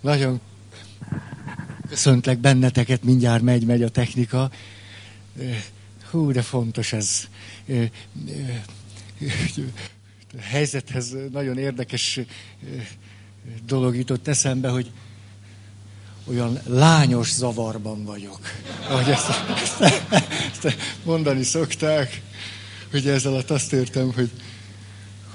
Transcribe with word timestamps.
Nagyon 0.00 0.40
köszöntlek 1.88 2.38
benneteket, 2.38 3.02
mindjárt 3.02 3.42
megy, 3.42 3.64
megy 3.64 3.82
a 3.82 3.88
technika. 3.88 4.50
Hú, 6.10 6.32
de 6.32 6.42
fontos 6.42 6.92
ez. 6.92 7.28
A 10.38 10.40
helyzethez 10.40 11.14
nagyon 11.32 11.58
érdekes 11.58 12.20
dolog 13.66 13.96
jutott 13.96 14.28
eszembe, 14.28 14.68
hogy 14.68 14.90
olyan 16.24 16.58
lányos 16.66 17.32
zavarban 17.32 18.04
vagyok. 18.04 18.40
Ahogy 18.88 19.08
ezt, 19.08 19.28
ezt, 20.64 20.76
mondani 21.04 21.42
szokták, 21.42 22.22
hogy 22.90 23.08
ezzel 23.08 23.32
alatt 23.32 23.50
azt 23.50 23.72
értem, 23.72 24.12
hogy, 24.12 24.30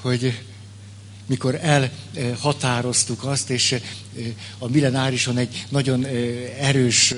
hogy 0.01 0.43
mikor 1.25 1.55
elhatároztuk 1.55 3.23
azt, 3.23 3.49
és 3.49 3.75
a 4.57 4.67
millenárison 4.67 5.37
egy 5.37 5.65
nagyon 5.69 6.05
erős 6.59 7.13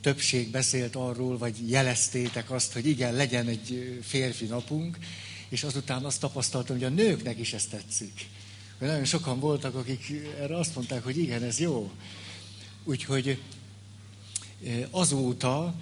többség 0.00 0.50
beszélt 0.50 0.96
arról, 0.96 1.38
vagy 1.38 1.70
jeleztétek 1.70 2.50
azt, 2.50 2.72
hogy 2.72 2.86
igen, 2.86 3.14
legyen 3.14 3.46
egy 3.46 3.98
férfi 4.02 4.44
napunk, 4.44 4.98
és 5.48 5.62
azután 5.62 6.04
azt 6.04 6.20
tapasztaltam, 6.20 6.76
hogy 6.76 6.84
a 6.84 6.88
nőknek 6.88 7.38
is 7.38 7.52
ez 7.52 7.66
tetszik. 7.66 8.26
Nagyon 8.78 9.04
sokan 9.04 9.40
voltak, 9.40 9.74
akik 9.74 10.12
erre 10.40 10.56
azt 10.58 10.74
mondták, 10.74 11.04
hogy 11.04 11.18
igen, 11.18 11.42
ez 11.42 11.58
jó. 11.58 11.90
Úgyhogy 12.84 13.38
azóta 14.90 15.74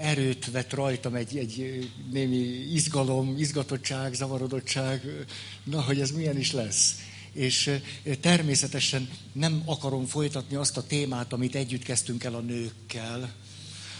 erőt 0.00 0.50
vett 0.50 0.72
rajtam 0.72 1.14
egy, 1.14 1.36
egy 1.36 1.88
némi 2.10 2.36
izgalom, 2.72 3.38
izgatottság, 3.38 4.14
zavarodottság, 4.14 5.26
na, 5.64 5.82
hogy 5.82 6.00
ez 6.00 6.10
milyen 6.10 6.38
is 6.38 6.52
lesz. 6.52 6.94
És 7.32 7.80
természetesen 8.20 9.10
nem 9.32 9.62
akarom 9.64 10.06
folytatni 10.06 10.56
azt 10.56 10.76
a 10.76 10.86
témát, 10.86 11.32
amit 11.32 11.54
együtt 11.54 11.82
kezdtünk 11.82 12.24
el 12.24 12.34
a 12.34 12.40
nőkkel, 12.40 13.34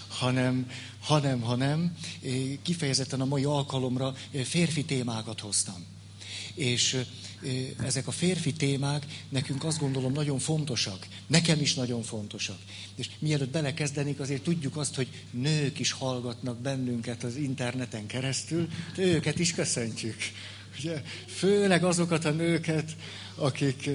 hanem, 0.09 0.71
hanem, 1.01 1.41
hanem 1.41 1.97
kifejezetten 2.63 3.21
a 3.21 3.25
mai 3.25 3.45
alkalomra 3.45 4.15
férfi 4.45 4.85
témákat 4.85 5.41
hoztam. 5.41 5.87
És 6.55 7.05
ezek 7.85 8.07
a 8.07 8.11
férfi 8.11 8.53
témák 8.53 9.07
nekünk 9.29 9.65
azt 9.65 9.79
gondolom 9.79 10.13
nagyon 10.13 10.39
fontosak. 10.39 11.07
Nekem 11.27 11.61
is 11.61 11.75
nagyon 11.75 12.03
fontosak. 12.03 12.59
És 12.97 13.11
mielőtt 13.19 13.51
belekezdenék, 13.51 14.21
azért 14.21 14.43
tudjuk 14.43 14.77
azt, 14.77 14.95
hogy 14.95 15.09
nők 15.31 15.79
is 15.79 15.93
hallgatnak 15.93 16.61
bennünket 16.61 17.25
az 17.25 17.37
interneten 17.37 18.07
keresztül, 18.07 18.69
de 18.97 19.03
őket 19.03 19.39
is 19.39 19.55
köszöntjük. 19.55 20.17
Ugye, 20.79 21.03
főleg 21.27 21.85
azokat 21.85 22.25
a 22.25 22.31
nőket, 22.31 22.97
akik 23.35 23.91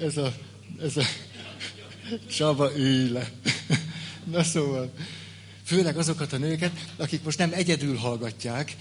ez 0.00 0.16
a, 0.16 0.34
ez 0.82 0.96
a 0.96 1.04
Csaba 2.30 2.76
ülj 2.76 3.10
le. 3.10 3.30
Na 4.24 4.42
szóval, 4.42 4.92
főleg 5.64 5.98
azokat 5.98 6.32
a 6.32 6.38
nőket, 6.38 6.72
akik 6.96 7.22
most 7.22 7.38
nem 7.38 7.52
egyedül 7.52 7.96
hallgatják, 7.96 8.76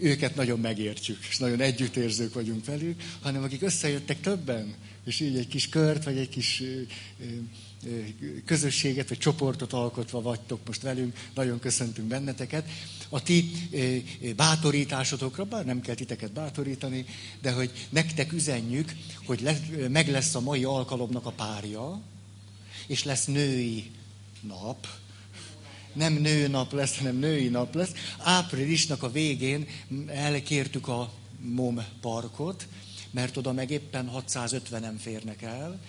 őket 0.00 0.34
nagyon 0.34 0.60
megértjük, 0.60 1.18
és 1.28 1.38
nagyon 1.38 1.60
együttérzők 1.60 2.34
vagyunk 2.34 2.64
velük, 2.64 3.02
hanem 3.20 3.42
akik 3.42 3.62
összejöttek 3.62 4.20
többen, 4.20 4.74
és 5.04 5.20
így 5.20 5.36
egy 5.36 5.48
kis 5.48 5.68
kört, 5.68 6.04
vagy 6.04 6.18
egy 6.18 6.28
kis 6.28 6.62
közösséget, 8.44 9.08
vagy 9.08 9.18
csoportot 9.18 9.72
alkotva 9.72 10.22
vagytok 10.22 10.60
most 10.66 10.82
velünk, 10.82 11.16
nagyon 11.34 11.58
köszöntünk 11.58 12.08
benneteket. 12.08 12.68
A 13.08 13.22
ti 13.22 13.50
bátorításotokra, 14.36 15.44
bár 15.44 15.64
nem 15.64 15.80
kell 15.80 15.94
titeket 15.94 16.32
bátorítani, 16.32 17.06
de 17.40 17.52
hogy 17.52 17.70
nektek 17.88 18.32
üzenjük, 18.32 18.92
hogy 19.26 19.40
lesz, 19.40 19.60
meg 19.88 20.08
lesz 20.08 20.34
a 20.34 20.40
mai 20.40 20.64
alkalomnak 20.64 21.26
a 21.26 21.30
párja, 21.30 22.00
és 22.86 23.04
lesz 23.04 23.24
női 23.24 23.90
nap, 24.40 24.86
nem 25.92 26.12
nőnap 26.12 26.72
lesz, 26.72 26.96
hanem 26.96 27.16
női 27.16 27.48
nap 27.48 27.74
lesz. 27.74 27.92
Áprilisnak 28.18 29.02
a 29.02 29.10
végén 29.10 29.66
elkértük 30.06 30.88
a 30.88 31.12
MOM 31.40 31.84
parkot, 32.00 32.68
mert 33.10 33.36
oda 33.36 33.52
meg 33.52 33.70
éppen 33.70 34.10
650-en 34.14 34.94
férnek 34.98 35.42
el, 35.42 35.80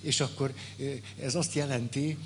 és 0.00 0.20
akkor 0.20 0.54
ez 1.20 1.34
azt 1.34 1.54
jelenti, 1.54 2.16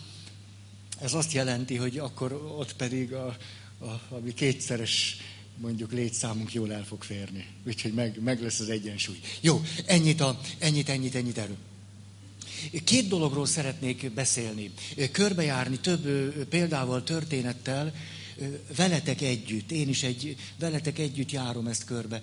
ez 1.01 1.15
azt 1.15 1.33
jelenti, 1.33 1.77
hogy 1.77 1.99
akkor 1.99 2.33
ott 2.33 2.77
pedig 2.77 3.13
a, 3.13 3.37
a, 3.79 4.01
ami 4.11 4.35
kétszeres 4.35 5.17
mondjuk 5.57 5.93
létszámunk 5.93 6.53
jól 6.53 6.73
el 6.73 6.85
fog 6.85 7.03
férni. 7.03 7.47
Úgyhogy 7.67 7.93
meg, 7.93 8.23
meg 8.23 8.43
lesz 8.43 8.61
az 8.61 8.69
egyensúly. 8.69 9.21
Jó, 9.41 9.63
ennyit, 9.87 10.21
a, 10.21 10.41
ennyit, 10.59 10.89
ennyit, 10.89 11.15
ennyit 11.15 11.39
erről. 11.39 11.57
Két 12.85 13.09
dologról 13.09 13.47
szeretnék 13.47 14.13
beszélni. 14.13 14.71
Körbejárni 15.13 15.79
több 15.79 16.05
példával, 16.45 17.03
történettel, 17.03 17.95
veletek 18.77 19.21
együtt. 19.21 19.71
Én 19.71 19.89
is 19.89 20.03
egy, 20.03 20.37
veletek 20.59 20.99
együtt 20.99 21.31
járom 21.31 21.67
ezt 21.67 21.85
körbe. 21.85 22.21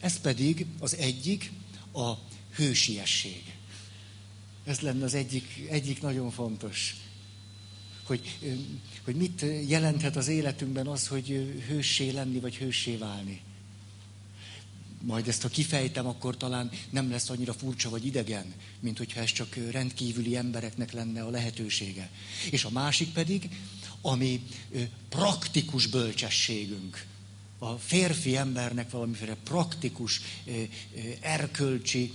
Ez 0.00 0.20
pedig 0.20 0.66
az 0.78 0.96
egyik, 0.96 1.50
a 1.92 2.12
hősiesség. 2.54 3.42
Ez 4.66 4.80
lenne 4.80 5.04
az 5.04 5.14
egyik, 5.14 5.66
egyik 5.70 6.02
nagyon 6.02 6.30
fontos. 6.30 6.96
Hogy, 8.02 8.38
hogy 9.04 9.14
mit 9.14 9.44
jelenthet 9.68 10.16
az 10.16 10.28
életünkben 10.28 10.86
az, 10.86 11.06
hogy 11.06 11.26
hőssé 11.68 12.10
lenni, 12.10 12.40
vagy 12.40 12.56
hőssé 12.56 12.96
válni. 12.96 13.40
Majd 15.02 15.28
ezt, 15.28 15.42
ha 15.42 15.48
kifejtem, 15.48 16.06
akkor 16.06 16.36
talán 16.36 16.70
nem 16.90 17.10
lesz 17.10 17.30
annyira 17.30 17.52
furcsa 17.52 17.90
vagy 17.90 18.06
idegen, 18.06 18.54
mint 18.80 18.98
hogyha 18.98 19.20
ez 19.20 19.32
csak 19.32 19.56
rendkívüli 19.70 20.36
embereknek 20.36 20.92
lenne 20.92 21.22
a 21.22 21.30
lehetősége. 21.30 22.10
És 22.50 22.64
a 22.64 22.70
másik 22.70 23.12
pedig, 23.12 23.48
ami 24.00 24.42
praktikus 25.08 25.86
bölcsességünk. 25.86 27.06
A 27.58 27.76
férfi 27.76 28.36
embernek 28.36 28.90
valamiféle 28.90 29.36
praktikus, 29.44 30.20
erkölcsi 31.20 32.12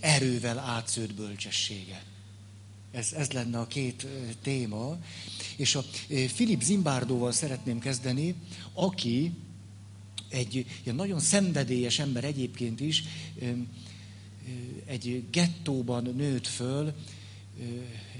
erővel 0.00 0.58
átszőtt 0.58 1.14
bölcsessége. 1.14 2.02
Ez, 2.90 3.12
ez 3.12 3.30
lenne 3.30 3.58
a 3.58 3.66
két 3.66 4.06
téma. 4.42 4.98
És 5.56 5.74
a 5.74 5.82
Filip 6.34 6.62
Zimbárdóval 6.62 7.32
szeretném 7.32 7.78
kezdeni, 7.78 8.34
aki 8.72 9.32
egy 10.28 10.66
ilyen 10.82 10.96
nagyon 10.96 11.20
szenvedélyes 11.20 11.98
ember 11.98 12.24
egyébként 12.24 12.80
is, 12.80 13.04
egy 14.84 15.24
gettóban 15.30 16.14
nőtt 16.16 16.46
föl, 16.46 16.92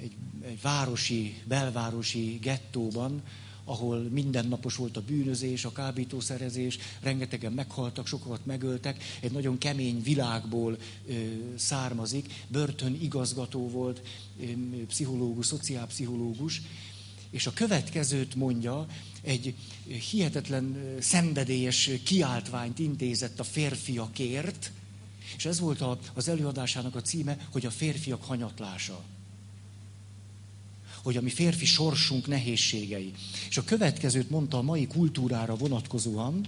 egy, 0.03 0.13
egy 0.43 0.61
városi, 0.63 1.35
belvárosi 1.45 2.39
gettóban, 2.43 3.23
ahol 3.65 3.99
mindennapos 3.99 4.77
volt 4.77 4.97
a 4.97 5.03
bűnözés, 5.03 5.65
a 5.65 5.73
kábítószerezés, 5.73 6.79
rengetegen 7.01 7.53
meghaltak, 7.53 8.07
sokat 8.07 8.47
megöltek, 8.47 9.05
egy 9.21 9.33
nagyon 9.33 9.59
kemény 9.59 10.03
világból 10.03 10.79
ö, 11.09 11.13
származik, 11.57 12.45
börtön 12.49 12.99
igazgató 13.01 13.69
volt, 13.69 14.03
ö, 14.41 14.45
pszichológus, 14.87 15.47
szociálpszichológus, 15.47 16.63
és 17.31 17.47
a 17.47 17.53
következőt 17.53 18.35
mondja, 18.35 18.87
egy 19.23 19.55
hihetetlen 20.11 20.77
szenvedélyes 21.01 21.91
kiáltványt 22.05 22.79
intézett 22.79 23.41
a 23.41 23.45
férfiakért, 23.45 24.73
és 25.37 25.45
ez 25.45 25.61
volt 25.61 25.85
az 26.15 26.29
előadásának 26.29 26.95
a 26.95 27.03
címe, 27.03 27.47
hogy 27.53 27.67
a 27.67 27.71
férfiak 27.71 28.25
hanyatlása 28.25 29.05
hogy 31.03 31.17
a 31.17 31.21
mi 31.21 31.31
férfi 31.31 31.65
sorsunk 31.65 32.27
nehézségei. 32.27 33.13
És 33.49 33.57
a 33.57 33.65
következőt 33.65 34.31
mondta 34.31 34.59
a 34.59 34.63
mai 34.63 34.87
kultúrára 34.87 35.55
vonatkozóan, 35.57 36.47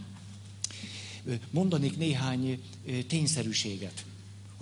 mondanék 1.50 1.96
néhány 1.96 2.62
tényszerűséget 3.08 4.04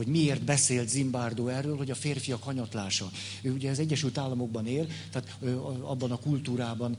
hogy 0.01 0.09
miért 0.09 0.43
beszélt 0.43 0.89
Zimbardo 0.89 1.47
erről, 1.47 1.77
hogy 1.77 1.91
a 1.91 1.95
férfiak 1.95 2.43
hanyatlása. 2.43 3.11
Ő 3.43 3.53
ugye 3.53 3.71
az 3.71 3.79
Egyesült 3.79 4.19
Államokban 4.19 4.67
él, 4.67 4.87
tehát 5.11 5.37
abban 5.81 6.11
a 6.11 6.19
kultúrában 6.19 6.97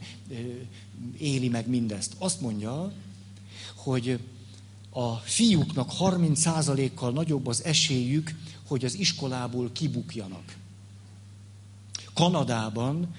éli 1.18 1.48
meg 1.48 1.68
mindezt. 1.68 2.14
Azt 2.18 2.40
mondja, 2.40 2.92
hogy 3.74 4.18
a 4.90 5.14
fiúknak 5.14 5.90
30%-kal 5.98 7.12
nagyobb 7.12 7.46
az 7.46 7.64
esélyük, 7.64 8.34
hogy 8.66 8.84
az 8.84 8.98
iskolából 8.98 9.70
kibukjanak. 9.72 10.56
Kanadában 12.14 13.14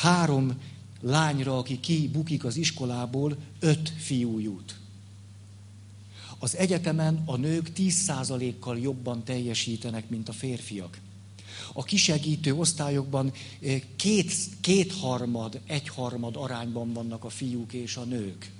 három 0.00 0.60
lányra, 1.00 1.58
aki 1.58 1.80
kibukik 1.80 2.44
az 2.44 2.56
iskolából, 2.56 3.36
öt 3.60 3.92
fiú 3.98 4.38
jut. 4.38 4.76
Az 6.38 6.56
egyetemen 6.56 7.22
a 7.26 7.36
nők 7.36 7.70
10%-kal 7.76 8.78
jobban 8.78 9.24
teljesítenek, 9.24 10.08
mint 10.08 10.28
a 10.28 10.32
férfiak. 10.32 11.00
A 11.72 11.82
kisegítő 11.82 12.54
osztályokban 12.54 13.32
két, 13.96 14.32
kétharmad, 14.60 15.60
egyharmad 15.66 16.36
arányban 16.36 16.92
vannak 16.92 17.24
a 17.24 17.28
fiúk 17.28 17.72
és 17.72 17.96
a 17.96 18.04
nők. 18.04 18.50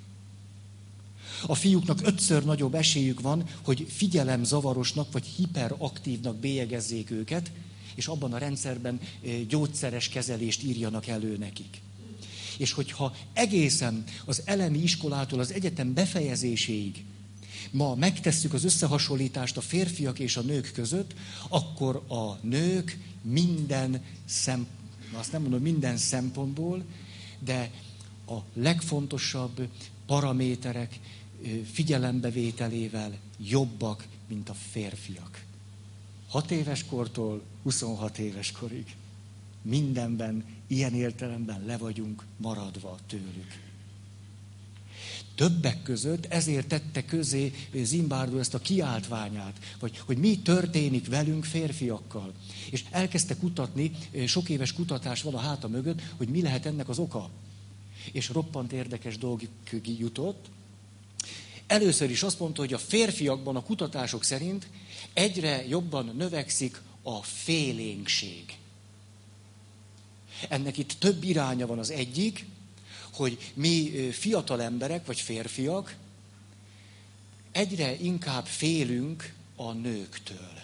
A 1.46 1.54
fiúknak 1.54 2.00
ötször 2.02 2.44
nagyobb 2.44 2.74
esélyük 2.74 3.20
van, 3.20 3.44
hogy 3.64 3.86
figyelemzavarosnak 3.88 5.12
vagy 5.12 5.26
hiperaktívnak 5.26 6.36
bélyegezzék 6.36 7.10
őket, 7.10 7.50
és 7.96 8.06
abban 8.06 8.32
a 8.32 8.38
rendszerben 8.38 9.00
gyógyszeres 9.48 10.08
kezelést 10.08 10.62
írjanak 10.62 11.06
elő 11.06 11.36
nekik. 11.36 11.80
És 12.58 12.72
hogyha 12.72 13.14
egészen 13.32 14.04
az 14.24 14.42
elemi 14.44 14.78
iskolától 14.78 15.40
az 15.40 15.52
egyetem 15.52 15.94
befejezéséig 15.94 17.04
ma 17.70 17.94
megtesszük 17.94 18.52
az 18.52 18.64
összehasonlítást 18.64 19.56
a 19.56 19.60
férfiak 19.60 20.18
és 20.18 20.36
a 20.36 20.40
nők 20.40 20.72
között, 20.74 21.14
akkor 21.48 22.04
a 22.08 22.46
nők 22.46 22.98
minden 23.22 24.02
szem, 24.24 24.66
azt 25.12 25.32
nem 25.32 25.40
mondom 25.42 25.62
minden 25.62 25.96
szempontból, 25.96 26.84
de 27.38 27.70
a 28.26 28.36
legfontosabb 28.54 29.68
paraméterek 30.06 30.98
figyelembevételével 31.72 33.18
jobbak, 33.38 34.06
mint 34.28 34.48
a 34.48 34.54
férfiak. 34.70 35.44
6 36.28 36.50
éves 36.50 36.84
kortól 36.84 37.42
26 37.62 38.18
éves 38.18 38.52
korig. 38.52 38.96
Mindenben, 39.62 40.44
ilyen 40.66 40.94
értelemben 40.94 41.64
le 41.66 41.76
vagyunk 41.76 42.24
maradva 42.36 42.98
tőlük. 43.06 43.64
Többek 45.34 45.82
között 45.82 46.26
ezért 46.26 46.66
tette 46.66 47.04
közé 47.04 47.52
Zimbárdó 47.82 48.38
ezt 48.38 48.54
a 48.54 48.58
kiáltványát, 48.58 49.58
hogy, 49.78 49.98
hogy 49.98 50.18
mi 50.18 50.38
történik 50.38 51.08
velünk 51.08 51.44
férfiakkal. 51.44 52.32
És 52.70 52.84
elkezdte 52.90 53.36
kutatni, 53.36 53.92
sok 54.26 54.48
éves 54.48 54.72
kutatás 54.72 55.22
van 55.22 55.34
a 55.34 55.38
háta 55.38 55.68
mögött, 55.68 56.02
hogy 56.16 56.28
mi 56.28 56.42
lehet 56.42 56.66
ennek 56.66 56.88
az 56.88 56.98
oka. 56.98 57.30
És 58.12 58.28
roppant 58.28 58.72
érdekes 58.72 59.18
dolgok 59.18 59.48
jutott. 59.98 60.46
Először 61.66 62.10
is 62.10 62.22
azt 62.22 62.38
mondta, 62.40 62.60
hogy 62.60 62.72
a 62.72 62.78
férfiakban 62.78 63.56
a 63.56 63.62
kutatások 63.62 64.24
szerint 64.24 64.66
egyre 65.16 65.66
jobban 65.66 66.12
növekszik 66.16 66.80
a 67.02 67.22
félénkség. 67.22 68.58
Ennek 70.48 70.78
itt 70.78 70.92
több 70.98 71.22
iránya 71.22 71.66
van 71.66 71.78
az 71.78 71.90
egyik, 71.90 72.46
hogy 73.12 73.52
mi 73.54 73.90
fiatal 74.10 74.62
emberek, 74.62 75.06
vagy 75.06 75.20
férfiak 75.20 75.96
egyre 77.52 77.94
inkább 78.00 78.46
félünk 78.46 79.34
a 79.56 79.72
nőktől. 79.72 80.62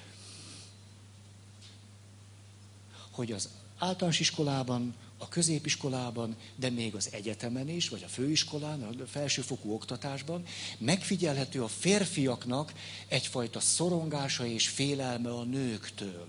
Hogy 3.10 3.32
az 3.32 3.48
általános 3.78 4.20
iskolában, 4.20 4.94
a 5.22 5.28
középiskolában, 5.28 6.36
de 6.56 6.70
még 6.70 6.94
az 6.94 7.08
egyetemen 7.12 7.69
is, 7.69 7.88
vagy 7.88 8.02
a 8.02 8.08
főiskolán, 8.08 8.82
a 8.82 9.06
felsőfokú 9.06 9.72
oktatásban 9.74 10.44
megfigyelhető 10.78 11.62
a 11.62 11.69
férfiaknak 11.69 12.72
egyfajta 13.08 13.60
szorongása 13.60 14.46
és 14.46 14.69
félelme 14.69 15.30
a 15.30 15.44
nőktől. 15.44 16.26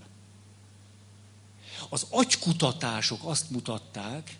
Az 1.88 2.06
agykutatások 2.10 3.24
azt 3.24 3.50
mutatták, 3.50 4.36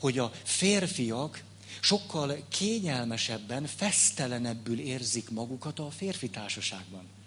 hogy 0.00 0.18
a 0.18 0.32
férfiak 0.42 1.42
sokkal 1.80 2.36
kényelmesebben, 2.48 3.66
fesztelenebbül 3.66 4.80
érzik 4.80 5.30
magukat 5.30 5.78
a 5.78 5.90
férfi 5.90 6.30
társaságban. 6.30 7.17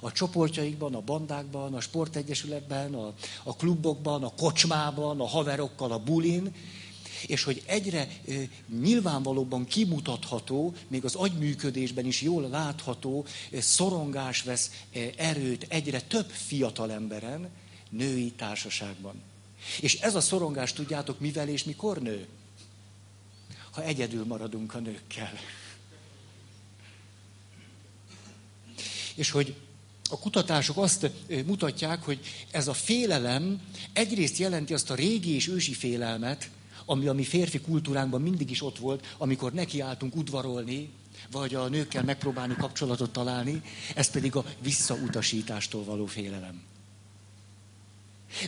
A 0.00 0.12
csoportjaikban, 0.12 0.94
a 0.94 1.00
bandákban, 1.00 1.74
a 1.74 1.80
sportegyesületben, 1.80 2.94
a, 2.94 3.14
a 3.42 3.56
klubokban, 3.56 4.24
a 4.24 4.34
kocsmában, 4.34 5.20
a 5.20 5.26
haverokkal, 5.26 5.92
a 5.92 5.98
bulin, 5.98 6.54
és 7.26 7.42
hogy 7.42 7.62
egyre 7.66 7.98
e, 7.98 8.32
nyilvánvalóban 8.80 9.64
kimutatható, 9.64 10.74
még 10.88 11.04
az 11.04 11.14
agyműködésben 11.14 12.06
is 12.06 12.22
jól 12.22 12.48
látható, 12.48 13.26
e, 13.52 13.60
szorongás 13.60 14.42
vesz 14.42 14.70
e, 14.92 15.00
erőt 15.16 15.66
egyre 15.68 16.00
több 16.00 16.30
fiatal 16.30 16.92
emberen, 16.92 17.50
női 17.90 18.30
társaságban. 18.30 19.22
És 19.80 19.94
ez 20.00 20.14
a 20.14 20.20
szorongás, 20.20 20.72
tudjátok, 20.72 21.20
mivel 21.20 21.48
és 21.48 21.64
mikor 21.64 21.98
nő? 21.98 22.26
Ha 23.70 23.82
egyedül 23.82 24.24
maradunk 24.24 24.74
a 24.74 24.78
nőkkel. 24.78 25.32
És 29.14 29.30
hogy 29.30 29.56
a 30.12 30.18
kutatások 30.18 30.76
azt 30.76 31.10
mutatják, 31.46 32.02
hogy 32.02 32.20
ez 32.50 32.68
a 32.68 32.72
félelem 32.72 33.60
egyrészt 33.92 34.38
jelenti 34.38 34.74
azt 34.74 34.90
a 34.90 34.94
régi 34.94 35.34
és 35.34 35.48
ősi 35.48 35.72
félelmet, 35.72 36.50
ami 36.86 37.06
a 37.06 37.12
mi 37.12 37.24
férfi 37.24 37.60
kultúránkban 37.60 38.20
mindig 38.20 38.50
is 38.50 38.62
ott 38.62 38.78
volt, 38.78 39.14
amikor 39.18 39.52
nekiálltunk 39.52 40.16
udvarolni, 40.16 40.90
vagy 41.30 41.54
a 41.54 41.68
nőkkel 41.68 42.02
megpróbálni 42.02 42.54
kapcsolatot 42.58 43.10
találni, 43.10 43.62
ez 43.94 44.10
pedig 44.10 44.36
a 44.36 44.44
visszautasítástól 44.62 45.84
való 45.84 46.06
félelem. 46.06 46.71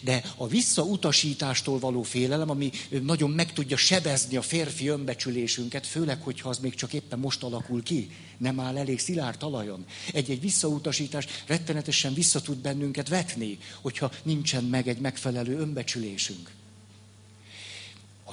De 0.03 0.25
a 0.37 0.47
visszautasítástól 0.47 1.79
való 1.79 2.03
félelem, 2.03 2.51
ami 2.51 2.71
nagyon 3.03 3.31
meg 3.31 3.53
tudja 3.53 3.77
sebezni 3.77 4.37
a 4.37 4.43
férfi 4.43 4.89
önbecsülésünket, 4.89 5.87
főleg, 5.87 6.23
hogyha 6.23 6.49
az 6.49 6.59
még 6.59 6.75
csak 6.75 6.93
éppen 6.93 7.19
most 7.19 7.43
alakul 7.43 7.83
ki, 7.83 8.11
nem 8.39 8.61
áll 8.61 8.79
elég 8.79 8.99
szilárd 8.99 9.39
talajon. 9.39 9.85
Egy-egy 10.13 10.41
visszautasítás 10.41 11.27
rettenetesen 11.47 12.15
vissza 12.15 12.41
tud 12.41 12.59
bennünket 12.59 13.09
vetni, 13.09 13.59
hogyha 13.81 14.13
nincsen 14.23 14.65
meg 14.65 14.89
egy 14.89 14.99
megfelelő 14.99 15.59
önbecsülésünk. 15.59 16.51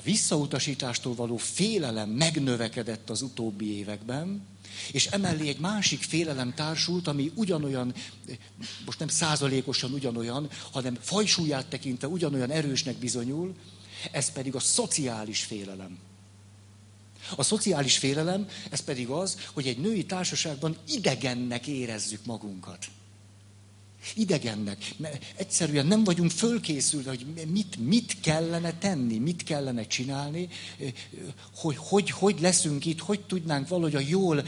Visszautasítástól 0.04 1.16
való 1.16 1.38
félelem 1.38 2.10
megnövekedett 2.10 3.10
az 3.10 3.22
utóbbi 3.22 3.78
években, 3.78 4.48
és 4.92 5.06
emellé 5.06 5.48
egy 5.48 5.60
másik 5.60 6.02
félelem 6.02 6.54
társult, 6.54 7.08
ami 7.08 7.32
ugyanolyan, 7.36 7.94
most 8.86 9.00
nem 9.00 9.08
százalékosan 9.08 9.92
ugyanolyan, 9.92 10.50
hanem 10.72 10.98
fajsúlyát 11.02 11.68
tekintve 11.68 12.08
ugyanolyan 12.08 12.52
erősnek 12.52 12.96
bizonyul, 12.96 13.56
ez 14.12 14.32
pedig 14.32 14.56
a 14.56 14.60
szociális 14.60 15.44
félelem. 15.44 15.98
A 17.36 17.44
szociális 17.44 17.98
félelem, 17.98 18.48
ez 18.70 18.80
pedig 18.80 19.08
az, 19.08 19.38
hogy 19.54 19.68
egy 19.68 19.78
női 19.78 20.06
társaságban 20.06 20.78
idegennek 20.88 21.68
érezzük 21.68 22.26
magunkat. 22.26 22.86
Idegennek. 24.16 24.94
Egyszerűen 25.36 25.86
nem 25.86 26.04
vagyunk 26.04 26.32
fölkészülve, 26.32 27.10
hogy 27.10 27.26
mit, 27.48 27.78
mit 27.78 28.20
kellene 28.20 28.74
tenni, 28.74 29.18
mit 29.18 29.44
kellene 29.44 29.88
csinálni, 29.88 30.50
hogy, 31.56 31.76
hogy 31.78 32.10
hogy 32.10 32.40
leszünk 32.40 32.86
itt, 32.86 33.00
hogy 33.00 33.20
tudnánk 33.20 33.68
valahogy 33.68 33.96
a 33.96 34.00
jól 34.00 34.46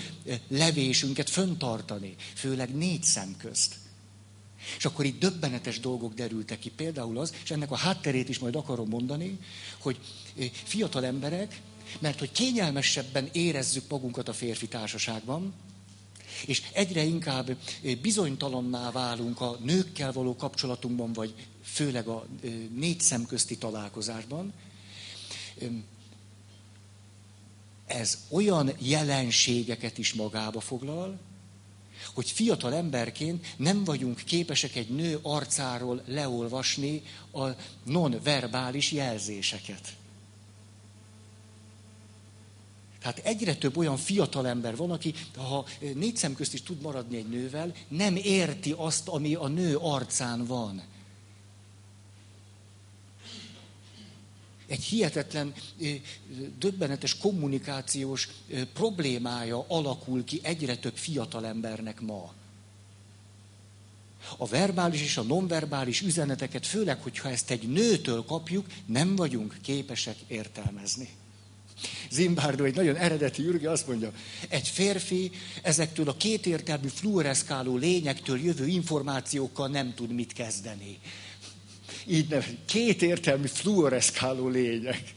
levésünket 0.48 1.30
föntartani, 1.30 2.16
főleg 2.34 2.76
négy 2.76 3.04
szem 3.04 3.36
közt. 3.38 3.76
És 4.78 4.86
akkor 4.86 5.06
itt 5.06 5.20
döbbenetes 5.20 5.80
dolgok 5.80 6.14
derültek 6.14 6.60
ki. 6.60 6.70
Például 6.70 7.18
az, 7.18 7.34
és 7.44 7.52
ennek 7.52 7.72
a 7.72 7.76
hátterét 7.76 8.30
is 8.30 8.40
majd 8.40 8.56
akarom 8.56 8.90
mondani, 8.90 9.40
hogy 9.78 9.98
fiatal 10.64 11.06
emberek, 11.06 11.62
mert 12.00 12.20
hogy 12.20 12.32
kényelmesebben 12.32 13.30
érezzük 13.32 13.84
magunkat 13.90 14.28
a 14.28 14.34
férfi 14.34 14.68
társaságban, 14.68 15.54
és 16.46 16.62
egyre 16.74 17.04
inkább 17.04 17.58
bizonytalanná 18.02 18.92
válunk 18.92 19.42
a 19.42 19.58
nőkkel 19.64 20.12
való 20.12 20.36
kapcsolatunkban, 20.36 21.14
vagy 21.14 21.34
főleg 21.64 22.08
a 22.08 22.26
négy 22.76 23.00
szemközti 23.00 23.58
találkozásban. 23.58 24.54
Ez 27.86 28.18
olyan 28.30 28.72
jelenségeket 28.80 29.98
is 29.98 30.14
magába 30.14 30.60
foglal, 30.60 31.20
hogy 32.14 32.32
fiatal 32.32 32.74
emberként 32.74 33.46
nem 33.58 33.84
vagyunk 33.84 34.22
képesek 34.26 34.76
egy 34.76 34.90
nő 34.90 35.20
arcáról 35.22 36.02
leolvasni 36.06 37.02
a 37.32 37.48
nonverbális 37.84 38.92
jelzéseket. 38.92 39.96
Tehát 43.04 43.18
egyre 43.24 43.56
több 43.56 43.78
olyan 43.78 43.98
fiatal 43.98 44.48
ember 44.48 44.76
van, 44.76 44.92
aki, 44.92 45.14
ha 45.36 45.66
négy 45.94 46.18
szem 46.18 46.36
közt 46.36 46.54
is 46.54 46.62
tud 46.62 46.82
maradni 46.82 47.18
egy 47.18 47.30
nővel, 47.30 47.74
nem 47.88 48.16
érti 48.16 48.74
azt, 48.78 49.08
ami 49.08 49.34
a 49.34 49.48
nő 49.48 49.78
arcán 49.78 50.46
van. 50.46 50.82
Egy 54.68 54.84
hihetetlen, 54.84 55.54
döbbenetes 56.60 57.18
kommunikációs 57.18 58.30
problémája 58.74 59.66
alakul 59.68 60.24
ki 60.24 60.40
egyre 60.44 60.78
több 60.78 60.96
fiatal 60.96 61.46
embernek 61.46 62.02
ma. 62.02 62.34
A 64.38 64.48
verbális 64.48 65.02
és 65.02 65.18
a 65.18 65.24
nonverbális 65.24 66.02
üzeneteket, 66.02 66.68
főleg, 66.68 67.02
hogyha 67.02 67.30
ezt 67.30 67.52
egy 67.52 67.68
nőtől 67.68 68.26
kapjuk, 68.26 68.66
nem 68.86 69.16
vagyunk 69.16 69.58
képesek 69.62 70.18
értelmezni. 70.28 71.10
Zimbardo, 72.14 72.64
egy 72.64 72.76
nagyon 72.76 72.96
eredeti 72.96 73.42
ürge, 73.44 73.72
azt 73.72 73.88
mondja, 73.88 74.12
egy 74.50 74.68
férfi 74.68 75.32
ezektől 75.62 76.10
a 76.10 76.18
kétértelmű 76.18 76.88
fluoreszkáló 76.88 77.78
lényektől 77.78 78.40
jövő 78.40 78.68
információkkal 78.68 79.68
nem 79.68 79.94
tud 79.94 80.12
mit 80.12 80.34
kezdeni. 80.34 81.00
Így 82.08 82.30
nem, 82.30 82.44
kétértelmű 82.66 83.48
fluoreszkáló 83.48 84.48
lények. 84.48 85.16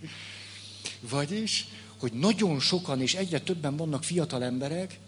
Vagyis, 1.00 1.66
hogy 1.98 2.12
nagyon 2.12 2.60
sokan 2.60 3.00
és 3.00 3.14
egyre 3.14 3.40
többen 3.40 3.76
vannak 3.76 4.04
fiatal 4.04 4.44
emberek, 4.44 4.98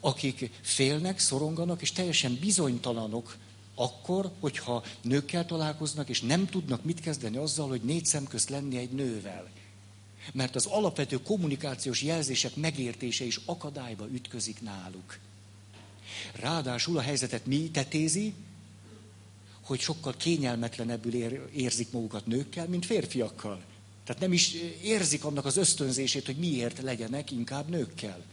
akik 0.00 0.50
félnek, 0.62 1.18
szoronganak, 1.18 1.82
és 1.82 1.92
teljesen 1.92 2.38
bizonytalanok 2.40 3.36
akkor, 3.74 4.30
hogyha 4.40 4.84
nőkkel 5.02 5.46
találkoznak, 5.46 6.08
és 6.08 6.20
nem 6.20 6.46
tudnak 6.46 6.84
mit 6.84 7.00
kezdeni 7.00 7.36
azzal, 7.36 7.68
hogy 7.68 7.80
négy 7.80 8.04
szem 8.04 8.26
közt 8.26 8.48
lenni 8.48 8.76
egy 8.76 8.90
nővel. 8.90 9.48
Mert 10.32 10.54
az 10.54 10.66
alapvető 10.66 11.22
kommunikációs 11.22 12.02
jelzések 12.02 12.56
megértése 12.56 13.24
is 13.24 13.40
akadályba 13.44 14.08
ütközik 14.12 14.62
náluk. 14.62 15.18
Ráadásul 16.32 16.98
a 16.98 17.00
helyzetet 17.00 17.46
mi 17.46 17.70
tetézi, 17.72 18.34
hogy 19.60 19.80
sokkal 19.80 20.14
kényelmetlenebbül 20.16 21.14
ér, 21.14 21.48
érzik 21.54 21.90
magukat 21.90 22.26
nőkkel, 22.26 22.68
mint 22.68 22.86
férfiakkal. 22.86 23.62
Tehát 24.04 24.20
nem 24.20 24.32
is 24.32 24.52
érzik 24.82 25.24
annak 25.24 25.44
az 25.44 25.56
ösztönzését, 25.56 26.26
hogy 26.26 26.36
miért 26.36 26.80
legyenek 26.82 27.30
inkább 27.30 27.68
nőkkel. 27.68 28.24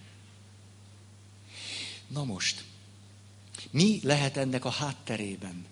Na 2.08 2.24
most, 2.24 2.64
mi 3.72 4.00
lehet 4.04 4.38
ennek 4.38 4.66
a 4.66 4.70
hátterében? 4.70 5.66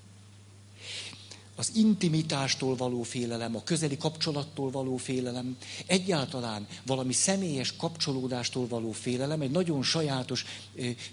Az 1.56 1.72
intimitástól 1.76 2.76
való 2.76 3.04
félelem, 3.04 3.56
a 3.56 3.64
közeli 3.64 3.98
kapcsolattól 3.98 4.72
való 4.72 4.98
félelem, 4.98 5.58
egyáltalán 5.86 6.68
valami 6.86 7.14
személyes 7.14 7.76
kapcsolódástól 7.76 8.68
való 8.68 8.92
félelem 8.92 9.42
egy 9.42 9.52
nagyon 9.52 9.84
sajátos 9.84 10.46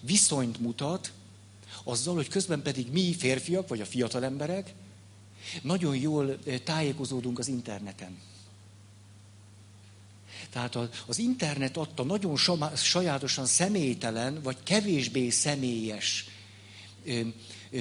viszonyt 0.01 0.61
mutat, 0.61 1.13
azzal, 1.85 2.15
hogy 2.15 2.29
közben 2.29 2.63
pedig 2.63 2.93
mi 2.93 3.15
férfiak, 3.15 3.69
vagy 3.69 3.81
a 3.81 3.87
fiatal 3.87 4.25
emberek, 4.25 4.75
nagyon 5.63 5.97
jól 5.97 6.39
tájékozódunk 6.65 7.39
az 7.39 7.49
interneten. 7.49 8.19
Tehát 10.51 10.79
az 11.07 11.19
internet 11.19 11.77
adta 11.77 12.03
nagyon 12.03 12.37
sajátosan 12.75 13.47
személytelen, 13.47 14.43
vagy 14.43 14.57
kevésbé 14.63 15.31
személyes 15.31 16.27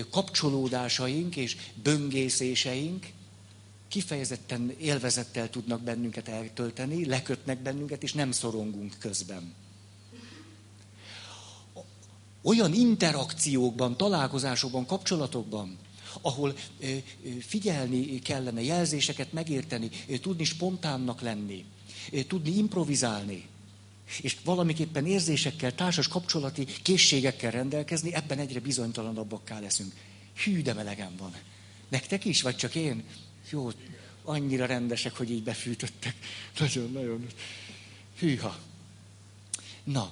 kapcsolódásaink 0.10 1.36
és 1.36 1.58
böngészéseink 1.84 3.08
kifejezetten 3.88 4.76
élvezettel 4.80 5.50
tudnak 5.50 5.82
bennünket 5.82 6.28
eltölteni, 6.28 7.06
lekötnek 7.06 7.62
bennünket, 7.62 8.04
és 8.04 8.14
nem 8.14 8.32
szorongunk 8.32 8.96
közben. 9.00 9.54
Olyan 12.42 12.74
interakciókban, 12.74 13.98
találkozásokban, 13.98 14.86
kapcsolatokban, 14.86 15.78
ahol 16.22 16.56
figyelni 17.40 18.20
kellene, 18.20 18.62
jelzéseket 18.62 19.34
megérteni, 19.34 19.90
tudni 20.22 20.44
spontánnak 20.44 21.22
lenni, 21.22 21.66
tudni 22.28 22.58
improvizálni, 22.58 23.48
és 24.22 24.38
valamiképpen 24.44 25.06
érzésekkel, 25.06 25.76
társas 25.76 26.08
kapcsolati 26.08 26.66
készségekkel 26.66 27.52
rendelkezni, 27.52 28.14
ebben 28.14 28.40
egyre 28.40 28.60
bizonytalanabbakká 28.60 29.60
leszünk. 29.60 29.94
Hű, 30.44 30.62
de 30.62 30.74
melegem 30.74 31.16
van. 31.18 31.36
Nektek 31.90 32.26
is, 32.26 32.42
vagy 32.42 32.56
csak 32.56 32.76
én? 32.76 33.04
Jó, 33.50 33.70
annyira 34.24 34.66
rendesek, 34.66 35.16
hogy 35.18 35.32
így 35.32 35.44
befűtöttek. 35.44 36.16
Nagyon, 36.60 36.92
nagyon. 36.92 37.28
Hűha. 38.20 38.60
Na, 39.84 40.12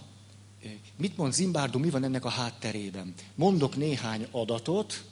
mit 0.97 1.17
mond 1.17 1.33
Zimbardo, 1.33 1.79
mi 1.79 1.89
van 1.89 2.03
ennek 2.03 2.25
a 2.25 2.29
hátterében? 2.29 3.13
Mondok 3.35 3.75
néhány 3.75 4.27
adatot, 4.31 5.03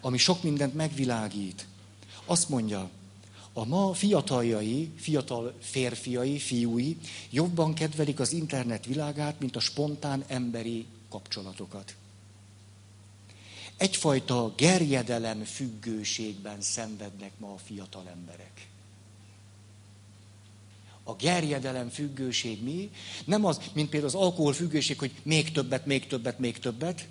ami 0.00 0.18
sok 0.18 0.42
mindent 0.42 0.74
megvilágít. 0.74 1.66
Azt 2.24 2.48
mondja, 2.48 2.90
a 3.52 3.64
ma 3.64 3.92
fiataljai, 3.92 4.92
fiatal 4.96 5.54
férfiai, 5.60 6.38
fiúi 6.38 6.96
jobban 7.30 7.74
kedvelik 7.74 8.20
az 8.20 8.32
internet 8.32 8.84
világát, 8.84 9.40
mint 9.40 9.56
a 9.56 9.60
spontán 9.60 10.24
emberi 10.26 10.86
kapcsolatokat. 11.08 11.94
Egyfajta 13.76 14.54
gerjedelem 14.56 15.44
függőségben 15.44 16.60
szenvednek 16.60 17.32
ma 17.38 17.52
a 17.52 17.58
fiatal 17.64 18.08
emberek. 18.10 18.68
A 21.02 21.14
gerjedelem 21.14 21.88
függőség 21.88 22.62
mi? 22.62 22.90
Nem 23.24 23.44
az, 23.44 23.60
mint 23.72 23.88
például 23.88 24.12
az 24.14 24.20
alkohol 24.20 24.52
függőség, 24.52 24.98
hogy 24.98 25.12
még 25.22 25.52
többet, 25.52 25.86
még 25.86 26.06
többet, 26.06 26.38
még 26.38 26.58
többet, 26.58 27.08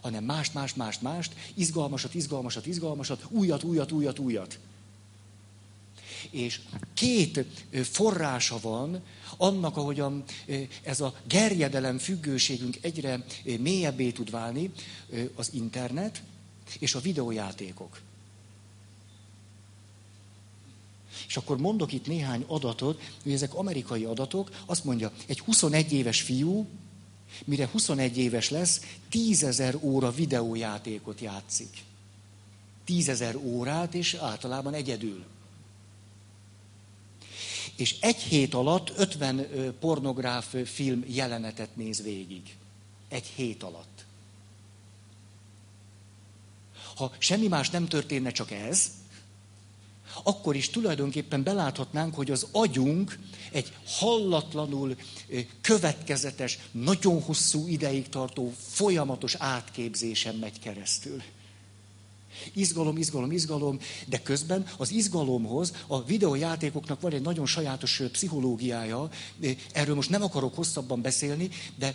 hanem 0.00 0.24
mást, 0.24 0.54
mást, 0.54 0.76
mást, 0.76 1.02
mást, 1.02 1.34
izgalmasat, 1.54 2.14
izgalmasat, 2.14 2.66
izgalmasat, 2.66 3.24
újat, 3.28 3.62
újat, 3.62 3.92
újat, 3.92 4.18
újat. 4.18 4.58
És 6.30 6.60
két 6.94 7.44
forrása 7.82 8.58
van 8.60 9.02
annak, 9.36 9.76
ahogyan 9.76 10.24
ez 10.82 11.00
a 11.00 11.14
gerjedelem 11.26 11.98
függőségünk 11.98 12.78
egyre 12.80 13.24
mélyebbé 13.58 14.10
tud 14.10 14.30
válni, 14.30 14.70
az 15.34 15.50
internet 15.52 16.22
és 16.78 16.94
a 16.94 17.00
videójátékok. 17.00 18.00
És 21.26 21.36
akkor 21.36 21.58
mondok 21.58 21.92
itt 21.92 22.06
néhány 22.06 22.44
adatot, 22.46 23.02
hogy 23.22 23.32
ezek 23.32 23.54
amerikai 23.54 24.04
adatok, 24.04 24.50
azt 24.66 24.84
mondja, 24.84 25.12
egy 25.26 25.40
21 25.40 25.92
éves 25.92 26.20
fiú, 26.20 26.66
mire 27.44 27.68
21 27.72 28.18
éves 28.18 28.50
lesz, 28.50 28.80
10 29.08 29.42
ezer 29.42 29.76
óra 29.80 30.10
videójátékot 30.10 31.20
játszik. 31.20 31.82
10 32.84 33.08
ezer 33.08 33.36
órát, 33.36 33.94
és 33.94 34.14
általában 34.14 34.74
egyedül 34.74 35.24
és 37.78 37.96
egy 38.00 38.16
hét 38.16 38.54
alatt 38.54 38.92
50 38.96 39.76
pornográf 39.80 40.54
film 40.64 41.04
jelenetet 41.06 41.76
néz 41.76 42.02
végig. 42.02 42.56
Egy 43.08 43.26
hét 43.26 43.62
alatt. 43.62 44.04
Ha 46.94 47.12
semmi 47.18 47.48
más 47.48 47.70
nem 47.70 47.88
történne, 47.88 48.30
csak 48.30 48.50
ez, 48.50 48.90
akkor 50.22 50.56
is 50.56 50.70
tulajdonképpen 50.70 51.42
beláthatnánk, 51.42 52.14
hogy 52.14 52.30
az 52.30 52.46
agyunk 52.52 53.18
egy 53.52 53.72
hallatlanul 53.86 54.96
következetes, 55.60 56.58
nagyon 56.70 57.22
hosszú 57.22 57.68
ideig 57.68 58.08
tartó, 58.08 58.52
folyamatos 58.58 59.34
átképzésen 59.34 60.34
megy 60.34 60.58
keresztül. 60.58 61.22
Izgalom, 62.52 62.96
izgalom, 62.96 63.32
izgalom, 63.32 63.78
de 64.06 64.22
közben 64.22 64.66
az 64.76 64.90
izgalomhoz 64.90 65.72
a 65.86 66.04
videójátékoknak 66.04 67.00
van 67.00 67.12
egy 67.12 67.22
nagyon 67.22 67.46
sajátos 67.46 68.02
pszichológiája, 68.12 69.08
erről 69.72 69.94
most 69.94 70.10
nem 70.10 70.22
akarok 70.22 70.54
hosszabban 70.54 71.02
beszélni, 71.02 71.48
de 71.76 71.94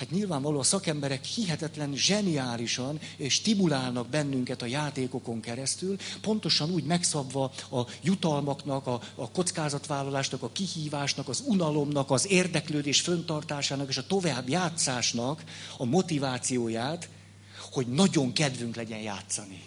hát 0.00 0.10
nyilvánvaló 0.10 0.58
a 0.58 0.62
szakemberek 0.62 1.24
hihetetlen, 1.24 1.92
zseniálisan 1.94 3.00
stimulálnak 3.28 4.08
bennünket 4.08 4.62
a 4.62 4.66
játékokon 4.66 5.40
keresztül, 5.40 5.96
pontosan 6.20 6.70
úgy 6.70 6.84
megszabva 6.84 7.52
a 7.70 7.86
jutalmaknak, 8.02 8.86
a, 8.86 9.00
a 9.14 9.30
kockázatvállalásnak, 9.30 10.42
a 10.42 10.50
kihívásnak, 10.52 11.28
az 11.28 11.42
unalomnak, 11.46 12.10
az 12.10 12.30
érdeklődés 12.30 13.00
föntartásának 13.00 13.88
és 13.88 13.96
a 13.96 14.06
tovább 14.06 14.48
játszásnak 14.48 15.44
a 15.76 15.84
motivációját, 15.84 17.08
hogy 17.70 17.86
nagyon 17.86 18.32
kedvünk 18.32 18.76
legyen 18.76 19.00
játszani. 19.00 19.62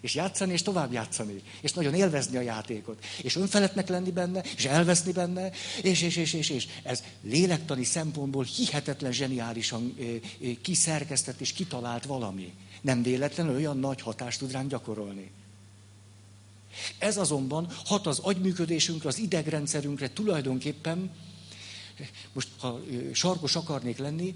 És 0.00 0.14
játszani, 0.14 0.52
és 0.52 0.62
tovább 0.62 0.92
játszani. 0.92 1.42
És 1.60 1.72
nagyon 1.72 1.94
élvezni 1.94 2.36
a 2.36 2.40
játékot. 2.40 3.04
És 3.22 3.36
önfeletnek 3.36 3.88
lenni 3.88 4.10
benne, 4.10 4.44
és 4.56 4.64
elveszni 4.64 5.12
benne, 5.12 5.50
és, 5.82 6.02
és, 6.02 6.16
és, 6.16 6.32
és, 6.32 6.50
és. 6.50 6.66
Ez 6.82 7.02
lélektani 7.22 7.84
szempontból 7.84 8.44
hihetetlen 8.44 9.12
zseniálisan 9.12 9.96
kiszerkesztett 10.62 11.40
és 11.40 11.52
kitalált 11.52 12.04
valami. 12.04 12.52
Nem 12.80 13.02
véletlenül 13.02 13.54
olyan 13.54 13.78
nagy 13.78 14.00
hatást 14.00 14.38
tud 14.38 14.52
ránk 14.52 14.70
gyakorolni. 14.70 15.30
Ez 16.98 17.16
azonban 17.16 17.72
hat 17.84 18.06
az 18.06 18.18
agyműködésünkre, 18.18 19.08
az 19.08 19.18
idegrendszerünkre 19.18 20.12
tulajdonképpen 20.12 21.10
most 22.32 22.48
ha 22.58 22.80
sarkos 23.12 23.56
akarnék 23.56 23.98
lenni, 23.98 24.34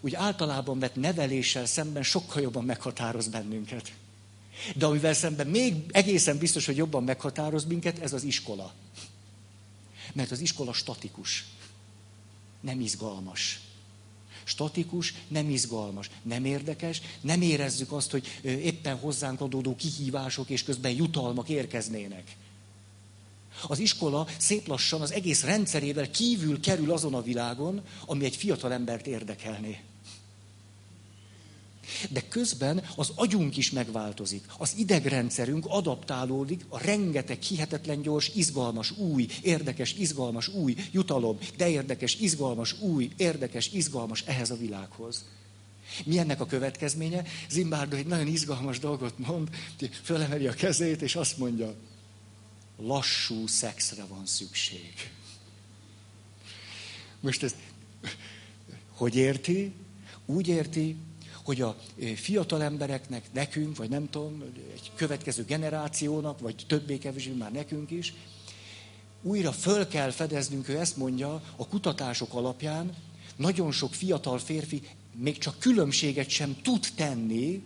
úgy 0.00 0.14
általában 0.14 0.78
vett 0.78 0.94
neveléssel 0.94 1.66
szemben 1.66 2.02
sokkal 2.02 2.42
jobban 2.42 2.64
meghatároz 2.64 3.28
bennünket. 3.28 3.92
De 4.74 4.86
amivel 4.86 5.14
szemben 5.14 5.46
még 5.46 5.74
egészen 5.90 6.38
biztos, 6.38 6.66
hogy 6.66 6.76
jobban 6.76 7.04
meghatároz 7.04 7.64
minket, 7.64 7.98
ez 7.98 8.12
az 8.12 8.22
iskola. 8.22 8.72
Mert 10.12 10.30
az 10.30 10.40
iskola 10.40 10.72
statikus, 10.72 11.44
nem 12.60 12.80
izgalmas. 12.80 13.60
Statikus, 14.44 15.14
nem 15.28 15.50
izgalmas, 15.50 16.10
nem 16.22 16.44
érdekes, 16.44 17.00
nem 17.20 17.42
érezzük 17.42 17.92
azt, 17.92 18.10
hogy 18.10 18.40
éppen 18.42 18.96
hozzánk 18.96 19.40
adódó 19.40 19.76
kihívások 19.76 20.48
és 20.48 20.62
közben 20.62 20.92
jutalmak 20.92 21.48
érkeznének 21.48 22.36
Az 23.66 23.78
iskola 23.78 24.26
szép 24.38 24.66
lassan 24.66 25.00
az 25.00 25.12
egész 25.12 25.42
rendszerével 25.42 26.10
kívül 26.10 26.60
kerül 26.60 26.92
azon 26.92 27.14
a 27.14 27.22
világon, 27.22 27.82
ami 28.06 28.24
egy 28.24 28.36
fiatal 28.36 28.72
embert 28.72 29.06
érdekelné. 29.06 29.80
De 32.10 32.22
közben 32.28 32.82
az 32.96 33.12
agyunk 33.14 33.56
is 33.56 33.70
megváltozik. 33.70 34.44
Az 34.58 34.74
idegrendszerünk 34.76 35.64
adaptálódik 35.68 36.64
a 36.68 36.78
rengeteg 36.78 37.42
hihetetlen 37.42 38.02
gyors, 38.02 38.30
izgalmas, 38.34 38.90
új, 38.90 39.26
érdekes, 39.42 39.92
izgalmas, 39.92 40.48
új 40.48 40.76
jutalom, 40.90 41.38
de 41.56 41.68
érdekes, 41.68 42.14
izgalmas, 42.14 42.80
új, 42.80 43.10
érdekes, 43.16 43.70
izgalmas 43.72 44.22
ehhez 44.26 44.50
a 44.50 44.56
világhoz. 44.56 45.24
Mi 46.04 46.18
ennek 46.18 46.40
a 46.40 46.46
következménye? 46.46 47.24
Zimbardo 47.50 47.96
egy 47.96 48.06
nagyon 48.06 48.26
izgalmas 48.26 48.78
dolgot 48.78 49.18
mond, 49.18 49.48
fölemeli 50.02 50.46
a 50.46 50.52
kezét, 50.52 51.02
és 51.02 51.16
azt 51.16 51.38
mondja, 51.38 51.74
lassú 52.78 53.46
szexre 53.46 54.04
van 54.04 54.26
szükség. 54.26 55.10
Most 57.20 57.42
ezt 57.42 57.56
hogy 58.98 59.16
érti? 59.16 59.72
Úgy 60.26 60.48
érti, 60.48 60.96
hogy 61.44 61.60
a 61.60 61.76
fiatal 62.14 62.62
embereknek, 62.62 63.32
nekünk, 63.32 63.76
vagy 63.76 63.88
nem 63.88 64.10
tudom, 64.10 64.42
egy 64.74 64.92
következő 64.94 65.44
generációnak, 65.44 66.40
vagy 66.40 66.64
többé-kevésbé 66.66 67.32
már 67.32 67.52
nekünk 67.52 67.90
is, 67.90 68.14
újra 69.22 69.52
föl 69.52 69.88
kell 69.88 70.10
fedeznünk, 70.10 70.68
ő 70.68 70.78
ezt 70.78 70.96
mondja, 70.96 71.42
a 71.56 71.68
kutatások 71.68 72.34
alapján 72.34 72.94
nagyon 73.36 73.72
sok 73.72 73.94
fiatal 73.94 74.38
férfi 74.38 74.82
még 75.14 75.38
csak 75.38 75.58
különbséget 75.58 76.28
sem 76.28 76.56
tud 76.62 76.86
tenni 76.94 77.62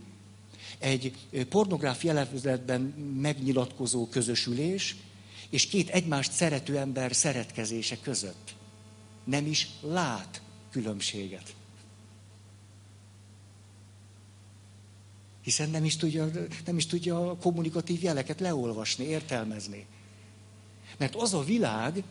egy 0.82 1.14
pornográf 1.48 2.04
jelezetben 2.04 2.80
megnyilatkozó 3.20 4.08
közösülés 4.08 4.96
és 5.50 5.66
két 5.66 5.88
egymást 5.88 6.32
szerető 6.32 6.78
ember 6.78 7.14
szeretkezése 7.14 7.96
között. 8.00 8.54
Nem 9.24 9.46
is 9.46 9.68
lát 9.80 10.42
különbséget. 10.70 11.54
Hiszen 15.42 15.70
nem 15.70 15.84
is 15.84 15.96
tudja, 15.96 16.30
nem 16.64 16.76
is 16.76 16.86
tudja 16.86 17.30
a 17.30 17.36
kommunikatív 17.36 18.02
jeleket 18.02 18.40
leolvasni, 18.40 19.04
értelmezni. 19.04 19.86
Mert 20.98 21.14
az 21.14 21.34
a 21.34 21.44
világ, 21.44 22.04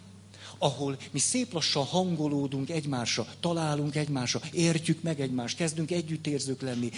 ahol 0.62 0.98
mi 1.12 1.20
szép 1.20 1.54
lassan 1.54 1.84
hangolódunk 1.84 2.70
egymásra, 2.70 3.28
találunk 3.40 3.96
egymásra, 3.96 4.42
értjük 4.52 5.02
meg 5.02 5.20
egymást, 5.20 5.58
kezdünk 5.58 5.92
együttérzők 5.92 6.62
lenni, 6.62 6.90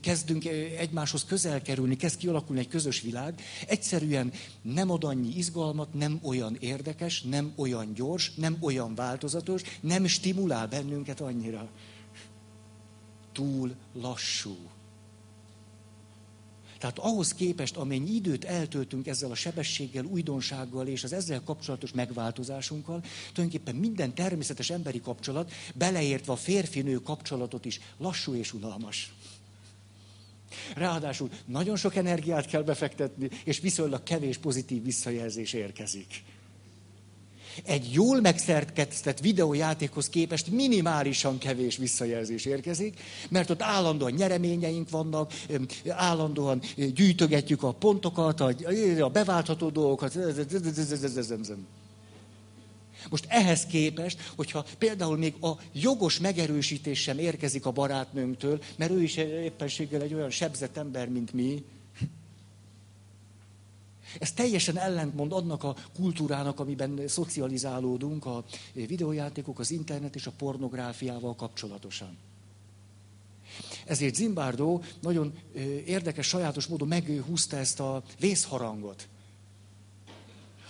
kezdünk 0.00 0.44
egymáshoz 0.78 1.24
közel 1.24 1.62
kerülni, 1.62 1.96
kezd 1.96 2.18
kialakulni 2.18 2.60
egy 2.60 2.68
közös 2.68 3.00
világ, 3.00 3.42
egyszerűen 3.66 4.32
nem 4.62 4.90
ad 4.90 5.04
annyi 5.04 5.36
izgalmat, 5.36 5.94
nem 5.94 6.20
olyan 6.22 6.56
érdekes, 6.60 7.22
nem 7.22 7.52
olyan 7.56 7.94
gyors, 7.94 8.34
nem 8.34 8.56
olyan 8.60 8.94
változatos, 8.94 9.62
nem 9.80 10.06
stimulál 10.06 10.66
bennünket 10.66 11.20
annyira. 11.20 11.68
Túl 13.32 13.74
lassú. 13.94 14.56
Tehát 16.82 16.98
ahhoz 16.98 17.34
képest, 17.34 17.76
amennyi 17.76 18.14
időt 18.14 18.44
eltöltünk 18.44 19.06
ezzel 19.06 19.30
a 19.30 19.34
sebességgel, 19.34 20.04
újdonsággal 20.04 20.86
és 20.86 21.04
az 21.04 21.12
ezzel 21.12 21.42
kapcsolatos 21.44 21.92
megváltozásunkkal, 21.92 23.02
tulajdonképpen 23.32 23.74
minden 23.74 24.14
természetes 24.14 24.70
emberi 24.70 25.00
kapcsolat, 25.00 25.52
beleértve 25.74 26.32
a 26.32 26.36
férfi-nő 26.36 26.96
kapcsolatot 26.96 27.64
is, 27.64 27.80
lassú 27.96 28.34
és 28.34 28.52
unalmas. 28.52 29.12
Ráadásul 30.74 31.30
nagyon 31.44 31.76
sok 31.76 31.96
energiát 31.96 32.46
kell 32.46 32.62
befektetni, 32.62 33.28
és 33.44 33.60
viszonylag 33.60 34.02
kevés 34.02 34.36
pozitív 34.36 34.84
visszajelzés 34.84 35.52
érkezik 35.52 36.22
egy 37.64 37.92
jól 37.92 38.20
megszerkesztett 38.20 39.20
videójátékhoz 39.20 40.08
képest 40.08 40.50
minimálisan 40.50 41.38
kevés 41.38 41.76
visszajelzés 41.76 42.44
érkezik, 42.44 43.00
mert 43.28 43.50
ott 43.50 43.62
állandóan 43.62 44.12
nyereményeink 44.12 44.90
vannak, 44.90 45.32
állandóan 45.88 46.60
gyűjtögetjük 46.94 47.62
a 47.62 47.72
pontokat, 47.72 48.40
a 49.00 49.08
beváltható 49.12 49.70
dolgokat. 49.70 50.18
Most 53.10 53.26
ehhez 53.28 53.66
képest, 53.66 54.18
hogyha 54.36 54.64
például 54.78 55.16
még 55.16 55.34
a 55.40 55.50
jogos 55.72 56.18
megerősítés 56.18 57.00
sem 57.00 57.18
érkezik 57.18 57.66
a 57.66 57.70
barátnőnktől, 57.70 58.62
mert 58.76 58.90
ő 58.90 59.02
is 59.02 59.16
éppenséggel 59.16 60.02
egy 60.02 60.14
olyan 60.14 60.30
sebzett 60.30 60.76
ember, 60.76 61.08
mint 61.08 61.32
mi, 61.32 61.64
ez 64.18 64.32
teljesen 64.32 64.78
ellentmond 64.78 65.32
annak 65.32 65.64
a 65.64 65.76
kultúrának, 65.94 66.60
amiben 66.60 67.08
szocializálódunk, 67.08 68.26
a 68.26 68.44
videójátékok, 68.72 69.58
az 69.58 69.70
internet 69.70 70.14
és 70.14 70.26
a 70.26 70.32
pornográfiával 70.38 71.34
kapcsolatosan. 71.34 72.18
Ezért 73.86 74.14
Zimbardo 74.14 74.80
nagyon 75.00 75.32
érdekes, 75.86 76.26
sajátos 76.26 76.66
módon 76.66 76.88
meghúzta 76.88 77.56
ezt 77.56 77.80
a 77.80 78.02
vészharangot. 78.20 79.08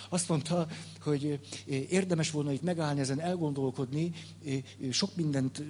Azt 0.08 0.28
mondta, 0.28 0.68
hogy 1.00 1.40
érdemes 1.88 2.30
volna 2.30 2.52
itt 2.52 2.62
megállni, 2.62 3.00
ezen 3.00 3.20
elgondolkodni, 3.20 4.12
sok 4.90 5.16
mindent 5.16 5.62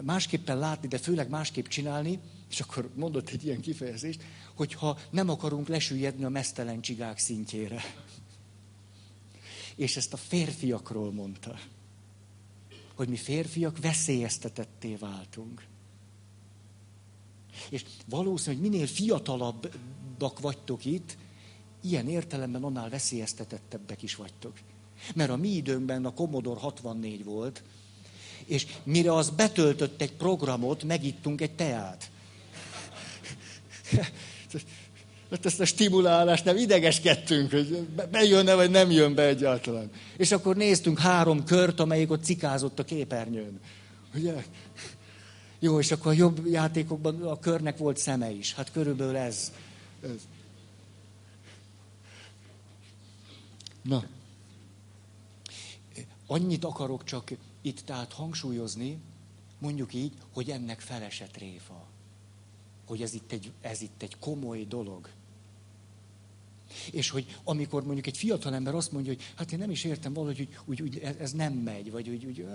másképpen 0.00 0.58
látni, 0.58 0.88
de 0.88 0.98
főleg 0.98 1.28
másképp 1.28 1.66
csinálni, 1.66 2.18
és 2.50 2.60
akkor 2.60 2.88
mondott 2.94 3.28
egy 3.28 3.44
ilyen 3.44 3.60
kifejezést, 3.60 4.22
hogyha 4.58 4.98
nem 5.10 5.28
akarunk 5.28 5.68
lesüllyedni 5.68 6.24
a 6.24 6.28
mesztelen 6.28 6.80
csigák 6.80 7.18
szintjére. 7.18 7.82
És 9.74 9.96
ezt 9.96 10.12
a 10.12 10.16
férfiakról 10.16 11.12
mondta, 11.12 11.58
hogy 12.94 13.08
mi 13.08 13.16
férfiak 13.16 13.78
veszélyeztetetté 13.78 14.94
váltunk. 14.94 15.66
És 17.70 17.84
valószínű, 18.06 18.56
hogy 18.56 18.70
minél 18.70 18.86
fiatalabbak 18.86 20.40
vagytok 20.40 20.84
itt, 20.84 21.16
ilyen 21.80 22.08
értelemben 22.08 22.64
annál 22.64 22.88
veszélyeztetettebbek 22.88 24.02
is 24.02 24.14
vagytok. 24.14 24.52
Mert 25.14 25.30
a 25.30 25.36
mi 25.36 25.48
időnkben 25.48 26.04
a 26.04 26.12
Commodore 26.12 26.60
64 26.60 27.24
volt, 27.24 27.62
és 28.44 28.66
mire 28.82 29.14
az 29.14 29.30
betöltött 29.30 30.00
egy 30.00 30.12
programot, 30.12 30.84
megittunk 30.84 31.40
egy 31.40 31.54
teát. 31.54 32.10
Hát 35.30 35.46
ezt 35.46 35.60
a 35.60 35.64
stimulálást 35.64 36.44
nem 36.44 36.56
idegeskedtünk, 36.56 37.50
hogy 37.50 37.86
bejönne, 38.10 38.54
vagy 38.54 38.70
nem 38.70 38.90
jön 38.90 39.14
be 39.14 39.22
egyáltalán. 39.22 39.90
És 40.16 40.32
akkor 40.32 40.56
néztünk 40.56 40.98
három 40.98 41.44
kört, 41.44 41.80
amelyik 41.80 42.10
ott 42.10 42.24
cikázott 42.24 42.78
a 42.78 42.84
képernyőn. 42.84 43.60
Ugye? 44.14 44.44
Jó, 45.58 45.78
és 45.78 45.90
akkor 45.90 46.12
a 46.12 46.14
jobb 46.14 46.46
játékokban 46.46 47.22
a 47.22 47.38
körnek 47.38 47.78
volt 47.78 47.96
szeme 47.96 48.30
is. 48.30 48.54
Hát 48.54 48.72
körülbelül 48.72 49.16
ez. 49.16 49.52
ez. 50.02 50.26
Na, 53.82 54.04
annyit 56.26 56.64
akarok 56.64 57.04
csak 57.04 57.30
itt 57.62 57.80
tehát 57.80 58.12
hangsúlyozni, 58.12 58.98
mondjuk 59.58 59.94
így, 59.94 60.12
hogy 60.32 60.50
ennek 60.50 60.80
felesett 60.80 61.36
réfa. 61.36 61.87
Hogy 62.88 63.02
ez 63.02 63.14
itt 63.14 63.32
egy, 63.32 63.52
ez 63.60 63.80
itt 63.82 64.02
egy 64.02 64.18
komoly 64.18 64.64
dolog. 64.64 65.08
És 66.92 67.10
hogy 67.10 67.38
amikor 67.44 67.84
mondjuk 67.84 68.06
egy 68.06 68.16
fiatal 68.16 68.54
ember 68.54 68.74
azt 68.74 68.92
mondja, 68.92 69.12
hogy 69.12 69.22
hát 69.36 69.52
én 69.52 69.58
nem 69.58 69.70
is 69.70 69.84
értem 69.84 70.12
valahogy, 70.12 70.36
hogy 70.36 70.48
úgy, 70.64 70.82
úgy, 70.82 70.98
ez 70.98 71.32
nem 71.32 71.52
megy, 71.52 71.90
vagy 71.90 72.08
úgy, 72.08 72.24
úgy, 72.24 72.46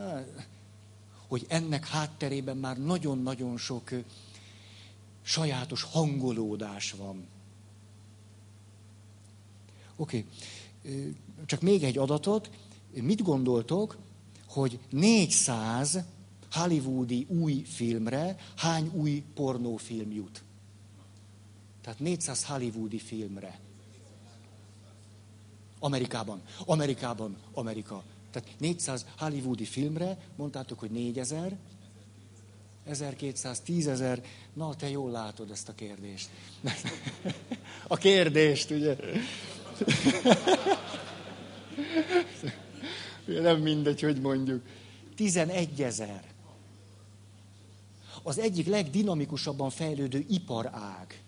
hogy 1.28 1.46
ennek 1.48 1.88
hátterében 1.88 2.58
már 2.58 2.78
nagyon-nagyon 2.78 3.58
sok 3.58 3.92
sajátos 5.22 5.84
hangolódás 5.84 6.92
van. 6.92 7.28
Oké. 9.96 10.18
Okay 10.18 10.30
csak 11.46 11.62
még 11.62 11.84
egy 11.84 11.98
adatot, 11.98 12.50
mit 12.94 13.22
gondoltok, 13.22 13.98
hogy 14.48 14.80
400 14.90 16.04
hollywoodi 16.54 17.26
új 17.30 17.64
filmre 17.64 18.36
hány 18.56 18.92
új 18.94 19.24
pornófilm 19.34 20.12
jut? 20.12 20.44
Tehát 21.82 22.00
400 22.00 22.46
hollywoodi 22.46 23.00
filmre. 23.00 23.60
Amerikában. 25.80 26.42
Amerikában, 26.66 27.38
Amerika. 27.54 28.04
Tehát 28.32 28.50
400 28.60 29.06
hollywoodi 29.18 29.66
filmre, 29.66 30.18
mondtátok, 30.36 30.80
hogy 30.80 30.92
4000, 30.92 31.58
1200, 32.86 33.60
10 33.60 33.88
ezer. 33.88 34.24
Na, 34.54 34.76
te 34.76 34.90
jól 34.90 35.12
látod 35.12 35.52
ezt 35.52 35.70
a 35.70 35.76
kérdést. 35.76 36.30
A 37.88 37.96
kérdést, 37.96 38.70
ugye? 38.70 38.96
Nem 43.42 43.62
mindegy, 43.62 44.02
hogy 44.02 44.22
mondjuk. 44.22 44.62
11 45.16 45.82
ezer. 45.82 46.33
Az 48.24 48.40
egyik 48.40 48.68
legdinamikusabban 48.68 49.70
fejlődő 49.70 50.26
iparág. 50.30 51.24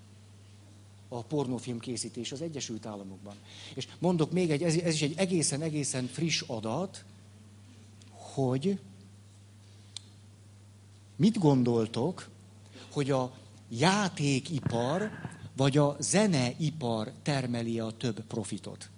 a 1.08 1.24
pornófilm 1.24 1.80
készítés 1.80 2.32
az 2.32 2.42
Egyesült 2.42 2.86
Államokban. 2.86 3.36
És 3.74 3.88
mondok 4.00 4.32
még 4.32 4.52
egy, 4.52 4.64
ez, 4.64 4.76
ez 4.76 4.94
is 4.94 5.02
egy 5.02 5.14
egészen-egészen 5.18 6.08
friss 6.08 6.42
adat, 6.48 7.04
hogy 8.10 8.80
mit 11.16 11.38
gondoltok, 11.38 12.30
hogy 12.92 13.12
a 13.12 13.32
játékipar 13.70 15.12
vagy 15.56 15.78
a 15.78 15.96
zeneipar 16.00 17.12
termeli 17.22 17.80
a 17.80 17.92
több 17.92 18.24
profitot? 18.24 18.90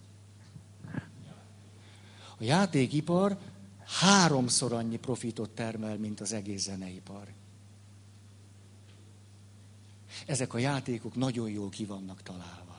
A 2.40 2.44
játékipar 2.44 3.38
háromszor 3.84 4.74
annyi 4.74 4.98
profitot 4.98 5.50
termel, 5.50 5.98
mint 5.98 6.22
az 6.22 6.34
egész 6.34 6.64
zeneipar. 6.64 7.28
Ezek 10.26 10.54
a 10.54 10.58
játékok 10.58 11.16
nagyon 11.16 11.50
jól 11.50 11.70
ki 11.70 11.86
vannak 11.86 12.24
találva. 12.24 12.76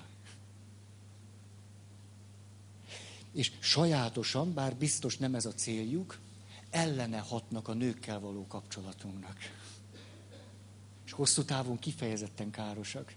És 3.32 3.52
sajátosan, 3.58 4.54
bár 4.54 4.76
biztos 4.76 5.16
nem 5.16 5.34
ez 5.34 5.46
a 5.46 5.52
céljuk, 5.52 6.18
ellene 6.70 7.18
hatnak 7.18 7.68
a 7.68 7.72
nőkkel 7.72 8.20
való 8.20 8.46
kapcsolatunknak. 8.46 9.36
És 11.04 11.12
hosszú 11.12 11.42
távon 11.42 11.78
kifejezetten 11.78 12.50
károsak. 12.50 13.14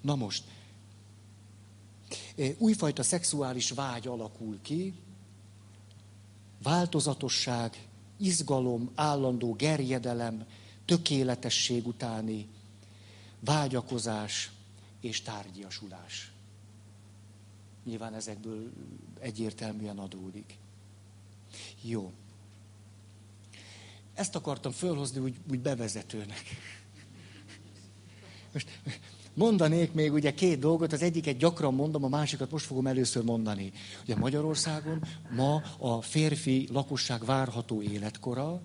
Na 0.00 0.14
most, 0.14 0.44
újfajta 2.58 3.02
szexuális 3.02 3.70
vágy 3.70 4.06
alakul 4.06 4.58
ki, 4.62 4.94
változatosság, 6.62 7.88
izgalom, 8.16 8.90
állandó 8.94 9.52
gerjedelem, 9.52 10.46
tökéletesség 10.84 11.86
utáni 11.86 12.48
vágyakozás 13.40 14.50
és 15.00 15.22
tárgyiasulás. 15.22 16.32
Nyilván 17.84 18.14
ezekből 18.14 18.72
egyértelműen 19.20 19.98
adódik. 19.98 20.58
Jó. 21.82 22.12
Ezt 24.14 24.34
akartam 24.34 24.72
fölhozni 24.72 25.20
úgy, 25.20 25.36
úgy 25.50 25.60
bevezetőnek. 25.60 26.42
Most 28.52 28.80
mondanék 29.34 29.92
még 29.92 30.12
ugye 30.12 30.34
két 30.34 30.58
dolgot, 30.58 30.92
az 30.92 31.02
egyiket 31.02 31.36
gyakran 31.36 31.74
mondom, 31.74 32.04
a 32.04 32.08
másikat 32.08 32.50
most 32.50 32.66
fogom 32.66 32.86
először 32.86 33.24
mondani. 33.24 33.72
Ugye 34.02 34.16
Magyarországon 34.16 35.02
ma 35.30 35.62
a 35.78 36.02
férfi 36.02 36.68
lakosság 36.72 37.24
várható 37.24 37.82
életkora, 37.82 38.60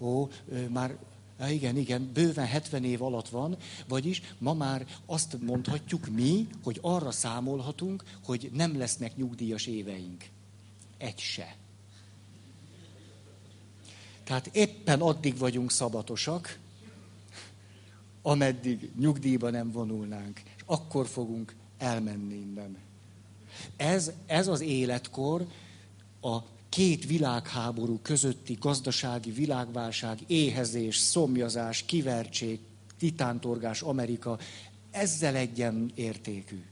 ó, 0.00 0.28
már 0.68 0.96
Ja, 1.38 1.48
igen, 1.48 1.76
igen, 1.76 2.10
bőven 2.12 2.46
70 2.46 2.84
év 2.84 3.02
alatt 3.02 3.28
van, 3.28 3.56
vagyis 3.88 4.22
ma 4.38 4.54
már 4.54 4.86
azt 5.06 5.36
mondhatjuk 5.40 6.08
mi, 6.08 6.48
hogy 6.62 6.78
arra 6.82 7.10
számolhatunk, 7.10 8.04
hogy 8.24 8.50
nem 8.52 8.78
lesznek 8.78 9.16
nyugdíjas 9.16 9.66
éveink. 9.66 10.24
Egy 10.98 11.18
se. 11.18 11.56
Tehát 14.24 14.46
éppen 14.46 15.00
addig 15.00 15.38
vagyunk 15.38 15.70
szabatosak, 15.70 16.58
ameddig 18.22 18.90
nyugdíjba 18.98 19.50
nem 19.50 19.70
vonulnánk, 19.70 20.40
és 20.56 20.62
akkor 20.66 21.06
fogunk 21.06 21.54
elmenni 21.78 22.34
innen. 22.34 22.76
Ez, 23.76 24.12
ez 24.26 24.48
az 24.48 24.60
életkor 24.60 25.46
a 26.20 26.38
két 26.76 27.06
világháború 27.06 27.98
közötti 28.02 28.56
gazdasági 28.60 29.30
világválság, 29.30 30.18
éhezés, 30.26 30.96
szomjazás, 30.96 31.82
kivertség, 31.82 32.60
titántorgás 32.98 33.82
Amerika, 33.82 34.38
ezzel 34.90 35.34
egyen 35.34 35.90
értékű. 35.94 36.64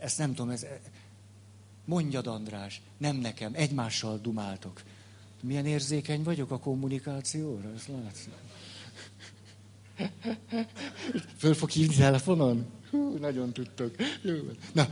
Ezt 0.00 0.18
nem 0.18 0.34
tudom, 0.34 0.50
ez... 0.50 0.66
Mondjad, 1.84 2.26
András, 2.26 2.80
nem 2.96 3.16
nekem, 3.16 3.52
egymással 3.54 4.18
dumáltok. 4.18 4.82
Milyen 5.42 5.66
érzékeny 5.66 6.22
vagyok 6.22 6.50
a 6.50 6.58
kommunikációra, 6.58 7.72
ezt 7.74 7.88
látsz? 7.88 8.28
Föl 11.36 11.54
fog 11.54 11.70
hívni 11.70 11.94
telefonon? 11.94 12.66
Hú, 12.90 13.16
nagyon 13.16 13.52
tudtok. 13.52 13.94
Jó. 14.22 14.34
Na, 14.72 14.88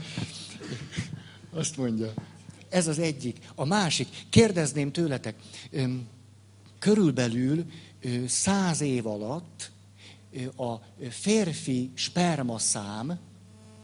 azt 1.51 1.77
mondja. 1.77 2.13
Ez 2.69 2.87
az 2.87 2.99
egyik. 2.99 3.39
A 3.55 3.65
másik, 3.65 4.09
kérdezném 4.31 4.93
tőletek, 4.93 5.35
körülbelül 6.79 7.67
száz 8.27 8.81
év 8.81 9.07
alatt 9.07 9.71
a 10.57 10.75
férfi 11.11 11.91
spermaszám, 11.95 13.19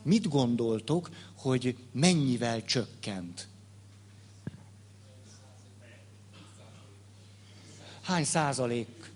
mit 0.02 0.28
gondoltok, 0.28 1.10
hogy 1.34 1.76
mennyivel 1.92 2.64
csökkent? 2.64 3.48
Hány 8.02 8.24
százalék? 8.24 9.12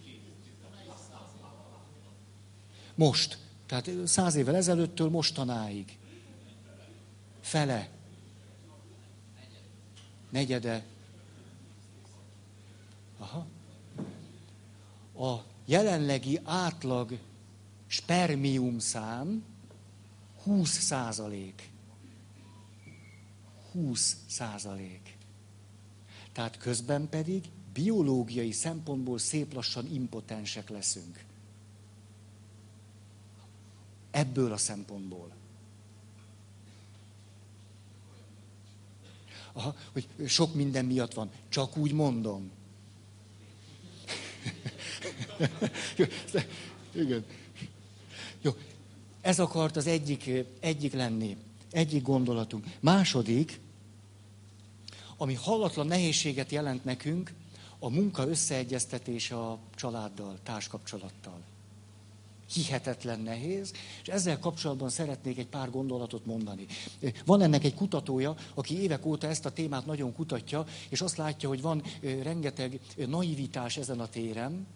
Most. 2.94 3.38
Tehát 3.66 3.90
száz 4.04 4.34
évvel 4.34 4.56
ezelőttől 4.56 5.08
mostanáig. 5.08 5.98
Fele 7.40 7.88
negyede. 10.30 10.84
Aha. 13.18 13.46
A 15.18 15.44
jelenlegi 15.64 16.40
átlag 16.44 17.18
spermium 17.86 18.78
szám 18.78 19.44
20 20.42 20.78
százalék. 20.78 21.70
20 23.72 24.16
százalék. 24.28 25.16
Tehát 26.32 26.56
közben 26.56 27.08
pedig 27.08 27.44
biológiai 27.72 28.52
szempontból 28.52 29.18
szép 29.18 29.52
lassan 29.52 29.86
impotensek 29.92 30.68
leszünk. 30.68 31.24
Ebből 34.10 34.52
a 34.52 34.56
szempontból. 34.56 35.37
Aha, 39.58 39.74
hogy 39.92 40.08
sok 40.26 40.54
minden 40.54 40.84
miatt 40.84 41.14
van. 41.14 41.30
Csak 41.48 41.76
úgy 41.76 41.92
mondom. 41.92 42.50
Igen. 46.94 47.24
Jó. 48.40 48.54
Ez 49.20 49.38
akart 49.38 49.76
az 49.76 49.86
egyik, 49.86 50.30
egyik 50.60 50.92
lenni. 50.92 51.36
Egyik 51.70 52.02
gondolatunk. 52.02 52.66
Második, 52.80 53.60
ami 55.16 55.34
hallatlan 55.34 55.86
nehézséget 55.86 56.50
jelent 56.50 56.84
nekünk, 56.84 57.32
a 57.78 57.88
munka 57.88 58.28
összeegyeztetése 58.28 59.38
a 59.38 59.58
családdal, 59.74 60.38
társkapcsolattal 60.42 61.42
hihetetlen 62.52 63.20
nehéz, 63.20 63.72
és 64.02 64.08
ezzel 64.08 64.38
kapcsolatban 64.38 64.88
szeretnék 64.88 65.38
egy 65.38 65.46
pár 65.46 65.70
gondolatot 65.70 66.26
mondani. 66.26 66.66
Van 67.24 67.42
ennek 67.42 67.64
egy 67.64 67.74
kutatója, 67.74 68.36
aki 68.54 68.82
évek 68.82 69.06
óta 69.06 69.26
ezt 69.26 69.46
a 69.46 69.52
témát 69.52 69.86
nagyon 69.86 70.12
kutatja, 70.12 70.64
és 70.88 71.00
azt 71.00 71.16
látja, 71.16 71.48
hogy 71.48 71.60
van 71.60 71.82
rengeteg 72.22 72.80
naivitás 73.06 73.76
ezen 73.76 74.00
a 74.00 74.08
téren, 74.08 74.66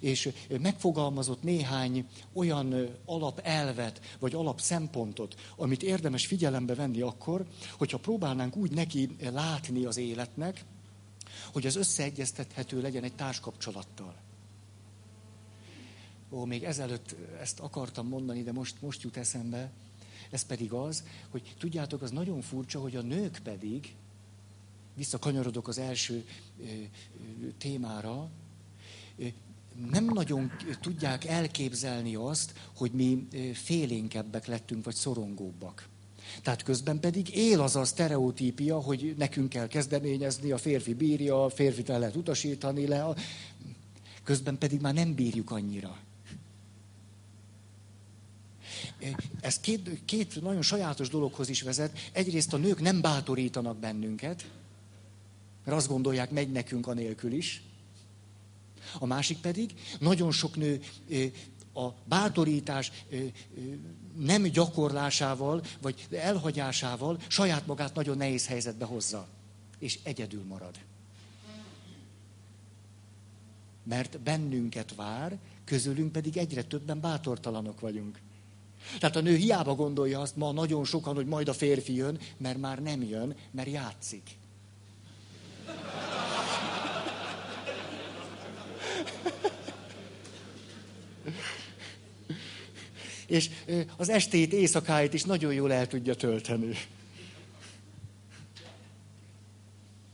és 0.00 0.32
megfogalmazott 0.60 1.42
néhány 1.42 2.06
olyan 2.32 2.96
alapelvet, 3.04 4.00
vagy 4.18 4.34
alapszempontot, 4.34 5.34
amit 5.56 5.82
érdemes 5.82 6.26
figyelembe 6.26 6.74
venni 6.74 7.00
akkor, 7.00 7.46
hogyha 7.78 7.98
próbálnánk 7.98 8.56
úgy 8.56 8.70
neki 8.70 9.16
látni 9.32 9.84
az 9.84 9.96
életnek, 9.96 10.64
hogy 11.52 11.66
az 11.66 11.76
összeegyeztethető 11.76 12.80
legyen 12.80 13.02
egy 13.02 13.14
társkapcsolattal. 13.14 14.14
Ó, 16.30 16.44
még 16.44 16.62
ezelőtt 16.64 17.16
ezt 17.40 17.60
akartam 17.60 18.08
mondani, 18.08 18.42
de 18.42 18.52
most, 18.52 18.82
most 18.82 19.02
jut 19.02 19.16
eszembe. 19.16 19.70
Ez 20.30 20.42
pedig 20.42 20.72
az, 20.72 21.04
hogy 21.30 21.54
tudjátok, 21.58 22.02
az 22.02 22.10
nagyon 22.10 22.40
furcsa, 22.40 22.80
hogy 22.80 22.96
a 22.96 23.02
nők 23.02 23.40
pedig, 23.42 23.94
visszakanyarodok 24.94 25.68
az 25.68 25.78
első 25.78 26.24
ö, 26.60 26.64
ö, 26.64 27.48
témára, 27.58 28.30
ö, 29.18 29.26
nem 29.90 30.04
nagyon 30.04 30.52
tudják 30.80 31.24
elképzelni 31.24 32.14
azt, 32.14 32.52
hogy 32.76 32.90
mi 32.92 33.28
félénkebbek 33.54 34.46
lettünk, 34.46 34.84
vagy 34.84 34.94
szorongóbbak. 34.94 35.88
Tehát 36.42 36.62
közben 36.62 37.00
pedig 37.00 37.36
él 37.36 37.60
az 37.60 37.76
a 37.76 37.84
sztereotípia, 37.84 38.80
hogy 38.80 39.14
nekünk 39.18 39.48
kell 39.48 39.66
kezdeményezni, 39.66 40.50
a 40.50 40.58
férfi 40.58 40.94
bírja, 40.94 41.44
a 41.44 41.48
férfit 41.48 41.90
el 41.90 41.98
lehet 41.98 42.16
utasítani 42.16 42.86
le, 42.86 43.14
közben 44.22 44.58
pedig 44.58 44.80
már 44.80 44.94
nem 44.94 45.14
bírjuk 45.14 45.50
annyira. 45.50 45.98
Ez 49.40 49.60
két, 49.60 50.04
két 50.04 50.42
nagyon 50.42 50.62
sajátos 50.62 51.08
dologhoz 51.08 51.48
is 51.48 51.62
vezet. 51.62 51.98
Egyrészt 52.12 52.52
a 52.52 52.56
nők 52.56 52.80
nem 52.80 53.00
bátorítanak 53.00 53.76
bennünket, 53.76 54.50
mert 55.64 55.76
azt 55.76 55.88
gondolják, 55.88 56.30
megy 56.30 56.52
nekünk 56.52 56.86
anélkül 56.86 57.32
is. 57.32 57.62
A 58.98 59.06
másik 59.06 59.38
pedig, 59.38 59.74
nagyon 59.98 60.32
sok 60.32 60.56
nő 60.56 60.80
a 61.74 61.92
bátorítás 62.04 62.92
nem 64.16 64.42
gyakorlásával, 64.42 65.62
vagy 65.80 66.06
elhagyásával 66.10 67.18
saját 67.28 67.66
magát 67.66 67.94
nagyon 67.94 68.16
nehéz 68.16 68.46
helyzetbe 68.46 68.84
hozza. 68.84 69.28
És 69.78 69.98
egyedül 70.02 70.44
marad. 70.44 70.78
Mert 73.82 74.20
bennünket 74.20 74.94
vár, 74.94 75.38
közülünk 75.64 76.12
pedig 76.12 76.36
egyre 76.36 76.62
többen 76.62 77.00
bátortalanok 77.00 77.80
vagyunk. 77.80 78.18
Tehát 78.98 79.16
a 79.16 79.20
nő 79.20 79.36
hiába 79.36 79.74
gondolja 79.74 80.20
azt 80.20 80.36
ma 80.36 80.52
nagyon 80.52 80.84
sokan, 80.84 81.14
hogy 81.14 81.26
majd 81.26 81.48
a 81.48 81.52
férfi 81.52 81.94
jön, 81.94 82.18
mert 82.36 82.58
már 82.58 82.82
nem 82.82 83.02
jön, 83.02 83.34
mert 83.50 83.70
játszik. 83.70 84.38
És 93.26 93.50
az 93.96 94.08
estét, 94.08 94.52
éjszakáit 94.52 95.14
is 95.14 95.24
nagyon 95.24 95.52
jól 95.52 95.72
el 95.72 95.86
tudja 95.86 96.14
tölteni. 96.14 96.76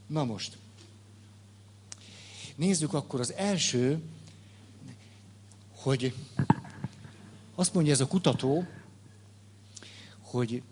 Na 0.06 0.24
most. 0.24 0.56
Nézzük 2.54 2.94
akkor 2.94 3.20
az 3.20 3.32
első, 3.32 4.02
hogy 5.74 6.14
azt 7.54 7.74
mondja 7.74 7.92
ez 7.92 8.00
a 8.00 8.06
kutató, 8.06 8.66
hogy 10.20 10.62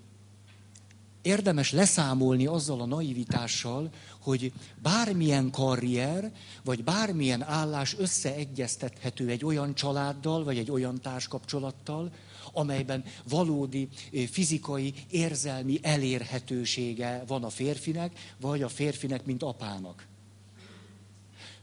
érdemes 1.22 1.72
leszámolni 1.72 2.46
azzal 2.46 2.80
a 2.80 2.86
naivitással, 2.86 3.90
hogy 4.20 4.52
bármilyen 4.82 5.50
karrier, 5.50 6.32
vagy 6.64 6.84
bármilyen 6.84 7.42
állás 7.42 7.96
összeegyeztethető 7.98 9.28
egy 9.28 9.44
olyan 9.44 9.74
családdal, 9.74 10.44
vagy 10.44 10.58
egy 10.58 10.70
olyan 10.70 11.00
társkapcsolattal, 11.00 12.12
amelyben 12.52 13.04
valódi 13.28 13.88
fizikai, 14.30 14.94
érzelmi 15.10 15.78
elérhetősége 15.82 17.24
van 17.26 17.44
a 17.44 17.50
férfinek, 17.50 18.34
vagy 18.40 18.62
a 18.62 18.68
férfinek, 18.68 19.24
mint 19.24 19.42
apának. 19.42 20.06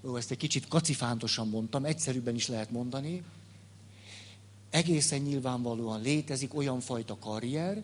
Ó, 0.03 0.15
ezt 0.15 0.31
egy 0.31 0.37
kicsit 0.37 0.67
kacifántosan 0.67 1.47
mondtam, 1.47 1.85
egyszerűbben 1.85 2.35
is 2.35 2.47
lehet 2.47 2.71
mondani. 2.71 3.23
Egészen 4.69 5.21
nyilvánvalóan 5.21 6.01
létezik 6.01 6.55
olyan 6.55 6.79
fajta 6.79 7.17
karrier, 7.19 7.83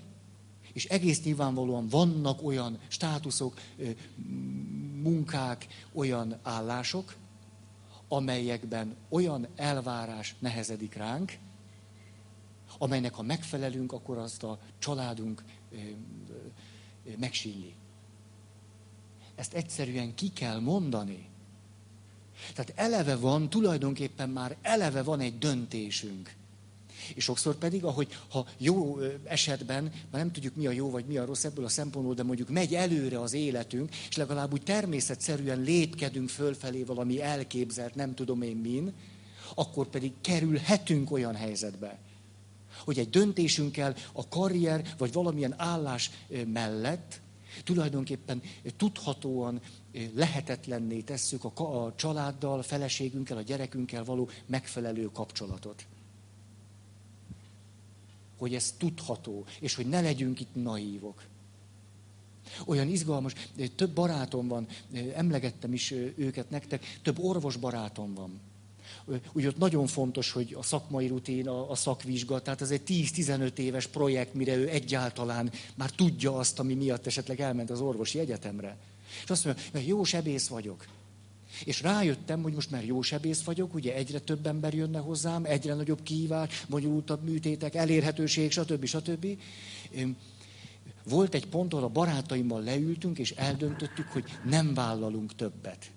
és 0.73 0.85
egész 0.85 1.23
nyilvánvalóan 1.23 1.87
vannak 1.87 2.43
olyan 2.43 2.79
státuszok, 2.87 3.59
munkák, 5.01 5.67
olyan 5.93 6.39
állások, 6.41 7.15
amelyekben 8.07 8.95
olyan 9.09 9.47
elvárás 9.55 10.35
nehezedik 10.39 10.93
ránk, 10.93 11.37
amelynek 12.77 13.13
ha 13.13 13.21
megfelelünk, 13.21 13.91
akkor 13.91 14.17
azt 14.17 14.43
a 14.43 14.59
családunk 14.79 15.43
megsínli. 17.17 17.73
Ezt 19.35 19.53
egyszerűen 19.53 20.15
ki 20.15 20.29
kell 20.29 20.59
mondani. 20.59 21.29
Tehát 22.53 22.73
eleve 22.75 23.15
van, 23.15 23.49
tulajdonképpen 23.49 24.29
már 24.29 24.57
eleve 24.61 25.03
van 25.03 25.19
egy 25.19 25.37
döntésünk. 25.37 26.35
És 27.15 27.23
sokszor 27.23 27.55
pedig, 27.55 27.83
ahogy 27.83 28.07
ha 28.29 28.47
jó 28.57 28.99
esetben, 29.23 29.83
már 29.83 30.21
nem 30.21 30.31
tudjuk 30.31 30.55
mi 30.55 30.67
a 30.67 30.71
jó 30.71 30.89
vagy 30.89 31.05
mi 31.05 31.17
a 31.17 31.25
rossz 31.25 31.43
ebből 31.43 31.65
a 31.65 31.69
szempontból, 31.69 32.13
de 32.13 32.23
mondjuk 32.23 32.49
megy 32.49 32.75
előre 32.75 33.19
az 33.19 33.33
életünk, 33.33 33.95
és 34.09 34.15
legalább 34.15 34.53
úgy 34.53 34.63
természetszerűen 34.63 35.61
lépkedünk 35.61 36.29
fölfelé 36.29 36.83
valami 36.83 37.21
elképzelt, 37.21 37.95
nem 37.95 38.15
tudom 38.15 38.41
én 38.41 38.55
min, 38.55 38.93
akkor 39.55 39.87
pedig 39.87 40.11
kerülhetünk 40.21 41.11
olyan 41.11 41.35
helyzetbe, 41.35 41.99
hogy 42.83 42.99
egy 42.99 43.09
döntésünkkel 43.09 43.95
a 44.13 44.27
karrier 44.27 44.93
vagy 44.97 45.13
valamilyen 45.13 45.53
állás 45.57 46.11
mellett 46.45 47.21
tulajdonképpen 47.63 48.41
tudhatóan 48.77 49.61
lehetetlenné 50.15 50.99
tesszük 50.99 51.43
a, 51.43 51.85
a 51.85 51.93
családdal, 51.95 52.61
feleségünkkel, 52.61 53.37
a 53.37 53.41
gyerekünkkel 53.41 54.03
való 54.03 54.29
megfelelő 54.45 55.09
kapcsolatot. 55.11 55.85
Hogy 58.37 58.55
ez 58.55 58.75
tudható, 58.77 59.45
és 59.59 59.75
hogy 59.75 59.87
ne 59.87 60.01
legyünk 60.01 60.39
itt 60.39 60.55
naívok. 60.55 61.23
Olyan 62.65 62.87
izgalmas, 62.87 63.33
több 63.75 63.91
barátom 63.91 64.47
van, 64.47 64.67
emlegettem 65.15 65.73
is 65.73 65.91
őket 66.15 66.49
nektek, 66.49 66.99
több 67.01 67.19
orvos 67.19 67.55
barátom 67.55 68.13
van 68.13 68.39
úgy 69.31 69.45
ott 69.45 69.57
nagyon 69.57 69.87
fontos, 69.87 70.31
hogy 70.31 70.55
a 70.59 70.63
szakmai 70.63 71.07
rutin, 71.07 71.47
a, 71.47 71.71
a 71.71 71.75
szakvizsga, 71.75 72.41
tehát 72.41 72.61
ez 72.61 72.71
egy 72.71 72.81
10-15 72.87 73.57
éves 73.57 73.87
projekt, 73.87 74.33
mire 74.33 74.55
ő 74.55 74.69
egyáltalán 74.69 75.51
már 75.75 75.89
tudja 75.89 76.37
azt, 76.37 76.59
ami 76.59 76.73
miatt 76.73 77.05
esetleg 77.07 77.39
elment 77.39 77.69
az 77.69 77.81
orvosi 77.81 78.19
egyetemre. 78.19 78.77
És 79.23 79.29
azt 79.29 79.45
mondja, 79.45 79.63
mert 79.73 79.85
jó 79.85 80.03
sebész 80.03 80.47
vagyok. 80.47 80.85
És 81.65 81.81
rájöttem, 81.81 82.41
hogy 82.41 82.53
most 82.53 82.71
már 82.71 82.85
jó 82.85 83.01
sebész 83.01 83.41
vagyok, 83.43 83.73
ugye 83.73 83.93
egyre 83.93 84.19
több 84.19 84.47
ember 84.47 84.73
jönne 84.73 84.99
hozzám, 84.99 85.45
egyre 85.45 85.73
nagyobb 85.73 86.03
kihívás, 86.03 86.65
bonyolultabb 86.69 87.23
műtétek, 87.23 87.75
elérhetőség, 87.75 88.51
stb. 88.51 88.85
stb. 88.85 89.27
Volt 91.03 91.33
egy 91.33 91.47
pont, 91.47 91.73
ahol 91.73 91.85
a 91.85 91.89
barátaimmal 91.89 92.61
leültünk, 92.61 93.19
és 93.19 93.31
eldöntöttük, 93.31 94.07
hogy 94.07 94.23
nem 94.45 94.73
vállalunk 94.73 95.35
többet. 95.35 95.91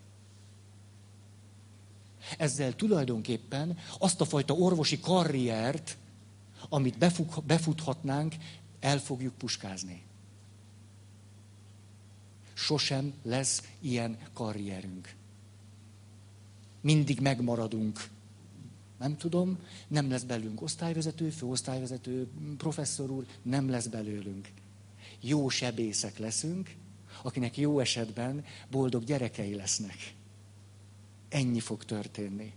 Ezzel 2.39 2.75
tulajdonképpen 2.75 3.79
azt 3.99 4.21
a 4.21 4.25
fajta 4.25 4.55
orvosi 4.55 5.01
karriert, 5.01 5.97
amit 6.69 6.99
befuthatnánk, 7.47 8.35
el 8.81 8.99
fogjuk 8.99 9.35
puskázni. 9.35 10.03
Sosem 12.55 13.15
lesz 13.23 13.63
ilyen 13.81 14.19
karrierünk. 14.33 15.15
Mindig 16.87 17.21
megmaradunk. 17.21 18.09
Nem 18.99 19.17
tudom, 19.17 19.59
nem 19.89 20.11
lesz 20.11 20.23
belünk 20.23 20.63
osztályvezető, 20.63 21.31
főosztályvezető, 21.31 22.29
professzor 22.57 23.11
úr, 23.11 23.27
nem 23.43 23.71
lesz 23.71 23.87
belőlünk. 23.87 24.49
Jó 25.21 25.49
sebészek 25.49 26.19
leszünk, 26.19 26.75
akinek 27.23 27.57
jó 27.57 27.79
esetben 27.79 28.45
boldog 28.71 29.05
gyerekei 29.05 29.55
lesznek 29.55 30.15
ennyi 31.29 31.61
fog 31.61 31.85
történni. 31.85 32.53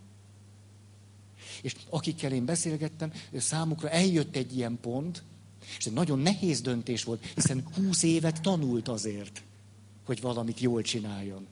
És 1.61 1.75
akikkel 1.89 2.31
én 2.31 2.45
beszélgettem, 2.45 3.11
számukra 3.33 3.89
eljött 3.89 4.35
egy 4.35 4.57
ilyen 4.57 4.77
pont, 4.81 5.23
és 5.77 5.85
egy 5.85 5.93
nagyon 5.93 6.19
nehéz 6.19 6.61
döntés 6.61 7.03
volt, 7.03 7.25
hiszen 7.25 7.67
húsz 7.75 8.03
évet 8.03 8.41
tanult 8.41 8.87
azért, 8.87 9.43
hogy 10.05 10.21
valamit 10.21 10.59
jól 10.59 10.81
csináljon. 10.81 11.47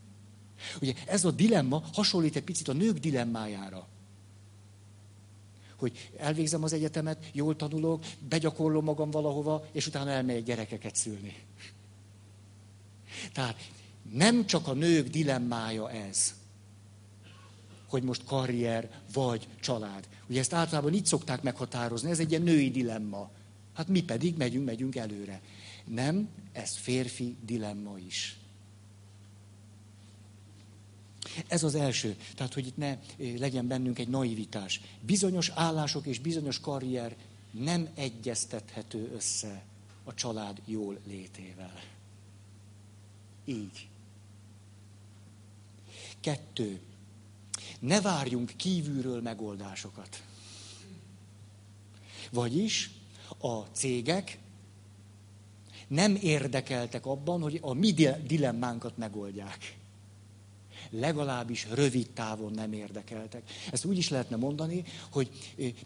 Ugye 0.82 0.94
ez 1.06 1.26
a 1.26 1.32
dilemma 1.32 1.84
hasonlít 1.94 2.36
egy 2.36 2.44
picit 2.44 2.68
a 2.68 2.74
nők 2.74 2.98
dilemmájára. 2.98 3.88
Hogy 5.76 6.10
elvégzem 6.18 6.64
az 6.64 6.74
egyetemet, 6.74 7.30
jól 7.34 7.56
tanulok, 7.56 8.04
begyakorlom 8.30 8.84
magam 8.84 9.12
valahova, 9.12 9.68
és 9.72 9.88
utána 9.88 10.10
elmegyek 10.10 10.44
gyerekeket 10.44 10.96
szülni. 10.96 11.36
Tehát 13.34 13.70
nem 14.12 14.46
csak 14.46 14.68
a 14.68 14.74
nők 14.74 15.08
dilemmája 15.08 15.92
ez, 15.92 16.34
hogy 17.88 18.04
most 18.04 18.24
karrier 18.24 18.90
vagy 19.14 19.48
család. 19.60 20.08
Ugye 20.30 20.40
ezt 20.40 20.54
általában 20.54 20.94
így 20.94 21.06
szokták 21.06 21.42
meghatározni, 21.42 22.10
ez 22.10 22.20
egy 22.20 22.30
ilyen 22.30 22.42
női 22.42 22.72
dilemma. 22.72 23.30
Hát 23.74 23.88
mi 23.88 24.04
pedig 24.04 24.38
megyünk, 24.38 24.66
megyünk 24.66 24.96
előre. 24.96 25.42
Nem, 25.86 26.30
ez 26.52 26.76
férfi 26.76 27.36
dilemma 27.46 27.98
is. 27.98 28.38
Ez 31.48 31.64
az 31.64 31.76
első. 31.76 32.16
Tehát, 32.36 32.54
hogy 32.54 32.68
itt 32.68 32.78
ne 32.78 32.98
legyen 33.18 33.68
bennünk 33.68 34.00
egy 34.00 34.08
naivitás. 34.08 34.82
Bizonyos 35.02 35.50
állások 35.50 36.06
és 36.06 36.20
bizonyos 36.20 36.60
karrier 36.60 37.16
nem 37.52 37.90
egyeztethető 37.96 39.12
össze 39.16 39.64
a 40.04 40.14
család 40.14 40.62
jól 40.66 41.00
létével. 41.08 41.82
Így. 43.46 43.88
Kettő 46.20 46.80
ne 47.80 48.02
várjunk 48.02 48.54
kívülről 48.56 49.22
megoldásokat. 49.22 50.24
Vagyis 52.32 52.92
a 53.38 53.62
cégek 53.62 54.40
nem 55.88 56.16
érdekeltek 56.22 57.06
abban, 57.06 57.42
hogy 57.42 57.60
a 57.62 57.74
mi 57.74 57.92
dilemmánkat 58.28 58.98
megoldják. 58.98 59.77
Legalábbis 60.90 61.68
rövid 61.74 62.10
távon 62.10 62.52
nem 62.52 62.74
érdekeltek. 62.74 63.50
Ezt 63.72 63.86
úgy 63.86 63.98
is 63.98 64.10
lehetne 64.10 64.36
mondani, 64.36 64.84
hogy 65.12 65.30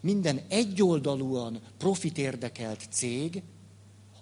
minden 0.00 0.40
egyoldalúan 0.48 1.60
profit 1.78 2.18
érdekelt 2.18 2.86
cég 2.90 3.42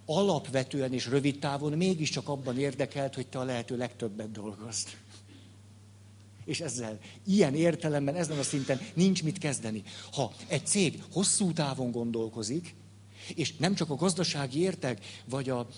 alapvetően 0.07 0.93
és 0.93 1.07
rövid 1.07 1.39
távon 1.39 1.73
mégiscsak 1.73 2.29
abban 2.29 2.59
érdekelt, 2.59 3.15
hogy 3.15 3.27
te 3.27 3.39
a 3.39 3.45
lehető 3.45 3.77
legtöbbet 3.77 4.31
dolgozd 4.31 4.89
És 6.45 6.61
ezzel 6.61 6.99
ilyen 7.27 7.55
értelemben, 7.55 8.15
ezen 8.15 8.39
a 8.39 8.43
szinten 8.43 8.81
nincs 8.95 9.23
mit 9.23 9.39
kezdeni. 9.39 9.83
Ha 10.13 10.33
egy 10.47 10.67
cég 10.67 11.03
hosszú 11.13 11.53
távon 11.53 11.91
gondolkozik, 11.91 12.75
és 13.37 13.57
nem 13.57 13.75
csak 13.75 13.91
a 13.91 13.95
gazdasági 13.95 14.61
értek, 14.61 15.05
vagy 15.25 15.49
a 15.49 15.69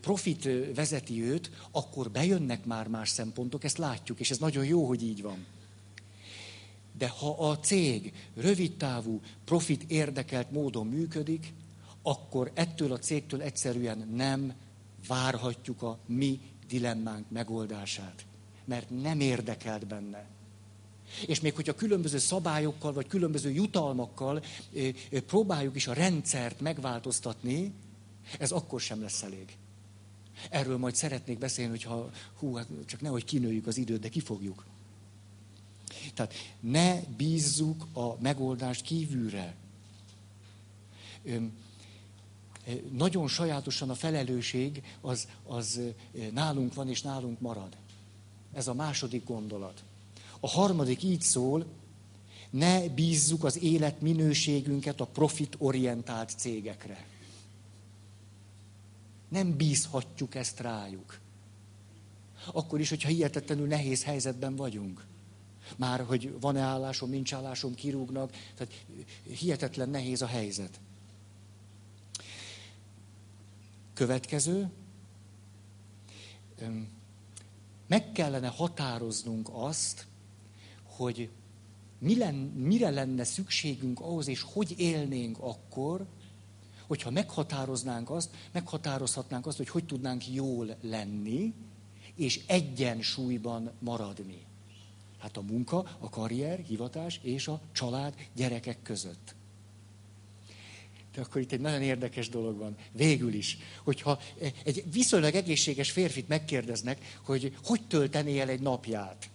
profit 0.00 0.48
vezeti 0.74 1.22
őt, 1.22 1.50
akkor 1.70 2.10
bejönnek 2.10 2.64
már 2.64 2.88
más 2.88 3.08
szempontok, 3.08 3.64
ezt 3.64 3.78
látjuk, 3.78 4.20
és 4.20 4.30
ez 4.30 4.38
nagyon 4.38 4.64
jó, 4.64 4.86
hogy 4.86 5.02
így 5.02 5.22
van. 5.22 5.46
De 6.98 7.08
ha 7.08 7.48
a 7.48 7.58
cég 7.58 8.12
rövidtávú, 8.34 9.20
profit 9.44 9.84
érdekelt 9.90 10.50
módon 10.50 10.86
működik, 10.86 11.52
akkor 12.02 12.50
ettől 12.54 12.92
a 12.92 12.98
cégtől 12.98 13.42
egyszerűen 13.42 14.08
nem 14.14 14.54
várhatjuk 15.06 15.82
a 15.82 15.98
mi 16.06 16.40
dilemmánk 16.68 17.30
megoldását. 17.30 18.24
Mert 18.64 18.90
nem 19.02 19.20
érdekelt 19.20 19.86
benne. 19.86 20.26
És 21.26 21.40
még 21.40 21.54
hogyha 21.54 21.74
különböző 21.74 22.18
szabályokkal, 22.18 22.92
vagy 22.92 23.06
különböző 23.06 23.50
jutalmakkal 23.50 24.42
próbáljuk 25.26 25.76
is 25.76 25.86
a 25.86 25.92
rendszert 25.92 26.60
megváltoztatni, 26.60 27.72
ez 28.38 28.50
akkor 28.50 28.80
sem 28.80 29.00
lesz 29.00 29.22
elég. 29.22 29.56
Erről 30.50 30.78
majd 30.78 30.94
szeretnék 30.94 31.38
beszélni, 31.38 31.70
hogyha 31.70 32.10
hú, 32.38 32.54
hát 32.54 32.66
csak 32.86 33.00
nehogy 33.00 33.24
kinőjük 33.24 33.66
az 33.66 33.76
időt, 33.76 34.00
de 34.00 34.08
kifogjuk. 34.08 34.64
Tehát 36.14 36.34
ne 36.60 37.00
bízzuk 37.00 37.86
a 37.92 38.20
megoldást 38.20 38.82
kívülre. 38.82 39.54
Nagyon 42.92 43.28
sajátosan 43.28 43.90
a 43.90 43.94
felelősség 43.94 44.82
az, 45.00 45.28
az 45.46 45.80
nálunk 46.32 46.74
van 46.74 46.88
és 46.88 47.02
nálunk 47.02 47.40
marad. 47.40 47.76
Ez 48.52 48.68
a 48.68 48.74
második 48.74 49.24
gondolat. 49.24 49.82
A 50.40 50.48
harmadik 50.48 51.02
így 51.02 51.22
szól, 51.22 51.66
ne 52.50 52.88
bízzuk 52.88 53.44
az 53.44 53.62
életminőségünket 53.62 55.00
a 55.00 55.06
profitorientált 55.06 56.32
cégekre. 56.36 57.06
Nem 59.28 59.56
bízhatjuk 59.56 60.34
ezt 60.34 60.60
rájuk. 60.60 61.18
Akkor 62.52 62.80
is, 62.80 62.88
hogyha 62.88 63.08
hihetetlenül 63.08 63.66
nehéz 63.66 64.04
helyzetben 64.04 64.56
vagyunk. 64.56 65.06
Már, 65.76 66.00
hogy 66.04 66.40
van-e 66.40 66.60
állásom, 66.60 67.10
nincs 67.10 67.34
állásom, 67.34 67.74
kirúgnak. 67.74 68.32
Tehát 68.54 68.74
hihetetlen 69.22 69.88
nehéz 69.88 70.22
a 70.22 70.26
helyzet. 70.26 70.80
Következő. 73.94 74.70
Meg 77.86 78.12
kellene 78.12 78.48
határoznunk 78.48 79.48
azt, 79.52 80.06
hogy 80.98 81.28
mi 81.98 82.16
len, 82.16 82.34
mire 82.56 82.90
lenne 82.90 83.24
szükségünk 83.24 84.00
ahhoz, 84.00 84.28
és 84.28 84.42
hogy 84.42 84.74
élnénk 84.76 85.38
akkor, 85.38 86.06
hogyha 86.86 87.10
meghatároznánk 87.10 88.10
azt, 88.10 88.30
meghatározhatnánk 88.52 89.46
azt, 89.46 89.56
hogy 89.56 89.68
hogy 89.68 89.84
tudnánk 89.84 90.28
jól 90.28 90.76
lenni, 90.80 91.52
és 92.14 92.40
egyensúlyban 92.46 93.70
maradni. 93.78 94.46
Hát 95.18 95.36
a 95.36 95.40
munka, 95.40 95.96
a 95.98 96.08
karrier, 96.08 96.58
hivatás 96.58 97.20
és 97.22 97.48
a 97.48 97.60
család 97.72 98.14
gyerekek 98.34 98.82
között. 98.82 99.34
De 101.14 101.20
akkor 101.20 101.40
itt 101.40 101.52
egy 101.52 101.60
nagyon 101.60 101.82
érdekes 101.82 102.28
dolog 102.28 102.58
van. 102.58 102.76
Végül 102.92 103.34
is, 103.34 103.58
hogyha 103.84 104.20
egy 104.64 104.84
viszonylag 104.92 105.34
egészséges 105.34 105.90
férfit 105.90 106.28
megkérdeznek, 106.28 107.18
hogy 107.24 107.56
hogy 107.64 107.86
töltené 107.86 108.38
el 108.38 108.48
egy 108.48 108.60
napját, 108.60 109.30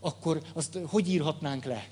akkor 0.00 0.42
azt 0.52 0.78
hogy 0.84 1.08
írhatnánk 1.08 1.64
le? 1.64 1.88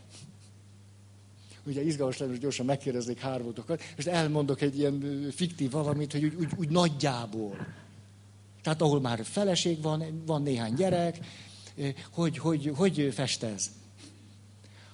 Ugye 1.67 1.83
izgalmas 1.83 2.19
lenne, 2.19 2.31
hogy 2.31 2.41
gyorsan 2.41 2.67
megkérdeznék 2.67 3.19
hármótokat, 3.19 3.83
és 3.97 4.05
elmondok 4.05 4.61
egy 4.61 4.79
ilyen 4.79 5.27
fiktív 5.35 5.71
valamit, 5.71 6.13
hogy 6.13 6.25
úgy, 6.25 6.35
úgy, 6.35 6.51
úgy 6.57 6.69
nagyjából. 6.69 7.67
Tehát 8.63 8.83
ahol 8.83 9.01
már 9.01 9.25
feleség 9.25 9.83
van, 9.83 10.23
van 10.27 10.43
néhány 10.43 10.75
gyerek, 10.75 11.19
hogy, 12.11 12.39
hogy, 12.39 12.73
hogy 12.77 13.11
festez? 13.15 13.71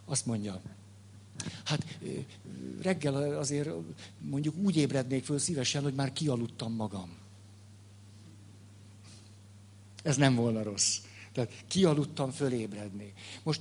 Azt 0.04 0.26
mondja, 0.26 0.60
hát 1.64 1.98
reggel 2.82 3.38
azért 3.38 3.68
mondjuk 4.18 4.54
úgy 4.62 4.76
ébrednék 4.76 5.24
föl 5.24 5.38
szívesen, 5.38 5.82
hogy 5.82 5.94
már 5.94 6.12
kialudtam 6.12 6.72
magam. 6.72 7.16
Ez 10.02 10.16
nem 10.16 10.34
volna 10.34 10.62
rossz. 10.62 10.98
Tehát 11.32 11.52
kialudtam 11.68 12.30
fölébredni. 12.30 13.12
Most, 13.42 13.60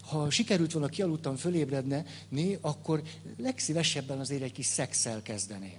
ha 0.00 0.30
sikerült 0.30 0.72
volna 0.72 0.88
kialudtam 0.88 1.36
fölébredni, 1.36 2.58
akkor 2.60 3.02
legszívesebben 3.36 4.18
azért 4.18 4.42
egy 4.42 4.52
kis 4.52 4.66
szexel 4.66 5.22
kezdeném. 5.22 5.78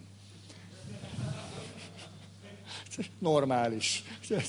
Normális. 3.19 4.03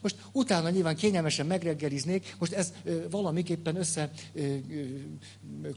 Most 0.00 0.16
utána 0.32 0.70
nyilván 0.70 0.96
kényelmesen 0.96 1.46
megreggeliznék, 1.46 2.36
most 2.38 2.52
ez 2.52 2.72
ö, 2.84 3.08
valamiképpen 3.10 3.76
össze 3.76 4.10
ö, 4.34 4.40
ö, 4.42 4.56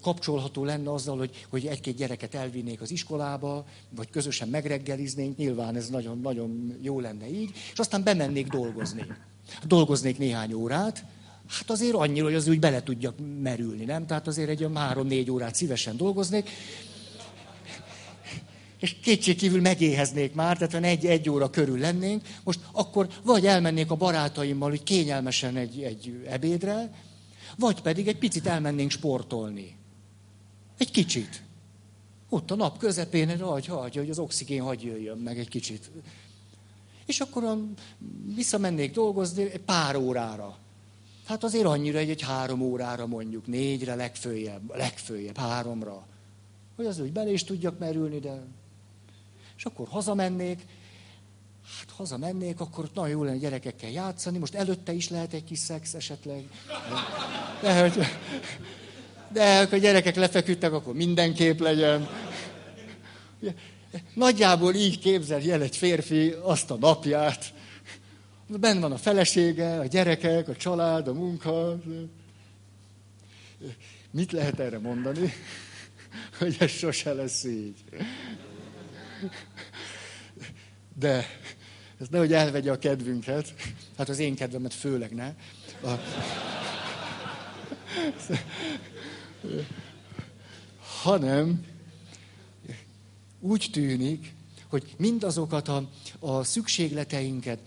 kapcsolható 0.02 0.64
lenne 0.64 0.92
azzal, 0.92 1.18
hogy, 1.18 1.46
hogy 1.50 1.66
egy-két 1.66 1.96
gyereket 1.96 2.36
elvinnék 2.36 2.82
az 2.82 2.92
iskolába, 2.92 3.66
vagy 3.90 4.10
közösen 4.10 4.48
megreggeliznénk, 4.48 5.38
nyilván 5.38 5.76
ez 5.76 5.90
nagyon-nagyon 5.90 6.78
jó 6.82 7.00
lenne 7.00 7.30
így, 7.30 7.52
és 7.72 7.80
aztán 7.80 8.04
bemennék 8.04 8.48
dolgozni. 8.48 9.06
Dolgoznék 9.66 10.18
néhány 10.18 10.54
órát, 10.54 11.06
hát 11.48 11.70
azért 11.70 11.94
annyira, 11.94 12.26
hogy 12.26 12.36
az 12.36 12.48
úgy 12.48 12.60
bele 12.60 12.84
tudjak 12.84 13.16
merülni, 13.42 13.86
nem? 13.86 14.06
Tehát 14.06 14.28
azért 14.28 14.50
egy 14.50 14.60
olyan 14.60 14.76
három-négy 14.76 15.32
órát 15.32 15.56
szívesen 15.56 15.98
dolgoznék, 15.98 16.50
és 18.80 18.96
kétségkívül 19.02 19.62
megéheznék 19.62 20.34
már, 20.34 20.58
tehát 20.58 20.86
egy, 20.86 21.06
egy 21.06 21.30
óra 21.30 21.50
körül 21.50 21.80
lennénk, 21.80 22.28
most 22.44 22.60
akkor 22.72 23.08
vagy 23.24 23.46
elmennék 23.46 23.92
a 23.92 23.96
barátaimmal, 23.96 24.70
hogy 24.70 24.84
kényelmesen 24.84 25.56
egy, 25.56 25.82
egy 25.82 26.24
ebédre, 26.28 26.94
vagy 27.58 27.82
pedig 27.82 28.08
egy 28.08 28.18
picit 28.18 28.48
elmennénk 28.48 28.92
sportolni. 28.92 29.78
Egy 30.78 30.92
kicsit. 30.92 31.42
Ott 32.30 32.52
a 32.52 32.56
nap 32.56 32.78
közepén, 32.78 33.40
hagy, 33.40 33.66
hagy, 33.66 33.96
hogy 33.96 34.10
az 34.10 34.20
oxigén 34.20 34.62
hagy 34.62 34.84
jöjjön 34.84 35.18
meg 35.18 35.40
egy 35.40 35.50
kicsit. 35.50 35.92
És 37.12 37.20
akkor 37.20 37.58
visszamennék 38.36 38.94
dolgozni 38.94 39.52
pár 39.66 39.96
órára. 39.96 40.58
Hát 41.26 41.44
azért 41.44 41.66
annyira 41.66 41.98
egy, 41.98 42.10
egy 42.10 42.22
három 42.22 42.62
órára 42.62 43.08
mondjuk, 43.08 43.48
négyre 43.48 43.96
legfőjebb, 43.96 44.76
legfőjebb, 44.76 45.38
háromra. 45.38 46.06
Hogy 46.76 46.86
az 46.86 47.00
úgy 47.00 47.12
bele 47.12 47.32
is 47.32 47.44
tudjak 47.44 47.80
merülni, 47.80 48.20
de 48.20 48.44
és 49.58 49.66
akkor 49.66 49.88
hazamennék, 49.88 50.60
hát 51.80 51.92
hazamennék, 51.96 52.60
akkor 52.60 52.90
nagyon 52.94 53.10
jó 53.10 53.24
lenne 53.24 53.38
gyerekekkel 53.38 53.90
játszani, 53.90 54.38
most 54.38 54.56
előtte 54.56 54.92
is 54.92 55.10
lehet 55.10 55.34
egy 55.34 55.44
kis 55.44 55.60
szex 55.60 55.94
esetleg. 55.94 56.44
De, 57.62 57.82
hogy, 57.82 58.06
de 59.32 59.58
ha 59.58 59.76
a 59.76 59.78
gyerekek 59.80 60.16
lefeküdtek, 60.16 60.74
akkor 60.74 60.94
mindenképp 60.94 61.60
legyen. 61.60 62.08
Nagyjából 64.14 64.74
így 64.74 65.00
képzelj 65.00 65.52
el 65.52 65.62
egy 65.62 65.78
férfi 65.78 66.36
azt 66.42 66.72
a 66.72 66.76
napját. 66.76 67.54
Ben 68.48 68.80
van 68.80 68.92
a 68.92 68.98
felesége, 68.98 69.80
a 69.80 69.86
gyerekek, 69.86 70.48
a 70.48 70.56
család, 70.56 71.08
a 71.08 71.14
munka. 71.14 71.80
Mit 74.12 74.32
lehet 74.32 74.60
erre 74.60 74.80
mondani? 74.80 75.34
Hogy 76.38 76.56
ez 76.60 76.70
sose 76.70 77.14
lesz 77.14 77.44
így. 77.44 77.84
De 81.00 81.26
ez 82.00 82.08
nehogy 82.10 82.34
elvegye 82.34 82.72
a 82.72 82.78
kedvünket, 82.78 83.54
hát 83.98 84.10
az 84.10 84.20
én 84.20 84.36
kedvemet 84.36 84.74
főleg 84.74 85.14
ne. 85.14 85.34
A... 85.84 86.00
Hanem 90.80 91.66
úgy 93.42 93.70
tűnik, 93.72 94.34
hogy 94.70 94.96
mindazokat 94.98 95.68
a, 95.68 95.90
a 96.20 96.44
szükségleteinket, 96.44 97.60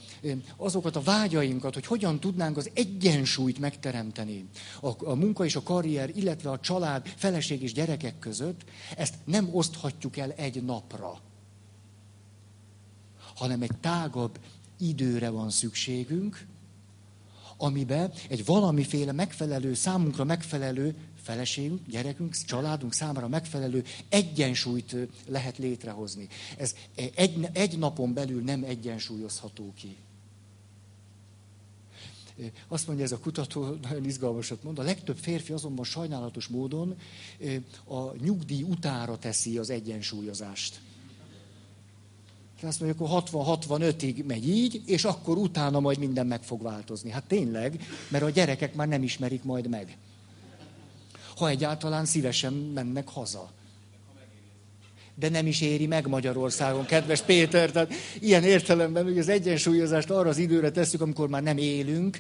azokat 0.57 0.97
a 0.97 1.03
vágyainkat, 1.03 1.75
hogy 1.75 1.87
hogyan 1.87 2.20
tudnánk 2.20 2.57
az 2.57 2.70
egyensúlyt 2.75 3.59
megteremteni 3.59 4.49
a, 4.81 5.11
a 5.11 5.14
munka 5.14 5.45
és 5.45 5.57
a 5.57 5.62
karrier, 5.62 6.11
illetve 6.14 6.51
a 6.51 6.61
család, 6.61 7.07
feleség 7.16 7.62
és 7.62 7.72
gyerekek 7.72 8.18
között, 8.18 8.64
ezt 8.97 9.14
nem 9.25 9.49
oszthatjuk 9.53 10.16
el 10.16 10.33
egy 10.33 10.62
napra 10.62 11.20
hanem 13.35 13.62
egy 13.62 13.77
tágabb 13.81 14.39
időre 14.79 15.29
van 15.31 15.51
szükségünk, 15.51 16.47
amiben 17.57 18.12
egy 18.29 18.45
valamiféle 18.45 19.12
megfelelő, 19.12 19.75
számunkra 19.75 20.25
megfelelő 20.25 20.95
feleségünk, 21.25 21.89
gyerekünk, 21.89 22.37
családunk 22.47 22.93
számára 22.93 23.29
megfelelő 23.29 23.85
egyensúlyt 24.09 24.97
lehet 25.27 25.59
létrehozni. 25.59 26.29
Ez 26.57 26.75
egy, 27.14 27.49
egy 27.53 27.79
napon 27.79 28.12
belül 28.12 28.43
nem 28.43 28.64
egyensúlyozható 28.64 29.72
ki. 29.77 29.97
Azt 32.68 32.87
mondja 32.87 33.05
ez 33.05 33.12
a 33.12 33.18
kutató, 33.18 33.77
nagyon 33.89 34.05
izgalmasat 34.05 34.62
mond, 34.62 34.79
a 34.79 34.83
legtöbb 34.83 35.16
férfi 35.16 35.53
azonban 35.53 35.85
sajnálatos 35.85 36.47
módon 36.47 36.97
a 37.85 38.16
nyugdíj 38.22 38.62
utára 38.62 39.18
teszi 39.18 39.59
az 39.59 39.70
egyensúlyozást. 39.70 40.81
Azt 42.62 42.81
mondja, 42.81 43.05
akkor 43.05 43.22
60-65-ig 43.31 44.27
megy 44.27 44.49
így, 44.49 44.83
és 44.87 45.05
akkor 45.05 45.37
utána 45.37 45.81
majd 45.81 45.99
minden 45.99 46.27
meg 46.27 46.43
fog 46.43 46.62
változni. 46.62 47.11
Hát 47.11 47.25
tényleg, 47.25 47.81
mert 48.09 48.25
a 48.25 48.31
gyerekek 48.31 48.75
már 48.75 48.89
nem 48.89 49.03
ismerik 49.03 49.43
majd 49.43 49.68
meg. 49.68 49.97
Ha 51.37 51.49
egyáltalán 51.49 52.05
szívesen 52.05 52.53
mennek 52.53 53.09
haza 53.09 53.53
de 55.14 55.28
nem 55.28 55.47
is 55.47 55.61
éri 55.61 55.87
meg 55.87 56.07
Magyarországon, 56.07 56.85
kedves 56.85 57.22
Péter. 57.22 57.70
Tehát 57.70 57.93
ilyen 58.20 58.43
értelemben, 58.43 59.05
hogy 59.05 59.18
az 59.18 59.28
egyensúlyozást 59.28 60.11
arra 60.11 60.28
az 60.28 60.39
időre 60.39 60.70
tesszük, 60.70 61.01
amikor 61.01 61.28
már 61.28 61.43
nem 61.43 61.57
élünk, 61.57 62.18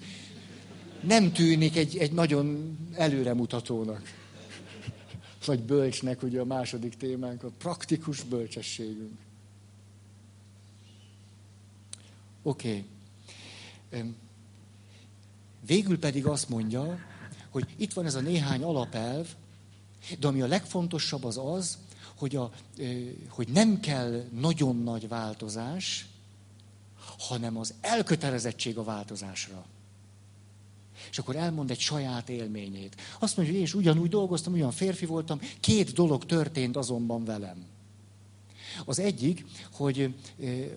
nem 1.00 1.32
tűnik 1.32 1.76
egy, 1.76 1.96
egy 1.96 2.12
nagyon 2.12 2.76
előremutatónak. 2.92 4.12
Vagy 5.46 5.60
bölcsnek, 5.60 6.22
ugye 6.22 6.40
a 6.40 6.44
második 6.44 6.94
témánk, 6.94 7.42
a 7.42 7.50
praktikus 7.58 8.22
bölcsességünk. 8.22 9.18
Oké. 12.42 12.84
Okay. 13.90 14.14
Végül 15.66 15.98
pedig 15.98 16.26
azt 16.26 16.48
mondja, 16.48 16.98
hogy 17.54 17.74
itt 17.76 17.92
van 17.92 18.06
ez 18.06 18.14
a 18.14 18.20
néhány 18.20 18.62
alapelv, 18.62 19.26
de 20.18 20.26
ami 20.26 20.40
a 20.40 20.46
legfontosabb 20.46 21.24
az 21.24 21.38
az, 21.38 21.78
hogy, 22.14 22.36
a, 22.36 22.52
hogy 23.28 23.48
nem 23.48 23.80
kell 23.80 24.24
nagyon 24.32 24.82
nagy 24.82 25.08
változás, 25.08 26.06
hanem 27.18 27.56
az 27.56 27.74
elkötelezettség 27.80 28.78
a 28.78 28.84
változásra. 28.84 29.64
És 31.10 31.18
akkor 31.18 31.36
elmond 31.36 31.70
egy 31.70 31.78
saját 31.78 32.28
élményét. 32.28 32.96
Azt 33.18 33.36
mondja, 33.36 33.54
hogy 33.54 33.62
én 33.62 33.68
is 33.68 33.74
ugyanúgy 33.74 34.08
dolgoztam, 34.08 34.52
olyan 34.52 34.72
férfi 34.72 35.06
voltam, 35.06 35.40
két 35.60 35.92
dolog 35.92 36.26
történt 36.26 36.76
azonban 36.76 37.24
velem. 37.24 37.64
Az 38.84 38.98
egyik, 38.98 39.46
hogy 39.72 40.14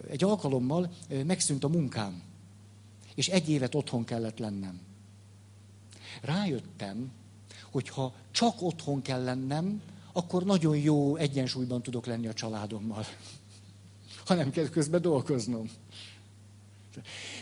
egy 0.10 0.24
alkalommal 0.24 0.94
megszűnt 1.26 1.64
a 1.64 1.68
munkám, 1.68 2.22
és 3.16 3.28
egy 3.28 3.50
évet 3.50 3.76
otthon 3.76 4.04
kellett 4.04 4.38
lennem. 4.38 4.87
Rájöttem, 6.22 7.12
hogy 7.72 7.90
ha 7.90 8.14
csak 8.32 8.62
otthon 8.62 9.02
kell 9.02 9.24
lennem, 9.24 9.82
akkor 10.12 10.44
nagyon 10.44 10.78
jó 10.78 11.16
egyensúlyban 11.16 11.82
tudok 11.82 12.06
lenni 12.06 12.28
a 12.28 12.34
családommal. 12.34 13.06
Ha 14.26 14.34
nem 14.34 14.50
kell 14.50 14.70
közben 14.70 15.02
dolgoznom. 15.02 15.70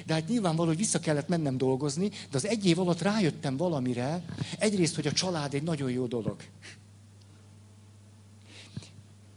De 0.05 0.13
hát 0.13 0.27
nyilvánvaló, 0.27 0.67
hogy 0.67 0.77
vissza 0.77 0.99
kellett 0.99 1.27
mennem 1.27 1.57
dolgozni, 1.57 2.07
de 2.07 2.37
az 2.37 2.45
egy 2.45 2.65
év 2.65 2.79
alatt 2.79 3.01
rájöttem 3.01 3.57
valamire, 3.57 4.25
egyrészt, 4.59 4.95
hogy 4.95 5.07
a 5.07 5.11
család 5.11 5.53
egy 5.53 5.63
nagyon 5.63 5.91
jó 5.91 6.05
dolog. 6.05 6.35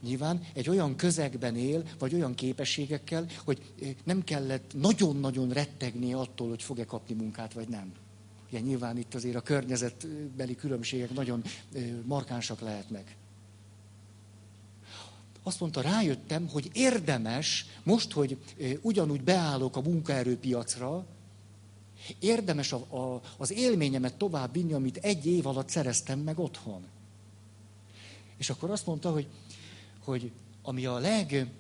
Nyilván 0.02 0.40
egy 0.52 0.68
olyan 0.68 0.96
közegben 0.96 1.56
él, 1.56 1.82
vagy 1.98 2.14
olyan 2.14 2.34
képességekkel, 2.34 3.26
hogy 3.44 3.72
nem 4.04 4.24
kellett 4.24 4.72
nagyon-nagyon 4.74 5.50
rettegni 5.50 6.12
attól, 6.12 6.48
hogy 6.48 6.62
fog-e 6.62 6.84
kapni 6.84 7.14
munkát, 7.14 7.52
vagy 7.52 7.68
nem. 7.68 7.92
Ugye 8.48 8.60
nyilván 8.60 8.98
itt 8.98 9.14
azért 9.14 9.36
a 9.36 9.40
környezetbeli 9.40 10.54
különbségek 10.56 11.10
nagyon 11.10 11.42
markánsak 12.04 12.60
lehetnek 12.60 13.16
azt 15.48 15.60
mondta, 15.60 15.80
rájöttem, 15.80 16.48
hogy 16.48 16.70
érdemes, 16.72 17.66
most, 17.82 18.12
hogy 18.12 18.36
ugyanúgy 18.80 19.22
beállok 19.22 19.76
a 19.76 19.80
munkaerőpiacra, 19.80 21.06
érdemes 22.18 22.72
a, 22.72 22.76
a, 22.76 23.22
az 23.36 23.52
élményemet 23.52 24.14
tovább 24.14 24.52
vinni, 24.52 24.72
amit 24.72 24.96
egy 24.96 25.26
év 25.26 25.46
alatt 25.46 25.68
szereztem 25.68 26.18
meg 26.18 26.38
otthon. 26.38 26.82
És 28.36 28.50
akkor 28.50 28.70
azt 28.70 28.86
mondta, 28.86 29.10
hogy, 29.10 29.26
hogy 30.04 30.30
ami 30.62 30.86
a 30.86 30.98
leg 30.98 31.50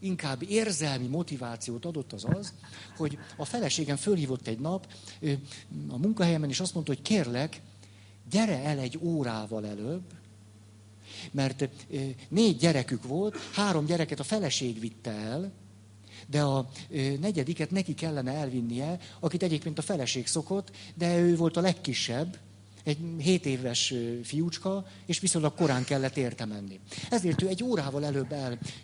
inkább 0.00 0.42
érzelmi 0.48 1.06
motivációt 1.06 1.84
adott 1.84 2.12
az 2.12 2.24
az, 2.24 2.52
hogy 2.96 3.18
a 3.36 3.44
feleségem 3.44 3.96
fölhívott 3.96 4.46
egy 4.46 4.58
nap 4.58 4.92
a 5.88 5.98
munkahelyemen, 5.98 6.48
és 6.48 6.60
azt 6.60 6.74
mondta, 6.74 6.92
hogy 6.92 7.02
kérlek, 7.02 7.60
gyere 8.30 8.62
el 8.62 8.78
egy 8.78 8.98
órával 9.02 9.66
előbb, 9.66 10.02
mert 11.30 11.68
négy 12.28 12.56
gyerekük 12.56 13.04
volt, 13.04 13.36
három 13.52 13.84
gyereket 13.84 14.20
a 14.20 14.24
feleség 14.24 14.80
vitte 14.80 15.10
el, 15.10 15.52
de 16.26 16.42
a 16.42 16.70
negyediket 17.20 17.70
neki 17.70 17.94
kellene 17.94 18.32
elvinnie, 18.32 18.98
akit 19.20 19.42
egyébként 19.42 19.78
a 19.78 19.82
feleség 19.82 20.26
szokott, 20.26 20.70
de 20.94 21.18
ő 21.18 21.36
volt 21.36 21.56
a 21.56 21.60
legkisebb, 21.60 22.38
egy 22.88 22.98
7 23.18 23.46
éves 23.46 23.94
fiúcska, 24.22 24.86
és 25.06 25.20
viszonylag 25.20 25.54
korán 25.54 25.84
kellett 25.84 26.16
érte 26.16 26.44
menni. 26.44 26.80
Ezért 27.10 27.42
ő 27.42 27.48
egy 27.48 27.64
órával 27.64 28.04
előbb 28.04 28.34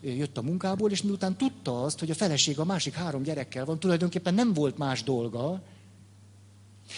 eljött 0.03 0.39
a 0.39 0.43
munkából, 0.43 0.91
és 0.91 1.03
miután 1.03 1.37
tudta 1.37 1.83
azt, 1.83 1.99
hogy 1.99 2.11
a 2.11 2.15
feleség 2.15 2.59
a 2.59 2.65
másik 2.65 2.95
három 2.95 3.23
gyerekkel 3.23 3.65
van, 3.65 3.79
tulajdonképpen 3.79 4.35
nem 4.35 4.53
volt 4.53 4.79
más 4.79 5.03
dolga, 5.03 5.63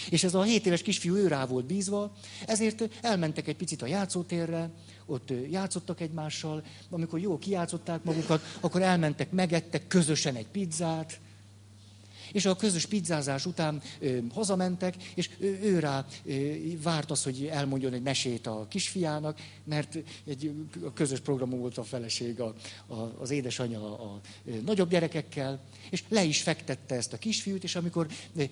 és 0.09 0.23
ez 0.23 0.33
a 0.33 0.43
7 0.43 0.65
éves 0.65 0.81
kisfiú 0.81 1.15
ő 1.15 1.37
volt 1.49 1.65
bízva, 1.65 2.11
ezért 2.45 2.89
elmentek 3.01 3.47
egy 3.47 3.55
picit 3.55 3.81
a 3.81 3.87
játszótérre, 3.87 4.69
ott 5.05 5.33
játszottak 5.49 6.01
egymással, 6.01 6.63
amikor 6.89 7.19
jó 7.19 7.37
kijátszották 7.37 8.03
magukat, 8.03 8.41
akkor 8.59 8.81
elmentek, 8.81 9.31
megettek 9.31 9.87
közösen 9.87 10.35
egy 10.35 10.47
pizzát, 10.47 11.19
és 12.31 12.45
a 12.45 12.55
közös 12.55 12.85
pizzázás 12.85 13.45
után 13.45 13.81
ö, 13.99 14.17
hazamentek, 14.33 14.95
és 15.15 15.29
ő, 15.39 15.59
ő 15.61 15.79
rá 15.79 16.05
ö, 16.25 16.53
várt 16.81 17.11
az, 17.11 17.23
hogy 17.23 17.45
elmondjon 17.45 17.93
egy 17.93 18.01
mesét 18.01 18.47
a 18.47 18.65
kisfiának, 18.69 19.39
mert 19.63 19.97
egy 20.25 20.51
a 20.85 20.93
közös 20.93 21.19
programon 21.19 21.59
volt 21.59 21.77
a 21.77 21.83
feleség, 21.83 22.39
a, 22.39 22.53
a, 22.87 22.95
az 23.19 23.29
édesanyja 23.29 23.79
a, 23.79 24.03
a, 24.03 24.19
nagyobb 24.65 24.89
gyerekekkel, 24.89 25.59
és 25.89 26.03
le 26.09 26.23
is 26.23 26.41
fektette 26.41 26.95
ezt 26.95 27.13
a 27.13 27.17
kisfiút, 27.17 27.63
és 27.63 27.75
amikor 27.75 28.07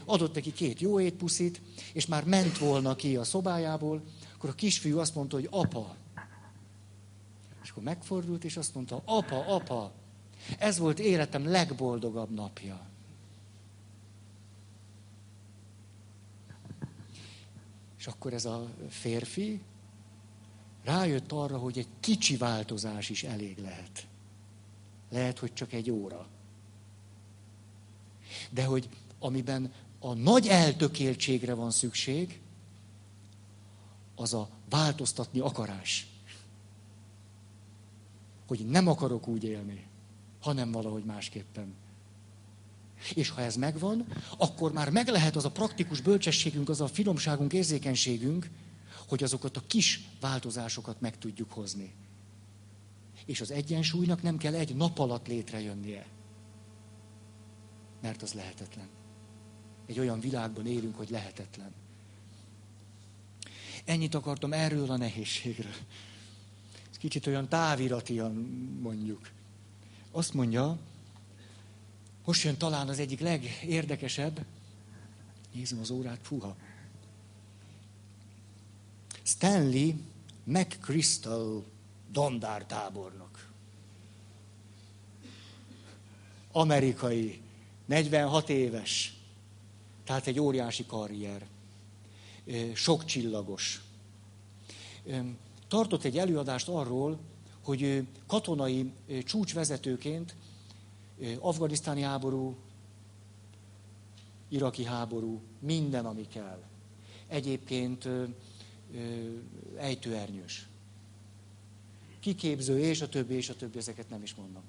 adott 0.06 0.36
neki 0.36 0.54
két 0.54 0.80
jó 0.80 1.00
étpuszit, 1.00 1.62
és 1.94 2.06
már 2.06 2.24
ment 2.24 2.58
volna 2.58 2.96
ki 2.96 3.16
a 3.16 3.24
szobájából, 3.24 4.04
akkor 4.36 4.50
a 4.50 4.54
kisfiú 4.54 5.00
azt 5.00 5.16
mondta, 5.16 5.36
hogy 5.36 5.48
apa, 5.52 5.96
akkor 7.76 7.94
megfordult, 7.94 8.44
és 8.44 8.58
azt 8.58 8.76
mondta, 8.76 9.02
apa, 9.06 9.46
apa, 9.48 9.92
ez 10.58 10.78
volt 10.78 11.00
életem 11.00 11.50
legboldogabb 11.50 12.34
napja. 12.34 12.88
És 18.06 18.12
akkor 18.12 18.34
ez 18.34 18.46
a 18.46 18.70
férfi 18.90 19.62
rájött 20.84 21.32
arra, 21.32 21.58
hogy 21.58 21.78
egy 21.78 21.88
kicsi 22.00 22.38
változás 22.38 23.10
is 23.10 23.24
elég 23.24 23.58
lehet. 23.58 24.08
Lehet, 25.10 25.40
hogy 25.40 25.54
csak 25.54 25.74
egy 25.74 25.92
óra. 25.92 26.28
De 28.50 28.66
hogy 28.66 28.90
amiben 29.20 29.74
a 30.00 30.14
nagy 30.14 30.48
eltökéltségre 30.48 31.54
van 31.54 31.72
szükség, 31.72 32.42
az 34.16 34.34
a 34.34 34.50
változtatni 34.70 35.40
akarás 35.40 36.08
hogy 38.48 38.66
nem 38.66 38.88
akarok 38.88 39.28
úgy 39.28 39.44
élni, 39.44 39.88
hanem 40.40 40.72
valahogy 40.72 41.04
másképpen. 41.04 41.74
És 43.14 43.30
ha 43.30 43.42
ez 43.42 43.56
megvan, 43.56 44.06
akkor 44.38 44.72
már 44.72 44.90
meg 44.90 45.08
lehet 45.08 45.36
az 45.36 45.46
a 45.46 45.52
praktikus 45.52 46.02
bölcsességünk, 46.02 46.70
az 46.70 46.82
a 46.82 46.88
finomságunk, 46.88 47.54
érzékenységünk, 47.54 48.50
hogy 49.08 49.24
azokat 49.24 49.58
a 49.58 49.64
kis 49.68 50.08
változásokat 50.20 51.02
meg 51.02 51.18
tudjuk 51.18 51.52
hozni. 51.52 51.94
És 53.26 53.42
az 53.42 53.52
egyensúlynak 53.52 54.22
nem 54.22 54.38
kell 54.38 54.54
egy 54.54 54.76
nap 54.76 55.00
alatt 55.00 55.28
létrejönnie. 55.28 56.06
Mert 58.02 58.22
az 58.22 58.34
lehetetlen. 58.34 58.88
Egy 59.86 60.00
olyan 60.00 60.20
világban 60.20 60.68
élünk, 60.68 60.96
hogy 60.96 61.10
lehetetlen. 61.10 61.74
Ennyit 63.86 64.16
akartam 64.16 64.54
erről 64.54 64.92
a 64.92 64.98
nehézségről 64.98 65.74
kicsit 67.06 67.28
olyan 67.28 67.50
táviratian 67.50 68.34
mondjuk. 68.82 69.30
Azt 70.12 70.34
mondja, 70.34 70.78
most 72.26 72.44
jön 72.44 72.58
talán 72.58 72.88
az 72.88 73.00
egyik 73.00 73.20
legérdekesebb, 73.20 74.46
nézem 75.52 75.80
az 75.80 75.90
órát, 75.90 76.20
puha. 76.28 76.56
Stanley 79.24 79.94
McChrystal 80.44 81.64
Dondár 82.12 82.66
tábornok. 82.66 83.50
Amerikai, 86.52 87.42
46 87.86 88.50
éves, 88.50 89.14
tehát 90.04 90.28
egy 90.28 90.40
óriási 90.40 90.86
karrier, 90.86 91.46
sok 92.74 93.06
csillagos 93.06 93.82
tartott 95.68 96.04
egy 96.04 96.18
előadást 96.18 96.68
arról, 96.68 97.20
hogy 97.62 98.08
katonai 98.28 98.92
csúcsvezetőként, 99.24 100.36
afganisztáni 101.40 102.02
háború, 102.02 102.56
iraki 104.50 104.84
háború, 104.84 105.42
minden, 105.60 106.06
ami 106.06 106.28
kell. 106.28 106.64
Egyébként 107.28 108.06
ö, 108.06 108.24
ö, 108.94 109.00
ejtőernyős. 109.78 110.68
Kiképző, 112.20 112.80
és 112.80 113.02
a 113.02 113.10
többi, 113.10 113.34
és 113.34 113.50
a 113.50 113.56
többi, 113.56 113.78
ezeket 113.78 114.10
nem 114.10 114.24
is 114.24 114.36
mondom. 114.36 114.64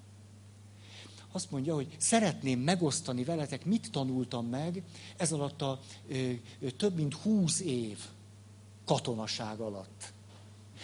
Azt 1.33 1.51
mondja, 1.51 1.75
hogy 1.75 1.97
szeretném 1.99 2.61
megosztani 2.61 3.25
veletek, 3.25 3.65
mit 3.65 3.91
tanultam 3.91 4.47
meg 4.47 4.83
ez 5.17 5.33
alatt 5.33 5.63
a 5.63 5.81
ö, 6.09 6.33
ö, 6.61 6.71
több 6.71 6.95
mint 6.95 7.15
húsz 7.15 7.61
év 7.61 7.99
katonaság 8.85 9.61
alatt. 9.61 10.13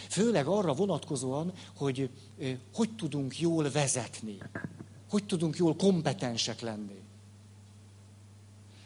Főleg 0.09 0.47
arra 0.47 0.75
vonatkozóan, 0.75 1.53
hogy 1.77 2.11
ö, 2.39 2.51
hogy 2.75 2.95
tudunk 2.97 3.41
jól 3.41 3.71
vezetni, 3.71 4.39
hogy 5.13 5.27
tudunk 5.27 5.57
jól 5.57 5.77
kompetensek 5.77 6.61
lenni. 6.61 7.01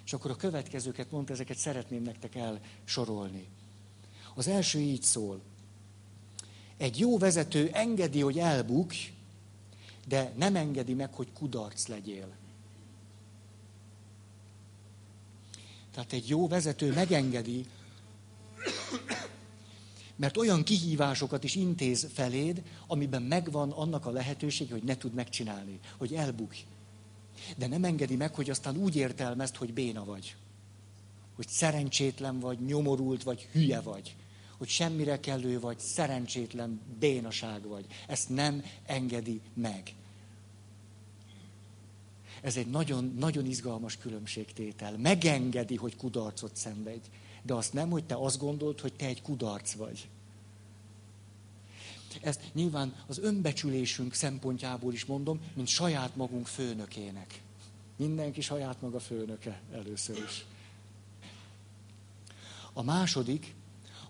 És 0.04 0.12
akkor 0.12 0.30
a 0.30 0.36
következőket 0.36 1.10
mondta, 1.10 1.32
ezeket 1.32 1.56
szeretném 1.56 2.02
nektek 2.02 2.34
elsorolni. 2.34 3.48
Az 4.34 4.48
első 4.48 4.78
így 4.78 5.02
szól. 5.02 5.40
Egy 6.76 6.98
jó 6.98 7.18
vezető 7.18 7.70
engedi, 7.72 8.20
hogy 8.20 8.38
elbukj, 8.38 8.96
de 10.08 10.32
nem 10.36 10.56
engedi 10.56 10.94
meg, 10.94 11.14
hogy 11.14 11.32
kudarc 11.32 11.86
legyél. 11.86 12.28
Tehát 15.90 16.12
egy 16.12 16.28
jó 16.28 16.48
vezető 16.48 16.92
megengedi, 16.92 17.66
mert 20.16 20.36
olyan 20.36 20.62
kihívásokat 20.62 21.44
is 21.44 21.54
intéz 21.54 22.08
feléd, 22.12 22.62
amiben 22.86 23.22
megvan 23.22 23.70
annak 23.70 24.06
a 24.06 24.10
lehetőség, 24.10 24.70
hogy 24.70 24.82
ne 24.82 24.96
tud 24.96 25.14
megcsinálni, 25.14 25.80
hogy 25.96 26.14
elbukj. 26.14 26.58
De 27.56 27.66
nem 27.66 27.84
engedi 27.84 28.16
meg, 28.16 28.34
hogy 28.34 28.50
aztán 28.50 28.76
úgy 28.76 28.96
értelmezt, 28.96 29.56
hogy 29.56 29.72
béna 29.72 30.04
vagy. 30.04 30.36
Hogy 31.36 31.48
szerencsétlen 31.48 32.40
vagy, 32.40 32.60
nyomorult 32.60 33.22
vagy, 33.22 33.48
hülye 33.52 33.80
vagy. 33.80 34.16
Hogy 34.58 34.68
semmire 34.68 35.20
kellő 35.20 35.60
vagy, 35.60 35.78
szerencsétlen, 35.78 36.80
bénaság 36.98 37.66
vagy. 37.66 37.86
Ezt 38.06 38.28
nem 38.28 38.64
engedi 38.86 39.40
meg. 39.54 39.94
Ez 42.42 42.56
egy 42.56 42.66
nagyon, 42.66 43.14
nagyon 43.18 43.46
izgalmas 43.46 43.96
különbségtétel. 43.96 44.96
Megengedi, 44.96 45.76
hogy 45.76 45.96
kudarcot 45.96 46.56
szenvedj, 46.56 47.08
de 47.46 47.54
azt 47.54 47.72
nem, 47.72 47.90
hogy 47.90 48.04
te 48.04 48.14
azt 48.14 48.38
gondold, 48.38 48.80
hogy 48.80 48.92
te 48.92 49.06
egy 49.06 49.22
kudarc 49.22 49.72
vagy. 49.72 50.08
Ezt 52.20 52.40
nyilván 52.52 52.94
az 53.06 53.18
önbecsülésünk 53.18 54.14
szempontjából 54.14 54.92
is 54.92 55.04
mondom, 55.04 55.40
mint 55.54 55.68
saját 55.68 56.16
magunk 56.16 56.46
főnökének. 56.46 57.42
Mindenki 57.96 58.40
saját 58.40 58.80
maga 58.80 59.00
főnöke 59.00 59.60
először 59.72 60.16
is. 60.26 60.44
A 62.72 62.82
második 62.82 63.54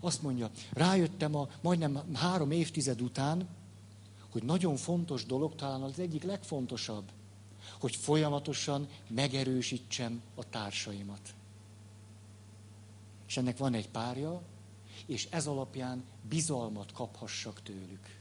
azt 0.01 0.22
mondja, 0.22 0.51
rájöttem 0.72 1.34
a 1.34 1.49
majdnem 1.61 2.03
három 2.14 2.51
évtized 2.51 3.03
után, 3.03 3.49
hogy 4.30 4.43
nagyon 4.43 4.76
fontos 4.76 5.26
dolog, 5.26 5.55
talán 5.55 5.82
az 5.82 5.99
egyik 5.99 6.22
legfontosabb, 6.22 7.05
hogy 7.80 7.97
folyamatosan 7.97 8.89
megerősítsem 9.09 10.22
a 10.34 10.49
társaimat. 10.49 11.34
És 13.27 13.37
ennek 13.37 13.59
van 13.59 13.74
egy 13.74 13.89
párja, 13.89 14.43
és 15.07 15.29
ez 15.31 15.47
alapján 15.47 16.05
bizalmat 16.29 16.93
kaphassak 16.93 17.62
tőlük. 17.62 18.16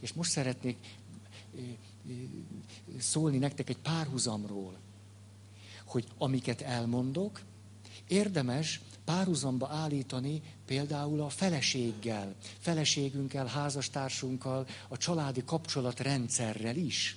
És 0.00 0.12
most 0.12 0.30
szeretnék 0.30 0.76
szólni 2.98 3.38
nektek 3.38 3.68
egy 3.68 3.78
párhuzamról, 3.78 4.78
hogy 5.84 6.06
amiket 6.18 6.60
elmondok, 6.60 7.40
érdemes 8.08 8.80
párhuzamba 9.04 9.68
állítani 9.68 10.42
például 10.66 11.20
a 11.20 11.28
feleséggel, 11.28 12.34
feleségünkkel, 12.58 13.46
házastársunkkal, 13.46 14.66
a 14.88 14.96
családi 14.96 15.42
kapcsolatrendszerrel 15.44 16.76
is. 16.76 17.16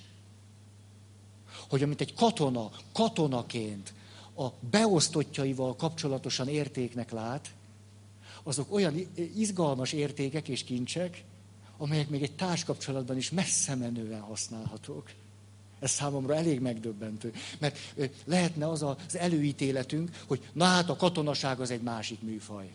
Hogy 1.68 1.82
amit 1.82 2.00
egy 2.00 2.14
katona, 2.14 2.70
katonaként 2.92 3.94
a 4.36 4.52
beosztottjaival 4.70 5.76
kapcsolatosan 5.76 6.48
értéknek 6.48 7.10
lát, 7.10 7.54
azok 8.42 8.72
olyan 8.72 8.94
izgalmas 9.36 9.92
értékek 9.92 10.48
és 10.48 10.64
kincsek, 10.64 11.24
amelyek 11.76 12.08
még 12.08 12.22
egy 12.22 12.34
társkapcsolatban 12.34 13.16
is 13.16 13.30
messze 13.30 13.74
menően 13.74 14.20
használhatók. 14.20 15.10
Ez 15.78 15.90
számomra 15.90 16.34
elég 16.34 16.60
megdöbbentő. 16.60 17.32
Mert 17.58 17.78
lehetne 18.24 18.68
az 18.68 18.82
az 18.82 19.16
előítéletünk, 19.16 20.22
hogy 20.26 20.48
na 20.52 20.64
hát 20.64 20.88
a 20.88 20.96
katonaság 20.96 21.60
az 21.60 21.70
egy 21.70 21.82
másik 21.82 22.22
műfaj. 22.22 22.74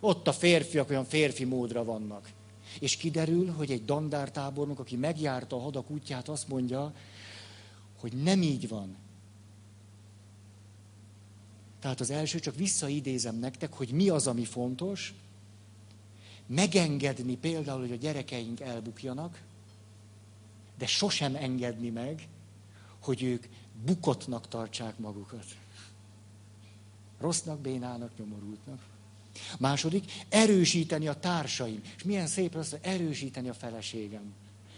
Ott 0.00 0.28
a 0.28 0.32
férfiak 0.32 0.90
olyan 0.90 1.04
férfi 1.04 1.44
módra 1.44 1.84
vannak. 1.84 2.30
És 2.78 2.96
kiderül, 2.96 3.52
hogy 3.52 3.70
egy 3.70 3.84
dandártábornok, 3.84 4.78
aki 4.78 4.96
megjárta 4.96 5.56
a 5.56 5.60
hadak 5.60 5.90
útját, 5.90 6.28
azt 6.28 6.48
mondja, 6.48 6.94
hogy 8.00 8.12
nem 8.12 8.42
így 8.42 8.68
van. 8.68 8.96
Tehát 11.84 12.00
az 12.00 12.10
első, 12.10 12.38
csak 12.38 12.54
visszaidézem 12.54 13.36
nektek, 13.36 13.72
hogy 13.72 13.90
mi 13.90 14.08
az, 14.08 14.26
ami 14.26 14.44
fontos, 14.44 15.14
megengedni 16.46 17.36
például, 17.36 17.80
hogy 17.80 17.92
a 17.92 17.96
gyerekeink 17.96 18.60
elbukjanak, 18.60 19.42
de 20.78 20.86
sosem 20.86 21.34
engedni 21.36 21.88
meg, 21.88 22.28
hogy 22.98 23.22
ők 23.22 23.46
bukottnak 23.84 24.48
tartsák 24.48 24.98
magukat. 24.98 25.44
Rossznak, 27.20 27.60
bénának, 27.60 28.10
nyomorultnak. 28.18 28.80
Második, 29.58 30.12
erősíteni 30.28 31.08
a 31.08 31.18
társaim. 31.20 31.82
És 31.96 32.02
milyen 32.02 32.26
szép 32.26 32.54
az, 32.54 32.76
erősíteni 32.80 33.48
a 33.48 33.54
feleségem. 33.54 34.34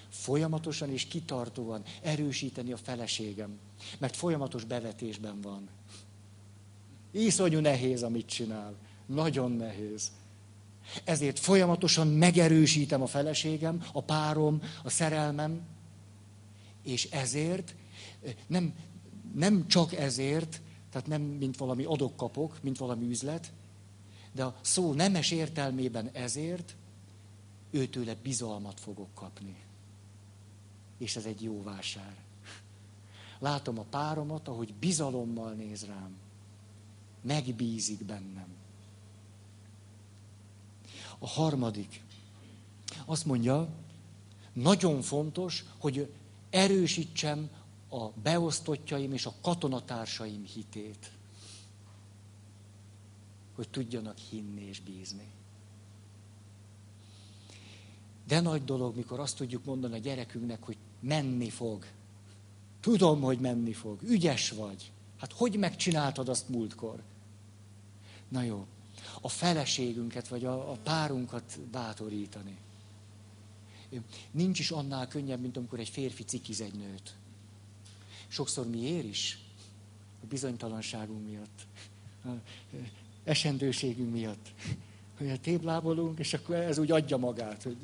Folyamatosan 0.09 0.91
és 0.91 1.07
kitartóan 1.07 1.83
erősíteni 2.03 2.73
a 2.73 2.77
feleségem. 2.77 3.59
Mert 3.99 4.17
folyamatos 4.17 4.65
bevetésben 4.65 5.41
van. 5.41 5.69
Iszonyú 7.17 7.59
nehéz, 7.59 8.03
amit 8.03 8.27
csinál. 8.27 8.75
Nagyon 9.07 9.53
nehéz. 9.53 10.11
Ezért 11.05 11.39
folyamatosan 11.39 12.07
megerősítem 12.07 13.03
a 13.03 13.07
feleségem, 13.07 13.85
a 13.93 14.03
párom, 14.03 14.63
a 14.85 14.91
szerelmem, 14.91 15.61
és 16.83 17.05
ezért, 17.11 17.75
nem, 18.47 18.75
nem 19.35 19.67
csak 19.67 19.93
ezért, 19.93 20.61
tehát 20.91 21.07
nem 21.07 21.23
mint 21.23 21.57
valami 21.57 21.85
adok-kapok, 21.85 22.59
mint 22.63 22.79
valami 22.79 23.09
üzlet, 23.09 23.53
de 24.33 24.45
a 24.45 24.55
szó 24.61 24.93
nemes 24.93 25.31
értelmében 25.31 26.11
ezért 26.13 26.77
őtőle 27.71 28.15
bizalmat 28.23 28.81
fogok 28.81 29.15
kapni. 29.15 29.57
És 30.99 31.17
ez 31.17 31.25
egy 31.25 31.43
jó 31.43 31.63
vásár. 31.63 32.15
Látom 33.39 33.79
a 33.79 33.85
páromat, 33.91 34.49
ahogy 34.49 34.75
bizalommal 34.75 35.53
néz 35.53 35.85
rám. 35.85 36.17
Megbízik 37.27 38.05
bennem. 38.05 38.47
A 41.19 41.27
harmadik. 41.27 42.03
Azt 43.05 43.25
mondja, 43.25 43.69
nagyon 44.53 45.03
fontos, 45.03 45.65
hogy 45.79 46.13
erősítsem 46.51 47.51
a 47.89 48.09
beosztottjaim 48.09 49.13
és 49.13 49.27
a 49.27 49.35
katonatársaim 49.41 50.45
hitét. 50.45 51.11
Hogy 53.55 53.69
tudjanak 53.69 54.19
hinni 54.19 54.63
és 54.63 54.81
bízni. 54.81 55.27
De 58.27 58.41
nagy 58.41 58.65
dolog, 58.65 58.97
mikor 58.97 59.21
azt 59.21 59.37
tudjuk 59.37 59.65
mondani 59.65 59.95
a 59.95 59.99
gyerekünknek, 59.99 60.63
hogy 60.63 60.77
menni 61.01 61.51
fog. 61.51 61.87
Tudom, 62.81 63.21
hogy 63.21 63.39
menni 63.39 63.73
fog. 63.73 64.03
Ügyes 64.03 64.51
vagy. 64.51 64.93
Hát 65.17 65.33
hogy 65.33 65.57
megcsináltad 65.57 66.29
azt 66.29 66.49
múltkor? 66.49 67.03
Na 68.29 68.43
jó. 68.43 68.67
A 69.21 69.29
feleségünket, 69.29 70.29
vagy 70.29 70.45
a, 70.45 70.71
a 70.71 70.77
párunkat 70.83 71.59
bátorítani. 71.71 72.57
Nincs 74.31 74.59
is 74.59 74.71
annál 74.71 75.09
könnyebb, 75.09 75.41
mint 75.41 75.57
amikor 75.57 75.79
egy 75.79 75.89
férfi 75.89 76.25
cikiz 76.25 76.61
egy 76.61 76.75
nőt. 76.75 77.15
Sokszor 78.29 78.67
miért 78.67 79.05
is? 79.05 79.39
A 80.23 80.27
bizonytalanságunk 80.27 81.27
miatt. 81.29 81.67
A 82.25 82.29
esendőségünk 83.25 84.13
miatt. 84.13 84.53
Hogy 85.19 85.41
téblábolunk, 85.41 86.19
és 86.19 86.35
akkor 86.35 86.55
ez 86.55 86.79
úgy 86.79 86.91
adja 86.91 87.17
magát, 87.17 87.63
hogy 87.63 87.77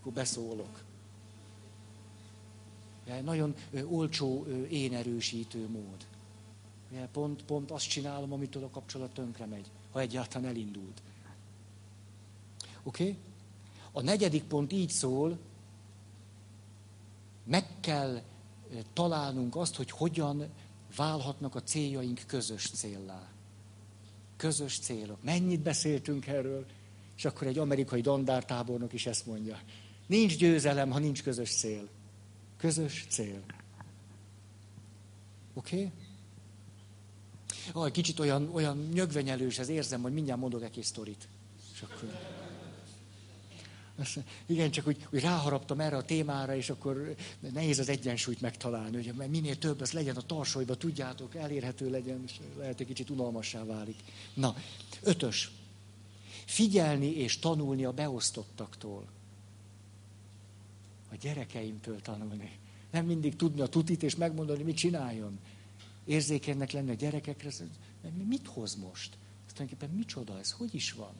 akkor 0.00 0.12
beszólok. 0.12 0.82
Nagyon 3.22 3.54
olcsó 3.84 4.46
én 4.70 4.94
erősítő 4.94 5.68
mód. 6.98 7.08
Pont, 7.08 7.44
pont 7.44 7.70
azt 7.70 7.88
csinálom, 7.88 8.32
amitől 8.32 8.64
a 8.64 8.70
kapcsolat 8.70 9.14
tönkre 9.14 9.46
megy, 9.46 9.66
ha 9.92 10.00
egyáltalán 10.00 10.48
elindult. 10.48 11.02
Oké? 12.82 13.02
Okay? 13.02 13.16
A 13.92 14.00
negyedik 14.00 14.42
pont 14.42 14.72
így 14.72 14.90
szól, 14.90 15.38
meg 17.44 17.66
kell 17.80 18.22
találnunk 18.92 19.56
azt, 19.56 19.76
hogy 19.76 19.90
hogyan 19.90 20.48
válhatnak 20.96 21.54
a 21.54 21.62
céljaink 21.62 22.22
közös 22.26 22.70
céllá. 22.70 23.28
Közös 24.36 24.78
célok. 24.78 25.22
Mennyit 25.22 25.60
beszéltünk 25.60 26.26
erről? 26.26 26.66
És 27.16 27.24
akkor 27.24 27.46
egy 27.46 27.58
amerikai 27.58 28.00
dandártábornok 28.00 28.92
is 28.92 29.06
ezt 29.06 29.26
mondja. 29.26 29.60
Nincs 30.06 30.36
győzelem, 30.36 30.90
ha 30.90 30.98
nincs 30.98 31.22
közös 31.22 31.56
cél. 31.56 31.88
Közös 32.56 33.06
cél. 33.08 33.40
Oké? 35.54 35.76
Okay? 35.76 35.92
Ah, 37.72 37.90
kicsit 37.90 38.20
olyan, 38.20 38.50
olyan 38.52 38.88
nyögvenyelős, 38.92 39.58
ez 39.58 39.68
érzem, 39.68 40.02
hogy 40.02 40.12
mindjárt 40.12 40.40
mondok 40.40 40.62
egy 40.62 40.70
kis 40.70 40.86
sztorit. 40.86 41.28
És 41.74 41.82
akkor... 41.82 42.18
Igen, 44.46 44.70
csak 44.70 44.86
úgy, 44.86 45.06
úgy 45.10 45.20
ráharaptam 45.20 45.80
erre 45.80 45.96
a 45.96 46.04
témára, 46.04 46.56
és 46.56 46.70
akkor 46.70 47.14
nehéz 47.52 47.78
az 47.78 47.88
egyensúlyt 47.88 48.40
megtalálni, 48.40 48.96
hogy 48.96 49.14
mert 49.16 49.30
minél 49.30 49.58
több, 49.58 49.80
az 49.80 49.92
legyen 49.92 50.16
a 50.16 50.22
tarsolyba, 50.22 50.76
tudjátok, 50.76 51.34
elérhető 51.34 51.90
legyen, 51.90 52.22
és 52.26 52.32
lehet, 52.58 52.80
egy 52.80 52.86
kicsit 52.86 53.10
unalmassá 53.10 53.64
válik. 53.64 53.96
Na, 54.34 54.56
ötös. 55.02 55.50
Figyelni 56.44 57.06
és 57.06 57.38
tanulni 57.38 57.84
a 57.84 57.92
beosztottaktól. 57.92 59.06
A 61.12 61.16
gyerekeimtől 61.20 62.00
tanulni. 62.00 62.58
Nem 62.90 63.06
mindig 63.06 63.36
tudni 63.36 63.60
a 63.60 63.66
tutit, 63.66 64.02
és 64.02 64.16
megmondani, 64.16 64.62
mit 64.62 64.76
csináljon. 64.76 65.38
Érzékenynek 66.04 66.70
lenni 66.70 66.90
a 66.90 66.94
gyerekekre. 66.94 67.50
Mit 68.28 68.46
hoz 68.46 68.74
most? 68.74 69.16
Ez 69.46 69.52
tulajdonképpen 69.52 69.96
micsoda 69.96 70.38
ez? 70.38 70.50
Hogy 70.50 70.74
is 70.74 70.92
van? 70.92 71.12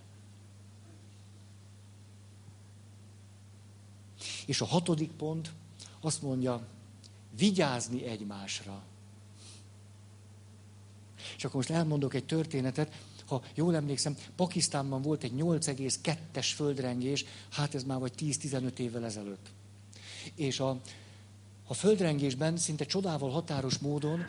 És 4.47 4.61
a 4.61 4.64
hatodik 4.64 5.11
pont 5.11 5.53
azt 6.01 6.22
mondja, 6.22 6.66
vigyázni 7.37 8.05
egymásra. 8.05 8.82
És 11.37 11.45
akkor 11.45 11.57
most 11.57 11.70
elmondok 11.70 12.14
egy 12.14 12.26
történetet, 12.26 12.95
ha 13.26 13.43
jól 13.55 13.74
emlékszem, 13.74 14.16
Pakisztánban 14.37 15.03
volt 15.03 15.22
egy 15.22 15.32
8,2-es 15.37 16.51
földrengés, 16.55 17.24
hát 17.51 17.74
ez 17.74 17.85
már 17.85 17.99
vagy 17.99 18.12
10-15 18.18 18.78
évvel 18.78 19.05
ezelőtt. 19.05 19.51
És 20.35 20.61
a, 20.61 20.80
a 21.66 21.74
földrengésben 21.74 22.56
szinte 22.56 22.84
csodával 22.84 23.30
határos 23.30 23.78
módon 23.78 24.24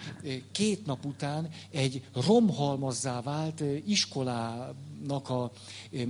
két 0.51 0.86
nap 0.86 1.05
után 1.05 1.49
egy 1.71 2.03
romhalmazzá 2.13 3.21
vált 3.21 3.63
iskolának 3.86 5.29
a 5.29 5.51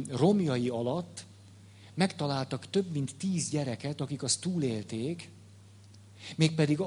romjai 0.10 0.70
alatt 0.70 1.26
megtaláltak 1.94 2.70
több 2.70 2.92
mint 2.92 3.16
tíz 3.16 3.50
gyereket, 3.50 4.02
akik 4.02 4.24
azt 4.24 4.42
túlélték, 4.42 5.34
Mégpedig 6.36 6.80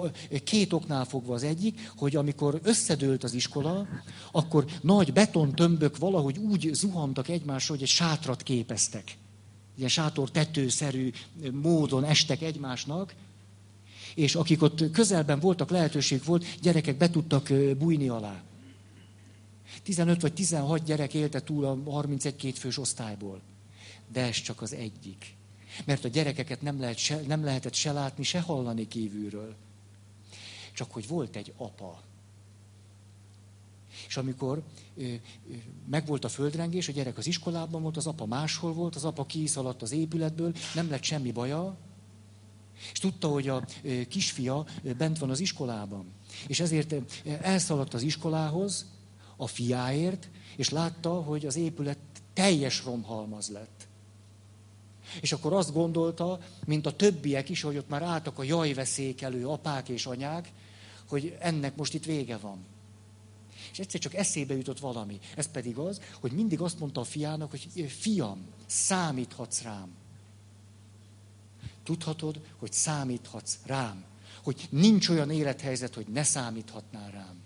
két 0.45 0.73
oknál 0.73 1.05
fogva 1.05 1.35
az 1.35 1.43
egyik, 1.43 1.91
hogy 1.97 2.17
amikor 2.17 2.61
összedőlt 2.63 3.25
az 3.25 3.35
iskola, 3.35 3.87
akkor 4.33 4.65
nagy 4.81 5.13
betontömbök 5.13 5.99
valahogy 5.99 6.39
úgy 6.39 6.71
zuhantak 6.73 7.29
egymásra, 7.29 7.75
hogy 7.75 7.83
egy 7.83 7.89
sátrat 7.89 8.43
képeztek. 8.43 9.17
Ilyen 9.77 9.89
sátor 9.89 10.31
tetőszerű 10.31 11.13
módon 11.53 12.05
estek 12.05 12.43
egymásnak, 12.43 13.15
és 14.19 14.35
akik 14.35 14.63
ott 14.63 14.91
közelben 14.91 15.41
voltak, 15.41 15.71
lehetőség 15.71 16.25
volt, 16.25 16.61
gyerekek 16.61 16.97
be 16.97 17.11
tudtak 17.11 17.49
bújni 17.79 18.09
alá. 18.09 18.43
15 19.83 20.21
vagy 20.21 20.33
16 20.33 20.85
gyerek 20.85 21.15
élte 21.15 21.41
túl 21.41 21.65
a 21.65 21.77
31-2 21.77 22.55
fős 22.59 22.79
osztályból 22.79 23.41
de 24.13 24.21
ez 24.21 24.37
csak 24.37 24.63
az 24.63 24.73
egyik. 24.73 25.37
Mert 25.85 26.05
a 26.05 26.09
gyerekeket 26.09 26.63
nem, 26.63 26.81
lehet 26.81 26.97
se, 26.97 27.21
nem 27.27 27.45
lehetett 27.45 27.75
se 27.75 27.93
látni, 27.93 28.23
se 28.23 28.41
hallani 28.41 28.89
kívülről. 28.89 29.55
Csak 30.73 30.93
hogy 30.93 31.09
volt 31.09 31.37
egy 31.37 31.53
apa. 31.57 32.03
És 34.07 34.17
amikor 34.17 34.63
megvolt 35.91 36.25
a 36.25 36.29
földrengés, 36.29 36.89
a 36.89 36.93
gyerek 36.93 37.19
az 37.19 37.27
iskolában 37.27 37.83
volt, 37.83 37.97
az 37.97 38.07
apa 38.07 38.27
máshol 38.27 38.73
volt, 38.73 38.95
az 38.95 39.05
apa 39.05 39.27
kiszaladt 39.27 39.83
az 39.83 39.93
épületből, 39.93 40.55
nem 40.75 40.91
lett 40.91 41.03
semmi 41.03 41.33
baja, 41.33 41.77
és 42.93 42.99
tudta, 42.99 43.29
hogy 43.29 43.49
a 43.49 43.65
kisfia 44.09 44.67
bent 44.97 45.19
van 45.19 45.31
az 45.31 45.41
iskolában. 45.41 46.07
És 46.47 46.61
ezért 46.61 46.95
elszaladt 47.41 47.95
az 47.95 48.03
iskolához 48.03 48.87
a 49.37 49.47
fiáért, 49.47 50.29
és 50.57 50.69
látta, 50.69 51.11
hogy 51.11 51.47
az 51.47 51.57
épület 51.57 51.99
teljes 52.33 52.85
romhalmaz 52.85 53.49
lett. 53.49 53.87
És 55.21 55.33
akkor 55.33 55.53
azt 55.53 55.73
gondolta, 55.73 56.41
mint 56.67 56.87
a 56.87 56.97
többiek 56.97 57.49
is, 57.49 57.63
hogy 57.63 57.77
ott 57.77 57.89
már 57.89 58.03
álltak 58.03 58.39
a 58.39 58.43
jajveszékelő 58.43 59.47
apák 59.47 59.89
és 59.89 60.07
anyák, 60.07 60.53
hogy 61.09 61.37
ennek 61.41 61.77
most 61.77 61.95
itt 61.95 62.05
vége 62.05 62.37
van. 62.37 62.59
És 63.73 63.79
egyszer 63.79 64.01
csak 64.01 64.15
eszébe 64.15 64.57
jutott 64.57 64.79
valami. 64.79 65.19
Ez 65.37 65.51
pedig 65.51 65.77
az, 65.77 66.01
hogy 66.21 66.33
mindig 66.33 66.61
azt 66.61 66.79
mondta 66.79 67.01
a 67.01 67.05
fiának, 67.05 67.51
hogy 67.51 67.69
fiam, 67.99 68.47
számíthatsz 68.67 69.63
rám. 69.63 69.91
Tudhatod, 71.89 72.41
hogy 72.59 72.73
számíthatsz 72.73 73.59
rám. 73.67 74.05
Hogy 74.43 74.69
nincs 74.71 75.09
olyan 75.09 75.31
élethelyzet, 75.31 75.95
hogy 75.95 76.07
ne 76.07 76.23
számíthatnál 76.23 77.11
rám. 77.11 77.41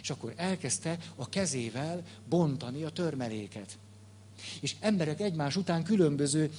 És 0.00 0.10
akkor 0.10 0.32
elkezdte 0.36 0.98
a 1.16 1.28
kezével 1.28 2.02
bontani 2.28 2.82
a 2.82 2.90
törmeléket. 2.90 3.78
És 4.60 4.76
emberek 4.80 5.20
egymás 5.20 5.56
után 5.56 5.84
különböző 5.84 6.50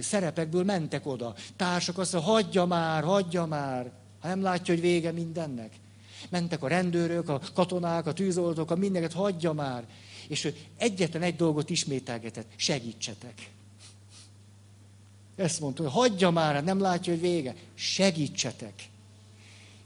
szerepekből 0.00 0.64
mentek 0.64 1.06
oda. 1.06 1.34
Társak 1.56 1.98
azt 1.98 2.12
mondja, 2.12 2.32
hagyja 2.32 2.64
már, 2.64 3.04
hagyja 3.04 3.44
már. 3.44 3.92
Ha 4.20 4.28
nem 4.28 4.42
látja, 4.42 4.74
hogy 4.74 4.82
vége 4.82 5.12
mindennek. 5.12 5.74
Mentek 6.28 6.62
a 6.62 6.68
rendőrök, 6.68 7.28
a 7.28 7.40
katonák, 7.54 8.06
a 8.06 8.12
tűzoltók, 8.12 8.70
a 8.70 8.76
mindenket, 8.76 9.12
hagyja 9.12 9.52
már. 9.52 9.86
És 10.28 10.44
ő 10.44 10.56
egyetlen 10.76 11.22
egy 11.22 11.36
dolgot 11.36 11.70
ismételgetett, 11.70 12.52
segítsetek. 12.56 13.50
Ezt 15.36 15.60
mondta, 15.60 15.82
hogy 15.82 15.92
hagyja 15.92 16.30
már, 16.30 16.64
nem 16.64 16.80
látja, 16.80 17.12
hogy 17.12 17.22
vége. 17.22 17.54
Segítsetek. 17.74 18.88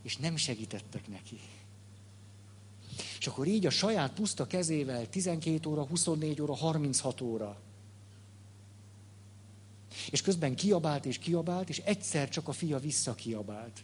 És 0.02 0.16
nem 0.16 0.36
segítettek 0.36 1.08
neki. 1.08 1.40
És 3.18 3.26
akkor 3.26 3.46
így 3.46 3.66
a 3.66 3.70
saját 3.70 4.12
puszta 4.12 4.46
kezével 4.46 5.08
12 5.08 5.68
óra, 5.68 5.84
24 5.84 6.40
óra, 6.40 6.54
36 6.54 7.20
óra. 7.20 7.60
És 10.10 10.22
közben 10.22 10.54
kiabált 10.54 11.06
és 11.06 11.18
kiabált, 11.18 11.68
és 11.68 11.78
egyszer 11.78 12.28
csak 12.28 12.48
a 12.48 12.52
fia 12.52 12.78
visszakiabált. 12.78 13.82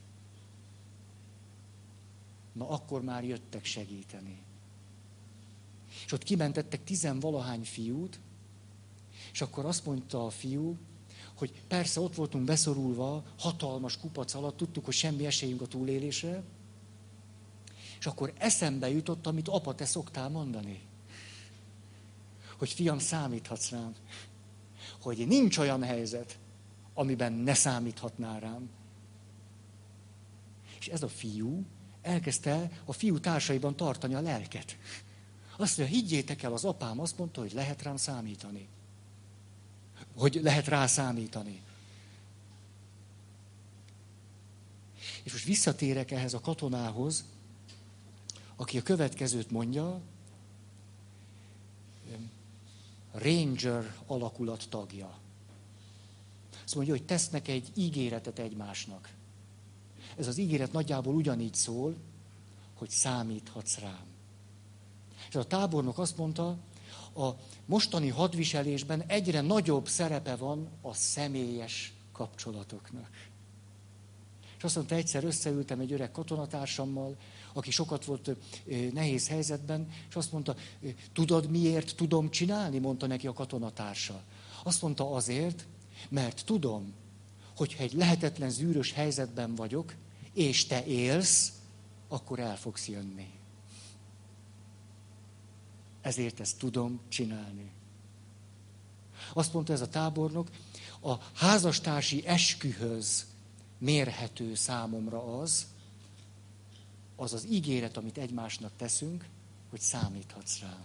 Na 2.53 2.69
akkor 2.69 3.03
már 3.03 3.25
jöttek 3.25 3.65
segíteni. 3.65 4.39
És 6.07 6.13
ott 6.13 6.23
kimentettek 6.23 6.85
tizenvalahány 6.85 7.65
fiút, 7.65 8.21
és 9.33 9.41
akkor 9.41 9.65
azt 9.65 9.85
mondta 9.85 10.27
a 10.27 10.31
fiú, 10.31 10.77
hogy 11.35 11.63
persze 11.69 12.01
ott 12.01 12.15
voltunk 12.15 12.45
beszorulva, 12.45 13.25
hatalmas 13.39 13.99
kupac 13.99 14.35
alatt, 14.35 14.57
tudtuk, 14.57 14.85
hogy 14.85 14.95
semmi 14.95 15.27
esélyünk 15.27 15.61
a 15.61 15.67
túlélésre, 15.67 16.43
és 17.99 18.07
akkor 18.07 18.33
eszembe 18.39 18.91
jutott, 18.91 19.27
amit 19.27 19.49
apa, 19.49 19.75
te 19.75 19.85
szoktál 19.85 20.29
mondani. 20.29 20.81
Hogy 22.59 22.71
fiam, 22.71 22.99
számíthatsz 22.99 23.71
rám. 23.71 23.95
Hogy 25.01 25.27
nincs 25.27 25.59
olyan 25.59 25.83
helyzet, 25.83 26.39
amiben 26.95 27.33
ne 27.33 27.55
számíthatnál 27.55 28.41
rám. 28.41 28.69
És 30.79 30.87
ez 30.89 31.03
a 31.03 31.09
fiú 31.09 31.65
elkezdte 32.03 32.71
a 32.85 32.93
fiú 32.93 33.19
társaiban 33.19 33.77
tartani 33.77 34.15
a 34.15 34.21
lelket. 34.21 34.77
Azt 35.57 35.79
mondja, 35.79 35.97
higgyétek 35.97 36.43
el, 36.43 36.53
az 36.53 36.65
apám 36.65 37.01
azt 37.01 37.19
mondta, 37.19 37.41
hogy 37.41 37.53
lehet 37.53 37.83
rám 37.83 37.97
számítani. 37.97 38.69
Hogy 40.17 40.41
lehet 40.43 40.67
rá 40.67 40.87
számítani. 40.87 41.63
És 45.23 45.33
most 45.33 45.45
visszatérek 45.45 46.11
ehhez 46.11 46.35
a 46.35 46.41
katonához, 46.41 47.25
aki 48.57 48.79
a 48.79 48.83
következőt 48.83 49.51
mondja, 49.51 50.01
Ranger 53.13 53.97
alakulat 54.07 54.67
tagja. 54.69 55.19
Azt 56.65 56.75
mondja, 56.75 56.95
hogy 56.95 57.05
tesznek 57.05 57.49
egy 57.49 57.71
ígéretet 57.75 58.39
egymásnak. 58.39 59.11
Ez 60.17 60.27
az 60.27 60.37
ígéret 60.37 60.73
nagyjából 60.73 61.15
ugyanígy 61.15 61.55
szól, 61.55 61.97
hogy 62.75 62.91
számíthatsz 62.91 63.79
rám. 63.79 64.16
És 65.29 65.35
a 65.35 65.47
tábornok 65.47 65.99
azt 65.99 66.17
mondta, 66.17 66.57
a 67.17 67.31
mostani 67.67 68.09
hadviselésben 68.09 69.03
egyre 69.07 69.41
nagyobb 69.41 69.89
szerepe 69.89 70.37
van 70.37 70.69
a 70.81 70.95
személyes 70.95 71.93
kapcsolatoknak. 72.13 73.11
És 74.57 74.65
azt 74.65 74.75
mondta, 74.75 74.95
egyszer 74.95 75.25
összeültem 75.25 75.81
egy 75.81 75.93
öreg 75.93 76.11
katonatársammal, 76.11 77.17
aki 77.53 77.71
sokat 77.71 78.05
volt 78.05 78.37
nehéz 78.93 79.29
helyzetben, 79.29 79.89
és 80.09 80.15
azt 80.15 80.33
mondta, 80.33 80.57
tudod 81.13 81.51
miért 81.51 81.97
tudom 81.97 82.31
csinálni, 82.31 82.79
mondta 82.79 83.07
neki 83.07 83.27
a 83.27 83.33
katonatársa. 83.33 84.23
Azt 84.63 84.83
mondta 84.83 85.11
azért, 85.11 85.67
mert 86.09 86.45
tudom, 86.45 86.93
hogyha 87.57 87.83
egy 87.83 87.93
lehetetlen 87.93 88.51
zűrös 88.51 88.93
helyzetben 88.93 89.55
vagyok, 89.55 89.95
és 90.33 90.67
te 90.67 90.85
élsz, 90.85 91.53
akkor 92.09 92.39
el 92.39 92.57
fogsz 92.57 92.89
jönni. 92.89 93.29
Ezért 96.07 96.41
ezt 96.41 96.59
tudom 96.59 97.01
csinálni. 97.09 97.71
Azt 99.33 99.53
mondta 99.53 99.73
ez 99.73 99.81
a 99.81 99.89
tábornok, 99.89 100.51
a 101.03 101.15
házastársi 101.35 102.27
eskühöz 102.27 103.27
mérhető 103.79 104.55
számomra 104.55 105.39
az, 105.41 105.67
az 107.17 107.33
az 107.33 107.47
ígéret, 107.51 107.97
amit 107.97 108.19
egymásnak 108.19 108.73
teszünk, 108.77 109.25
hogy 109.71 109.81
számíthatsz 109.81 110.61
rám. 110.61 110.85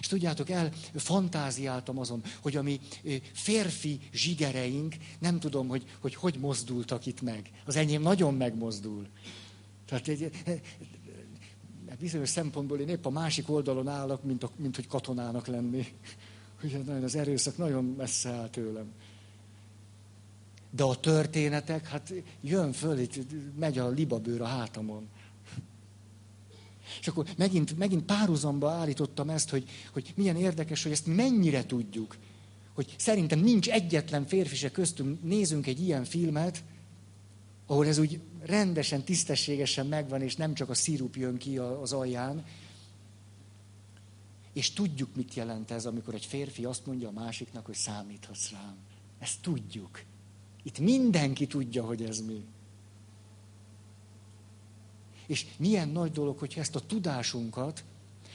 És 0.00 0.06
tudjátok, 0.06 0.50
el 0.50 0.72
fantáziáltam 0.94 1.98
azon, 1.98 2.22
hogy 2.40 2.56
a 2.56 2.62
mi 2.62 2.80
férfi 3.32 4.00
zsigereink, 4.12 4.96
nem 5.18 5.40
tudom, 5.40 5.68
hogy 5.68 5.84
hogy, 6.00 6.14
hogy 6.14 6.38
mozdultak 6.38 7.06
itt 7.06 7.20
meg. 7.20 7.50
Az 7.64 7.76
enyém 7.76 8.02
nagyon 8.02 8.34
megmozdul. 8.34 9.08
Tehát 9.86 10.08
egy, 11.90 11.98
bizonyos 11.98 12.28
szempontból 12.28 12.78
én 12.78 12.88
épp 12.88 13.04
a 13.04 13.10
másik 13.10 13.50
oldalon 13.50 13.88
állok, 13.88 14.24
mint, 14.24 14.42
a, 14.42 14.50
mint 14.56 14.76
hogy 14.76 14.86
katonának 14.86 15.46
lenni. 15.46 15.86
Ugye 16.64 16.78
nagyon 16.78 17.02
az 17.02 17.14
erőszak 17.14 17.56
nagyon 17.56 17.84
messze 17.84 18.30
áll 18.30 18.48
tőlem. 18.48 18.92
De 20.70 20.82
a 20.82 21.00
történetek, 21.00 21.88
hát 21.88 22.12
jön 22.40 22.72
föl, 22.72 22.98
itt 22.98 23.14
megy 23.58 23.78
a 23.78 23.88
libabőr 23.88 24.40
a 24.40 24.46
hátamon. 24.46 25.08
És 27.00 27.08
akkor 27.08 27.26
megint, 27.36 27.78
megint 27.78 28.04
párhuzamba 28.04 28.70
állítottam 28.70 29.30
ezt, 29.30 29.50
hogy, 29.50 29.68
hogy 29.92 30.12
milyen 30.16 30.36
érdekes, 30.36 30.82
hogy 30.82 30.92
ezt 30.92 31.06
mennyire 31.06 31.66
tudjuk. 31.66 32.16
Hogy 32.74 32.94
szerintem 32.98 33.38
nincs 33.38 33.68
egyetlen 33.68 34.26
férfi 34.26 34.56
se 34.56 34.70
köztünk, 34.70 35.22
nézünk 35.22 35.66
egy 35.66 35.80
ilyen 35.80 36.04
filmet, 36.04 36.62
ahol 37.70 37.86
ez 37.86 37.98
úgy 37.98 38.20
rendesen, 38.42 39.02
tisztességesen 39.02 39.86
megvan, 39.86 40.22
és 40.22 40.36
nem 40.36 40.54
csak 40.54 40.70
a 40.70 40.74
szirup 40.74 41.16
jön 41.16 41.36
ki 41.36 41.58
az 41.58 41.92
alján. 41.92 42.44
És 44.52 44.72
tudjuk, 44.72 45.14
mit 45.14 45.34
jelent 45.34 45.70
ez, 45.70 45.86
amikor 45.86 46.14
egy 46.14 46.24
férfi 46.24 46.64
azt 46.64 46.86
mondja 46.86 47.08
a 47.08 47.12
másiknak, 47.12 47.66
hogy 47.66 47.74
számíthatsz 47.74 48.50
rám. 48.50 48.76
Ezt 49.18 49.40
tudjuk. 49.40 50.02
Itt 50.62 50.78
mindenki 50.78 51.46
tudja, 51.46 51.84
hogy 51.84 52.02
ez 52.02 52.20
mi. 52.20 52.44
És 55.26 55.46
milyen 55.56 55.88
nagy 55.88 56.12
dolog, 56.12 56.38
hogyha 56.38 56.60
ezt 56.60 56.76
a 56.76 56.86
tudásunkat, 56.86 57.84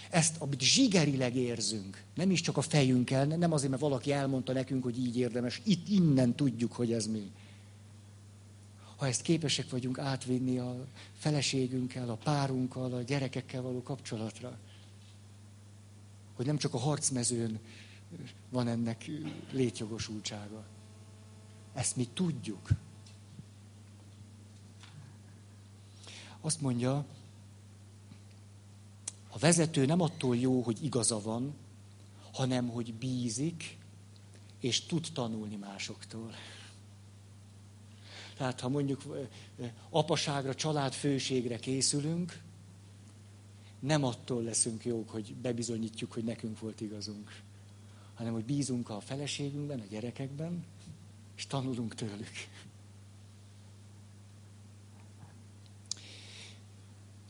ezt, 0.09 0.35
amit 0.39 0.61
zsigerileg 0.61 1.35
érzünk, 1.35 2.03
nem 2.13 2.31
is 2.31 2.41
csak 2.41 2.57
a 2.57 2.61
fejünkkel, 2.61 3.25
nem 3.25 3.51
azért, 3.51 3.69
mert 3.69 3.81
valaki 3.81 4.11
elmondta 4.11 4.53
nekünk, 4.53 4.83
hogy 4.83 4.99
így 4.99 5.17
érdemes, 5.17 5.61
itt 5.63 5.87
innen 5.87 6.35
tudjuk, 6.35 6.73
hogy 6.73 6.93
ez 6.93 7.07
mi. 7.07 7.31
Ha 8.95 9.07
ezt 9.07 9.21
képesek 9.21 9.69
vagyunk 9.69 9.99
átvinni 9.99 10.57
a 10.57 10.87
feleségünkkel, 11.17 12.09
a 12.09 12.15
párunkkal, 12.15 12.93
a 12.93 13.01
gyerekekkel 13.01 13.61
való 13.61 13.83
kapcsolatra, 13.83 14.57
hogy 16.35 16.45
nem 16.45 16.57
csak 16.57 16.73
a 16.73 16.77
harcmezőn 16.77 17.59
van 18.49 18.67
ennek 18.67 19.11
létjogosultsága. 19.51 20.65
Ezt 21.73 21.95
mi 21.95 22.07
tudjuk. 22.13 22.69
Azt 26.41 26.61
mondja, 26.61 27.05
a 29.29 29.37
vezető 29.37 29.85
nem 29.85 30.01
attól 30.01 30.37
jó, 30.37 30.61
hogy 30.61 30.83
igaza 30.83 31.21
van, 31.21 31.53
hanem 32.33 32.67
hogy 32.67 32.93
bízik, 32.93 33.77
és 34.59 34.81
tud 34.81 35.07
tanulni 35.13 35.55
másoktól. 35.55 36.33
Tehát 38.37 38.59
ha 38.59 38.69
mondjuk 38.69 39.03
apaságra, 39.89 40.55
családfőségre 40.55 41.57
készülünk, 41.59 42.41
nem 43.79 44.03
attól 44.03 44.43
leszünk 44.43 44.85
jók, 44.85 45.09
hogy 45.09 45.35
bebizonyítjuk, 45.35 46.11
hogy 46.11 46.23
nekünk 46.23 46.59
volt 46.59 46.81
igazunk, 46.81 47.41
hanem 48.13 48.33
hogy 48.33 48.45
bízunk 48.45 48.89
a 48.89 48.99
feleségünkben, 48.99 49.79
a 49.79 49.85
gyerekekben, 49.89 50.65
és 51.35 51.47
tanulunk 51.47 51.95
tőlük. 51.95 52.47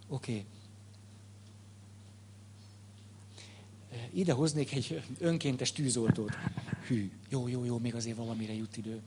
Oké. 0.07 0.31
Okay. 0.31 0.45
Ide 4.13 4.33
hoznék 4.33 4.73
egy 4.73 5.01
önkéntes 5.19 5.71
tűzoltót. 5.71 6.35
Hű, 6.87 7.11
jó, 7.29 7.47
jó, 7.47 7.63
jó, 7.63 7.77
még 7.77 7.95
azért 7.95 8.17
valamire 8.17 8.53
jut 8.53 8.77
idő. 8.77 9.01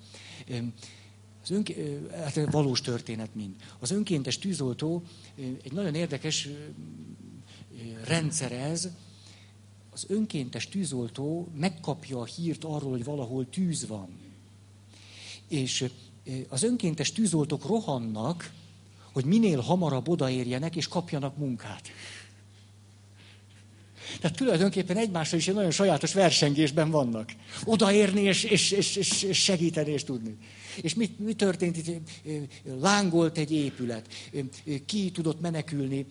Az 1.42 1.50
ön, 1.50 1.64
hát 2.12 2.50
valós 2.50 2.80
történet 2.80 3.34
mind. 3.34 3.54
Az 3.78 3.90
önkéntes 3.90 4.38
tűzoltó 4.38 5.02
egy 5.62 5.72
nagyon 5.72 5.94
érdekes 5.94 6.48
rendszer 8.04 8.52
ez. 8.52 8.88
Az 9.90 10.04
önkéntes 10.08 10.68
tűzoltó 10.68 11.48
megkapja 11.54 12.20
a 12.20 12.24
hírt 12.24 12.64
arról, 12.64 12.90
hogy 12.90 13.04
valahol 13.04 13.50
tűz 13.50 13.86
van. 13.86 14.08
És 15.48 15.90
az 16.48 16.62
önkéntes 16.62 17.12
tűzoltók 17.12 17.66
rohannak, 17.66 18.52
hogy 19.12 19.24
minél 19.24 19.60
hamarabb 19.60 20.08
odaérjenek 20.08 20.76
és 20.76 20.88
kapjanak 20.88 21.36
munkát. 21.36 21.88
Tehát 24.20 24.36
tulajdonképpen 24.36 24.96
egymással 24.96 25.38
is 25.38 25.48
egy 25.48 25.54
nagyon 25.54 25.70
sajátos 25.70 26.12
versengésben 26.12 26.90
vannak. 26.90 27.32
Odaérni 27.64 28.20
és, 28.20 28.44
és, 28.44 28.70
és, 28.70 28.96
és 29.22 29.42
segíteni 29.42 29.90
és 29.90 30.04
tudni. 30.04 30.36
És 30.80 30.94
mi, 30.94 31.14
mi 31.18 31.32
történt 31.32 31.76
itt? 31.76 32.10
Lángolt 32.80 33.38
egy 33.38 33.52
épület. 33.52 34.06
Ki 34.86 35.10
tudott 35.10 35.40
menekülni 35.40 36.06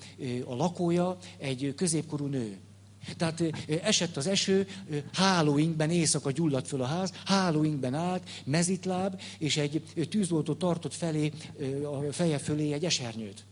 a 0.46 0.56
lakója? 0.56 1.18
Egy 1.38 1.74
középkorú 1.76 2.26
nő. 2.26 2.58
Tehát 3.18 3.44
esett 3.84 4.18
az 4.18 4.28
eső, 4.28 4.68
hálóinkben 5.14 5.90
éjszaka 5.90 6.32
gyulladt 6.32 6.68
föl 6.68 6.82
a 6.82 6.86
ház, 6.86 7.14
hálóinkben 7.26 7.94
állt, 7.94 8.30
mezitláb, 8.44 9.22
és 9.38 9.58
egy 9.58 9.82
tűzoltó 10.10 10.54
tartott 10.54 10.94
felé, 10.94 11.32
a 11.84 12.12
feje 12.12 12.38
fölé 12.38 12.72
egy 12.72 12.86
esernyőt. 12.86 13.46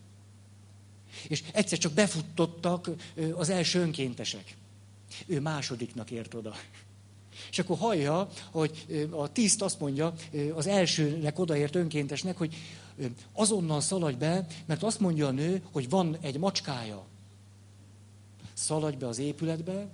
És 1.27 1.43
egyszer 1.53 1.77
csak 1.77 1.91
befuttottak 1.91 2.89
az 3.33 3.49
első 3.49 3.79
önkéntesek. 3.79 4.55
Ő 5.25 5.39
másodiknak 5.39 6.11
ért 6.11 6.33
oda. 6.33 6.55
És 7.51 7.59
akkor 7.59 7.77
hallja, 7.77 8.29
hogy 8.51 8.85
a 9.09 9.31
tiszt 9.31 9.61
azt 9.61 9.79
mondja 9.79 10.13
az 10.53 10.67
elsőnek 10.67 11.39
odaért 11.39 11.75
önkéntesnek, 11.75 12.37
hogy 12.37 12.55
azonnal 13.33 13.81
szaladj 13.81 14.17
be, 14.17 14.45
mert 14.65 14.83
azt 14.83 14.99
mondja 14.99 15.27
a 15.27 15.31
nő, 15.31 15.61
hogy 15.71 15.89
van 15.89 16.17
egy 16.21 16.37
macskája. 16.37 17.05
Szaladj 18.53 18.97
be 18.97 19.07
az 19.07 19.19
épületbe, 19.19 19.87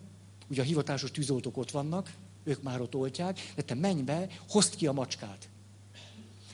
ugye 0.48 0.62
a 0.62 0.66
hivatásos 0.66 1.12
tűzoltók 1.12 1.58
ott 1.58 1.72
vannak, 1.72 2.14
ők 2.44 2.62
már 2.62 2.82
ott 2.82 2.96
oltják, 2.96 3.52
de 3.56 3.62
te 3.62 3.74
menj 3.74 4.02
be, 4.02 4.28
hozd 4.50 4.76
ki 4.76 4.88
a 4.88 4.92
macskát. 4.92 5.50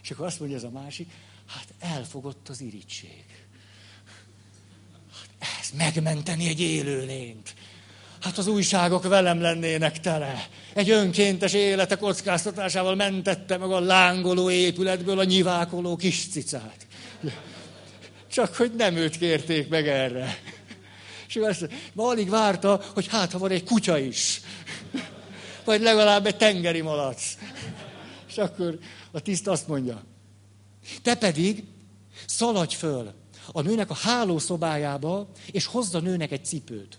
És 0.01 0.11
akkor 0.11 0.25
azt 0.25 0.39
mondja 0.39 0.57
ez 0.57 0.63
a 0.63 0.69
másik, 0.69 1.11
hát 1.45 1.73
elfogott 1.80 2.49
az 2.49 2.61
irítség. 2.61 3.25
Hát 5.72 5.80
ez 5.80 5.93
megmenteni 5.93 6.47
egy 6.47 6.61
élőlényt. 6.61 7.53
Hát 8.22 8.38
az 8.38 8.47
újságok 8.47 9.07
velem 9.07 9.41
lennének 9.41 9.99
tele. 9.99 10.47
Egy 10.74 10.89
önkéntes 10.89 11.53
élete 11.53 11.95
kockáztatásával 11.95 12.95
mentette 12.95 13.57
meg 13.57 13.72
a 13.72 13.80
lángoló 13.80 14.49
épületből 14.49 15.20
a 15.20 15.24
nyivákoló 15.24 15.95
kis 15.95 16.28
cicát. 16.32 16.88
Csak 18.32 18.55
hogy 18.55 18.72
nem 18.78 18.95
őt 18.95 19.18
kérték 19.18 19.70
meg 19.70 19.88
erre. 19.88 20.38
És 21.28 21.36
azt 21.36 21.70
ma 21.93 22.07
alig 22.07 22.30
várta, 22.30 22.82
hogy 22.93 23.07
hát, 23.07 23.32
ha 23.32 23.38
van 23.38 23.51
egy 23.51 23.63
kutya 23.63 23.97
is. 23.97 24.41
Vagy 25.63 25.82
legalább 25.82 26.26
egy 26.26 26.38
tengeri 26.38 26.82
malac. 26.82 27.24
És 28.28 28.38
akkor 28.38 28.80
a 29.11 29.20
tiszt 29.20 29.47
azt 29.47 29.68
mondja, 29.68 30.03
te 31.01 31.15
pedig 31.15 31.63
szaladj 32.26 32.76
föl 32.76 33.16
a 33.52 33.62
nőnek 33.62 33.89
a 33.89 33.93
hálószobájába, 33.93 35.28
és 35.52 35.66
hozd 35.66 35.95
a 35.95 36.00
nőnek 36.00 36.32
egy 36.32 36.45
cipőt. 36.45 36.98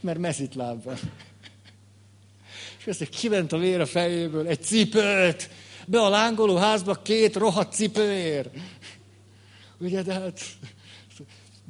Mert 0.00 0.18
mezitláb 0.18 0.84
van. 0.84 0.98
És 2.78 2.86
azt 2.86 3.08
kiment 3.08 3.52
a 3.52 3.58
vér 3.58 3.80
a 3.80 3.86
fejéből, 3.86 4.46
egy 4.46 4.62
cipőt, 4.62 5.50
be 5.86 6.00
a 6.00 6.08
lángoló 6.08 6.56
házba 6.56 6.94
két 6.94 7.36
rohadt 7.36 7.74
cipőért. 7.74 8.48
Ugye, 9.78 10.02
de 10.02 10.12
hát 10.12 10.40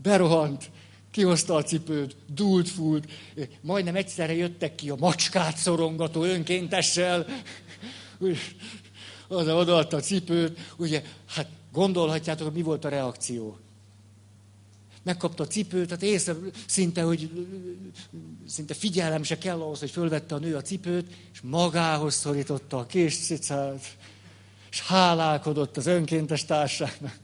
berohant, 0.02 0.70
kihozta 1.10 1.54
a 1.54 1.62
cipőt, 1.62 2.16
dúlt, 2.26 2.68
fúlt, 2.68 3.04
majdnem 3.60 3.96
egyszerre 3.96 4.34
jöttek 4.34 4.74
ki 4.74 4.90
a 4.90 4.96
macskát 4.98 5.56
szorongató 5.56 6.22
önkéntessel, 6.22 7.26
az 9.28 9.48
odaadta 9.48 9.96
a 9.96 10.00
cipőt, 10.00 10.58
ugye, 10.76 11.02
hát 11.26 11.48
gondolhatjátok, 11.72 12.54
mi 12.54 12.62
volt 12.62 12.84
a 12.84 12.88
reakció. 12.88 13.58
Megkapta 15.02 15.42
a 15.42 15.46
cipőt, 15.46 15.86
tehát 15.86 16.02
észre 16.02 16.34
szinte, 16.66 17.02
hogy 17.02 17.46
szinte 18.46 18.74
figyelem 18.74 19.22
se 19.22 19.38
kell 19.38 19.60
ahhoz, 19.60 19.80
hogy 19.80 19.90
fölvette 19.90 20.34
a 20.34 20.38
nő 20.38 20.56
a 20.56 20.62
cipőt, 20.62 21.12
és 21.32 21.40
magához 21.40 22.14
szorította 22.14 22.78
a 22.78 22.86
kés 22.86 23.18
cicát, 23.18 23.96
És 24.70 24.80
hálálkodott 24.80 25.76
az 25.76 25.86
önkéntes 25.86 26.44
társának. 26.44 27.18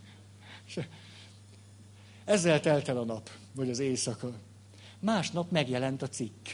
Ezzel 2.25 2.61
telt 2.61 2.89
el 2.89 2.97
a 2.97 3.05
nap, 3.05 3.31
vagy 3.55 3.71
az 3.71 3.79
éjszaka. 3.79 4.33
Másnap 4.99 5.51
megjelent 5.51 6.03
a 6.03 6.09
cikk. 6.09 6.49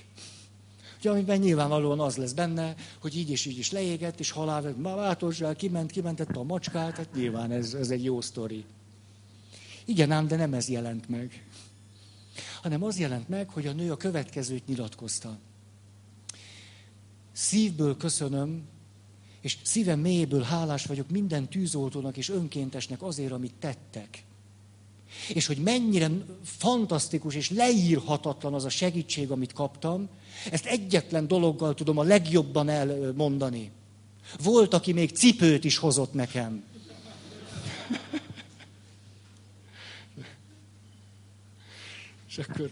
Ugye, 0.99 1.11
amiben 1.11 1.39
nyilvánvalóan 1.39 2.01
az 2.01 2.17
lesz 2.17 2.33
benne, 2.33 2.75
hogy 3.01 3.17
így 3.17 3.31
és 3.31 3.47
így 3.47 3.59
is 3.59 3.71
leégett, 3.71 4.21
és 4.21 4.31
halál, 4.31 4.75
bátorzsál, 4.75 5.57
kiment, 5.57 5.91
kimentette 5.91 6.39
a 6.39 6.43
macskát, 6.43 6.97
hát 6.97 7.15
nyilván 7.15 7.51
ez, 7.51 7.75
ez 7.75 7.91
egy 7.91 8.05
jó 8.05 8.21
sztori. 8.21 8.65
Igen 9.85 10.11
ám, 10.11 10.27
de 10.27 10.37
nem 10.37 10.55
ez 10.55 10.69
jelent 10.69 11.09
meg. 11.09 11.47
Hanem 12.63 12.83
az 12.83 12.99
jelent 12.99 13.29
meg, 13.29 13.49
hogy 13.49 13.67
a 13.67 13.73
nő 13.73 13.93
a 13.93 13.97
következőt 13.97 14.67
nyilatkozta. 14.67 15.39
Szívből 17.33 17.97
köszönöm, 17.97 18.63
és 19.41 19.59
szívem 19.63 20.01
mélyéből 20.01 20.43
hálás 20.43 20.85
vagyok 20.85 21.11
minden 21.11 21.49
tűzoltónak 21.49 22.17
és 22.17 22.29
önkéntesnek 22.29 23.03
azért, 23.03 23.33
amit 23.33 23.55
tettek. 23.59 24.25
És 25.35 25.47
hogy 25.47 25.59
mennyire 25.59 26.11
fantasztikus 26.43 27.35
és 27.35 27.51
leírhatatlan 27.51 28.55
az 28.55 28.65
a 28.65 28.69
segítség, 28.69 29.31
amit 29.31 29.53
kaptam, 29.53 30.09
ezt 30.51 30.67
egyetlen 30.67 31.29
dologgal 31.29 31.75
tudom 31.75 31.99
a 31.99 32.03
legjobban 32.03 32.69
elmondani. 32.69 33.71
Volt, 34.43 34.75
aki 34.75 34.93
még 34.93 35.11
cipőt 35.11 35.65
is 35.65 35.77
hozott 35.77 36.13
nekem. 36.13 36.65
És 42.29 42.39
akkor 42.39 42.71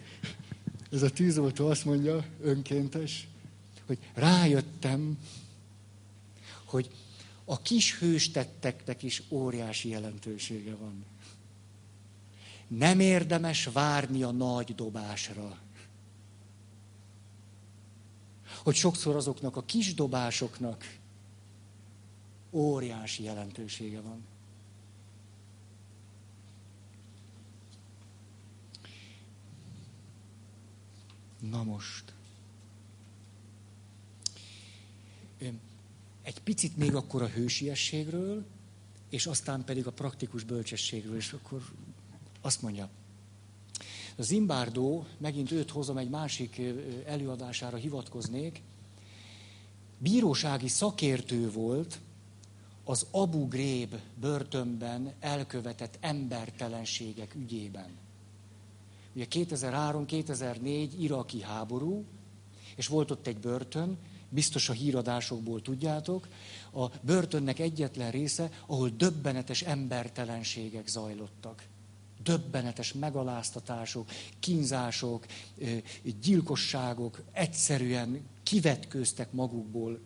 ez 0.92 1.02
a 1.02 1.10
tűzoltó 1.10 1.66
azt 1.66 1.84
mondja, 1.84 2.24
önkéntes, 2.42 3.28
hogy 3.86 3.98
rájöttem, 4.14 5.18
hogy 6.64 6.90
a 7.44 7.62
kis 7.62 7.98
hőstetteknek 7.98 9.02
is 9.02 9.22
óriási 9.28 9.88
jelentősége 9.88 10.74
van. 10.74 11.04
Nem 12.68 13.00
érdemes 13.00 13.64
várni 13.64 14.22
a 14.22 14.30
nagy 14.30 14.74
dobásra. 14.74 15.58
Hogy 18.62 18.74
sokszor 18.74 19.16
azoknak 19.16 19.56
a 19.56 19.64
kis 19.64 19.94
dobásoknak 19.94 20.98
óriási 22.50 23.22
jelentősége 23.22 24.00
van. 24.00 24.24
Na 31.50 31.62
most. 31.62 32.12
Egy 36.22 36.40
picit 36.40 36.76
még 36.76 36.94
akkor 36.94 37.22
a 37.22 37.28
hősiességről, 37.28 38.44
és 39.08 39.26
aztán 39.26 39.64
pedig 39.64 39.86
a 39.86 39.92
praktikus 39.92 40.44
bölcsességről, 40.44 41.16
és 41.16 41.32
akkor 41.32 41.62
azt 42.44 42.62
mondja, 42.62 42.88
Zimbardo, 44.18 45.04
megint 45.18 45.50
őt 45.50 45.70
hozom 45.70 45.96
egy 45.96 46.08
másik 46.08 46.60
előadására 47.06 47.76
hivatkoznék, 47.76 48.62
bírósági 49.98 50.68
szakértő 50.68 51.50
volt 51.50 52.00
az 52.84 53.06
Abu 53.10 53.48
Ghraib 53.48 53.94
börtönben 54.20 55.12
elkövetett 55.20 55.98
embertelenségek 56.00 57.34
ügyében. 57.34 57.90
Ugye 59.14 59.26
2003-2004 59.30 60.88
iraki 60.98 61.42
háború, 61.42 62.04
és 62.76 62.86
volt 62.86 63.10
ott 63.10 63.26
egy 63.26 63.38
börtön, 63.38 63.98
biztos 64.28 64.68
a 64.68 64.72
híradásokból 64.72 65.62
tudjátok, 65.62 66.28
a 66.72 66.86
börtönnek 67.00 67.58
egyetlen 67.58 68.10
része, 68.10 68.50
ahol 68.66 68.88
döbbenetes 68.88 69.62
embertelenségek 69.62 70.86
zajlottak. 70.86 71.72
Döbbenetes 72.24 72.92
megaláztatások, 72.92 74.08
kínzások, 74.40 75.26
gyilkosságok, 76.20 77.22
egyszerűen 77.32 78.20
kivetkőztek 78.42 79.32
magukból 79.32 80.00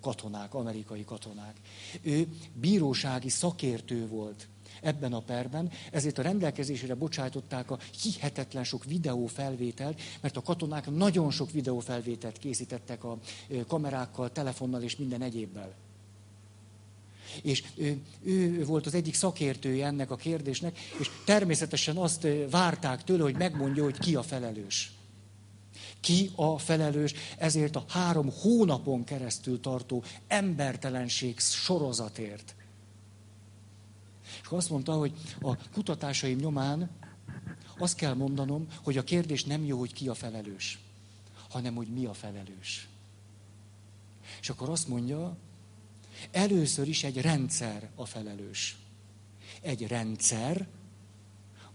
katonák, 0.00 0.54
amerikai 0.54 1.04
katonák. 1.04 1.56
Ő 2.02 2.28
bírósági 2.54 3.28
szakértő 3.28 4.08
volt 4.08 4.48
ebben 4.82 5.12
a 5.12 5.20
perben, 5.20 5.70
ezért 5.92 6.18
a 6.18 6.22
rendelkezésére 6.22 6.94
bocsájtották 6.94 7.70
a 7.70 7.78
hihetetlen 8.02 8.64
sok 8.64 8.84
videófelvételt, 8.84 10.00
mert 10.20 10.36
a 10.36 10.42
katonák 10.42 10.90
nagyon 10.90 11.30
sok 11.30 11.50
videófelvételt 11.50 12.38
készítettek 12.38 13.04
a 13.04 13.18
kamerákkal, 13.66 14.32
telefonnal 14.32 14.82
és 14.82 14.96
minden 14.96 15.22
egyébbel. 15.22 15.74
És 17.42 17.64
ő, 17.74 18.00
ő 18.22 18.64
volt 18.64 18.86
az 18.86 18.94
egyik 18.94 19.14
szakértője 19.14 19.86
ennek 19.86 20.10
a 20.10 20.16
kérdésnek, 20.16 20.78
és 20.98 21.10
természetesen 21.24 21.96
azt 21.96 22.26
várták 22.50 23.04
tőle, 23.04 23.22
hogy 23.22 23.36
megmondja, 23.36 23.82
hogy 23.82 23.98
ki 23.98 24.14
a 24.14 24.22
felelős. 24.22 24.92
Ki 26.00 26.30
a 26.34 26.58
felelős 26.58 27.14
ezért 27.38 27.76
a 27.76 27.84
három 27.88 28.30
hónapon 28.40 29.04
keresztül 29.04 29.60
tartó 29.60 30.04
embertelenség 30.28 31.38
sorozatért. 31.38 32.54
És 34.42 34.48
azt 34.48 34.70
mondta, 34.70 34.92
hogy 34.92 35.12
a 35.40 35.56
kutatásaim 35.72 36.38
nyomán 36.38 36.90
azt 37.78 37.96
kell 37.96 38.14
mondanom, 38.14 38.66
hogy 38.82 38.96
a 38.96 39.04
kérdés 39.04 39.44
nem 39.44 39.64
jó, 39.64 39.78
hogy 39.78 39.92
ki 39.92 40.08
a 40.08 40.14
felelős, 40.14 40.78
hanem 41.48 41.74
hogy 41.74 41.88
mi 41.88 42.04
a 42.04 42.12
felelős. 42.12 42.88
És 44.40 44.48
akkor 44.48 44.68
azt 44.68 44.88
mondja, 44.88 45.36
először 46.30 46.88
is 46.88 47.04
egy 47.04 47.20
rendszer 47.20 47.90
a 47.94 48.04
felelős. 48.04 48.78
Egy 49.60 49.86
rendszer, 49.86 50.66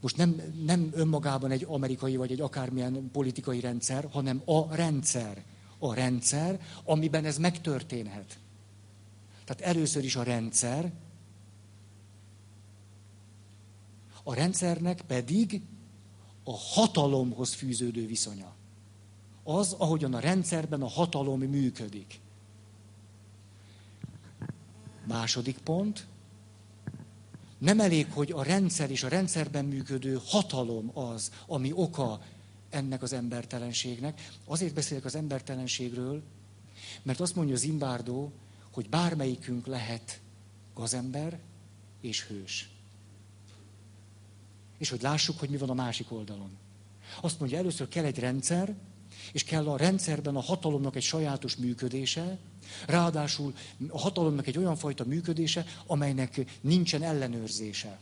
most 0.02 0.18
nem, 0.18 0.42
nem 0.66 0.92
önmagában 0.94 1.52
egy 1.52 1.66
amerikai 1.68 2.16
vagy 2.16 2.32
egy 2.32 2.42
akármilyen 2.42 3.10
politikai 3.12 3.60
rendszer, 3.60 4.08
hanem 4.12 4.42
a 4.46 4.76
rendszer. 4.76 5.44
A 5.80 5.94
rendszer, 5.94 6.62
amiben 6.84 7.26
ez 7.26 7.38
megtörténhet. 7.38 8.40
Tehát 9.46 9.76
először 9.76 10.04
is 10.04 10.16
a 10.16 10.24
rendszer, 10.24 10.92
a 14.24 14.34
rendszernek 14.34 15.02
pedig 15.02 15.62
a 16.44 16.58
hatalomhoz 16.58 17.54
fűződő 17.54 18.06
viszonya. 18.06 18.54
Az, 19.44 19.74
ahogyan 19.74 20.14
a 20.14 20.20
rendszerben 20.20 20.82
a 20.82 20.88
hatalom 20.88 21.40
működik. 21.40 22.20
Második 25.08 25.58
pont. 25.58 26.06
Nem 27.58 27.80
elég, 27.80 28.12
hogy 28.12 28.32
a 28.32 28.44
rendszer 28.44 28.92
és 28.92 29.04
a 29.04 29.08
rendszerben 29.08 29.66
működő 29.66 30.20
hatalom 30.26 30.98
az, 30.98 31.32
ami 31.48 31.72
oka 31.74 32.22
ennek 32.70 33.02
az 33.02 33.14
embertelenségnek. 33.14 34.30
Azért 34.46 34.74
beszélek 34.74 35.06
az 35.06 35.16
embertelenségről, 35.16 36.24
mert 37.04 37.20
azt 37.20 37.36
mondja 37.36 37.56
Zimbárdó, 37.56 38.32
hogy 38.72 38.90
bármelyikünk 38.90 39.66
lehet 39.66 40.22
gazember 40.74 41.40
és 42.02 42.26
hős. 42.28 42.70
És 44.78 44.90
hogy 44.90 45.02
lássuk, 45.02 45.40
hogy 45.40 45.50
mi 45.50 45.58
van 45.58 45.70
a 45.70 45.74
másik 45.74 46.12
oldalon. 46.12 46.58
Azt 47.22 47.40
mondja, 47.40 47.58
először 47.58 47.88
kell 47.88 48.06
egy 48.06 48.20
rendszer, 48.20 48.76
és 49.32 49.44
kell 49.44 49.70
a 49.70 49.78
rendszerben 49.78 50.36
a 50.36 50.42
hatalomnak 50.42 50.96
egy 50.96 51.04
sajátos 51.04 51.56
működése, 51.56 52.38
ráadásul 52.88 53.54
a 53.90 54.00
hatalomnak 54.00 54.48
egy 54.48 54.58
olyan 54.58 54.76
fajta 54.76 55.04
működése, 55.04 55.66
amelynek 55.88 56.60
nincsen 56.62 57.04
ellenőrzése. 57.04 58.00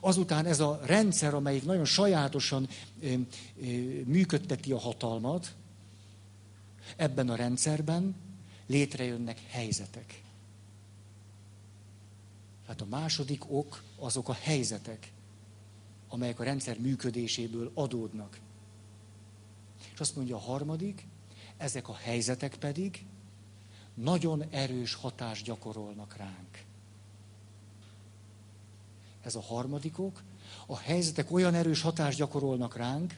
Azután 0.00 0.46
ez 0.46 0.60
a 0.60 0.80
rendszer, 0.84 1.34
amelyik 1.34 1.64
nagyon 1.64 1.84
sajátosan 1.84 2.68
ö, 3.00 3.06
ö, 3.06 3.16
működteti 4.04 4.72
a 4.72 4.78
hatalmat, 4.78 5.54
ebben 6.96 7.28
a 7.28 7.34
rendszerben 7.34 8.14
létrejönnek 8.66 9.40
helyzetek. 9.48 10.22
Hát 12.66 12.80
a 12.80 12.86
második 12.86 13.50
ok 13.50 13.82
azok 13.98 14.28
a 14.28 14.32
helyzetek, 14.32 15.12
amelyek 16.08 16.40
a 16.40 16.44
rendszer 16.44 16.78
működéséből 16.78 17.70
adódnak. 17.74 18.40
És 19.92 20.00
azt 20.00 20.16
mondja 20.16 20.36
a 20.36 20.40
harmadik, 20.40 21.06
ezek 21.58 21.88
a 21.88 21.94
helyzetek 21.94 22.54
pedig 22.54 23.04
nagyon 23.94 24.44
erős 24.50 24.94
hatást 24.94 25.44
gyakorolnak 25.44 26.16
ránk. 26.16 26.64
Ez 29.22 29.34
a 29.34 29.40
harmadikok. 29.40 30.22
A 30.66 30.78
helyzetek 30.78 31.32
olyan 31.32 31.54
erős 31.54 31.82
hatást 31.82 32.18
gyakorolnak 32.18 32.76
ránk, 32.76 33.16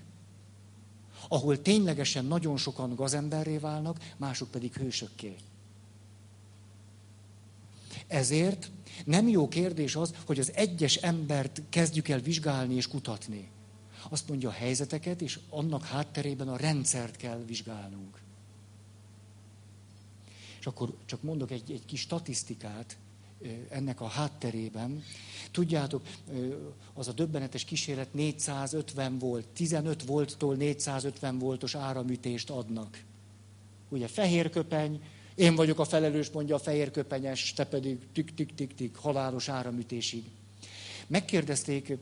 ahol 1.28 1.62
ténylegesen 1.62 2.24
nagyon 2.24 2.56
sokan 2.56 2.94
gazemberré 2.94 3.56
válnak, 3.56 4.14
mások 4.16 4.50
pedig 4.50 4.74
hősökké. 4.74 5.36
Ezért 8.06 8.70
nem 9.04 9.28
jó 9.28 9.48
kérdés 9.48 9.96
az, 9.96 10.14
hogy 10.26 10.38
az 10.38 10.52
egyes 10.54 10.96
embert 10.96 11.62
kezdjük 11.68 12.08
el 12.08 12.20
vizsgálni 12.20 12.74
és 12.74 12.88
kutatni. 12.88 13.50
Azt 14.08 14.28
mondja 14.28 14.48
a 14.48 14.52
helyzeteket, 14.52 15.20
és 15.20 15.38
annak 15.48 15.84
hátterében 15.84 16.48
a 16.48 16.56
rendszert 16.56 17.16
kell 17.16 17.42
vizsgálnunk. 17.46 18.20
És 20.60 20.66
akkor 20.66 20.94
csak 21.04 21.22
mondok 21.22 21.50
egy, 21.50 21.72
egy 21.72 21.84
kis 21.84 22.00
statisztikát 22.00 22.96
ennek 23.68 24.00
a 24.00 24.06
hátterében. 24.06 25.02
Tudjátok, 25.50 26.02
az 26.94 27.08
a 27.08 27.12
döbbenetes 27.12 27.64
kísérlet 27.64 28.14
450 28.14 29.18
volt, 29.18 29.46
15 29.46 30.04
volttól 30.04 30.54
450 30.54 31.38
voltos 31.38 31.74
áramütést 31.74 32.50
adnak. 32.50 33.02
Ugye 33.88 34.08
fehér 34.08 34.50
köpeny, 34.50 35.02
én 35.34 35.54
vagyok 35.54 35.78
a 35.78 35.84
felelős, 35.84 36.30
mondja 36.30 36.54
a 36.54 36.58
fehér 36.58 36.90
köpenyes, 36.90 37.52
te 37.52 37.64
pedig 37.64 37.98
tik-tik-tik-tik, 38.12 38.96
halálos 38.96 39.48
áramütésig. 39.48 40.24
Megkérdezték, 41.10 41.98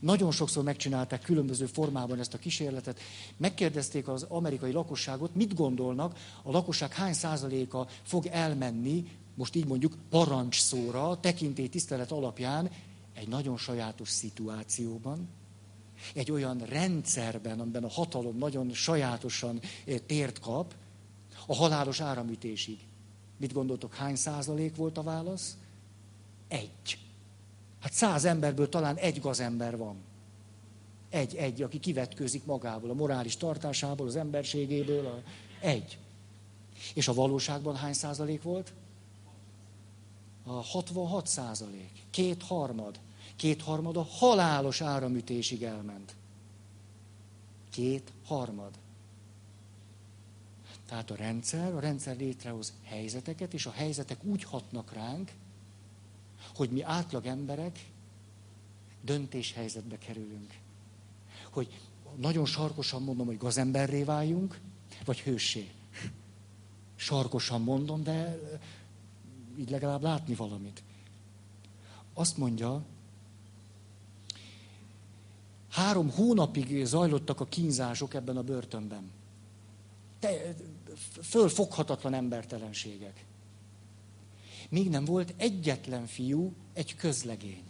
nagyon 0.00 0.30
sokszor 0.30 0.64
megcsinálták 0.64 1.22
különböző 1.22 1.66
formában 1.66 2.18
ezt 2.18 2.34
a 2.34 2.38
kísérletet, 2.38 3.00
megkérdezték 3.36 4.08
az 4.08 4.22
amerikai 4.22 4.72
lakosságot, 4.72 5.34
mit 5.34 5.54
gondolnak, 5.54 6.18
a 6.42 6.50
lakosság 6.50 6.92
hány 6.92 7.12
százaléka 7.12 7.88
fog 8.02 8.26
elmenni, 8.26 9.04
most 9.34 9.54
így 9.54 9.66
mondjuk 9.66 9.96
parancsszóra, 10.10 11.20
tekintély 11.20 11.68
tisztelet 11.68 12.12
alapján 12.12 12.70
egy 13.14 13.28
nagyon 13.28 13.56
sajátos 13.56 14.08
szituációban, 14.08 15.28
egy 16.14 16.30
olyan 16.30 16.58
rendszerben, 16.58 17.60
amiben 17.60 17.84
a 17.84 17.90
hatalom 17.90 18.36
nagyon 18.36 18.72
sajátosan 18.72 19.60
tért 20.06 20.40
kap, 20.40 20.74
a 21.46 21.54
halálos 21.54 22.00
áramütésig. 22.00 22.78
Mit 23.36 23.52
gondoltok, 23.52 23.94
hány 23.94 24.16
százalék 24.16 24.76
volt 24.76 24.98
a 24.98 25.02
válasz? 25.02 25.56
Egy. 26.48 26.98
Hát 27.80 27.92
száz 27.92 28.24
emberből 28.24 28.68
talán 28.68 28.96
egy 28.96 29.20
gazember 29.20 29.76
van. 29.76 29.96
Egy, 31.10 31.34
egy, 31.34 31.62
aki 31.62 31.80
kivetkőzik 31.80 32.44
magából, 32.44 32.90
a 32.90 32.94
morális 32.94 33.36
tartásából, 33.36 34.06
az 34.06 34.16
emberségéből. 34.16 35.06
A... 35.06 35.22
Egy. 35.60 35.98
És 36.94 37.08
a 37.08 37.14
valóságban 37.14 37.76
hány 37.76 37.92
százalék 37.92 38.42
volt? 38.42 38.72
A 40.44 40.52
66 40.52 41.26
százalék. 41.26 41.90
Két 42.10 42.42
harmad. 42.42 43.00
Két 43.36 43.62
harmad 43.62 43.96
a 43.96 44.02
halálos 44.02 44.80
áramütésig 44.80 45.62
elment. 45.62 46.14
Két 47.70 48.12
harmad. 48.24 48.70
Tehát 50.88 51.10
a 51.10 51.14
rendszer, 51.14 51.74
a 51.74 51.80
rendszer 51.80 52.16
létrehoz 52.16 52.72
helyzeteket, 52.84 53.54
és 53.54 53.66
a 53.66 53.70
helyzetek 53.70 54.24
úgy 54.24 54.44
hatnak 54.44 54.92
ránk, 54.92 55.32
hogy 56.58 56.70
mi 56.70 56.82
átlag 56.82 57.26
emberek 57.26 57.90
döntéshelyzetbe 59.02 59.98
kerülünk. 59.98 60.54
Hogy 61.50 61.80
nagyon 62.16 62.46
sarkosan 62.46 63.02
mondom, 63.02 63.26
hogy 63.26 63.36
gazemberré 63.36 64.02
váljunk, 64.02 64.60
vagy 65.04 65.20
hőssé. 65.20 65.70
Sarkosan 66.96 67.62
mondom, 67.62 68.02
de 68.02 68.38
így 69.58 69.70
legalább 69.70 70.02
látni 70.02 70.34
valamit. 70.34 70.82
Azt 72.14 72.36
mondja, 72.36 72.82
három 75.68 76.10
hónapig 76.10 76.84
zajlottak 76.84 77.40
a 77.40 77.46
kínzások 77.46 78.14
ebben 78.14 78.36
a 78.36 78.42
börtönben. 78.42 79.10
Te, 80.18 80.54
fölfoghatatlan 81.22 82.14
embertelenségek. 82.14 83.24
Míg 84.68 84.88
nem 84.88 85.04
volt 85.04 85.34
egyetlen 85.36 86.06
fiú, 86.06 86.52
egy 86.72 86.96
közlegény. 86.96 87.64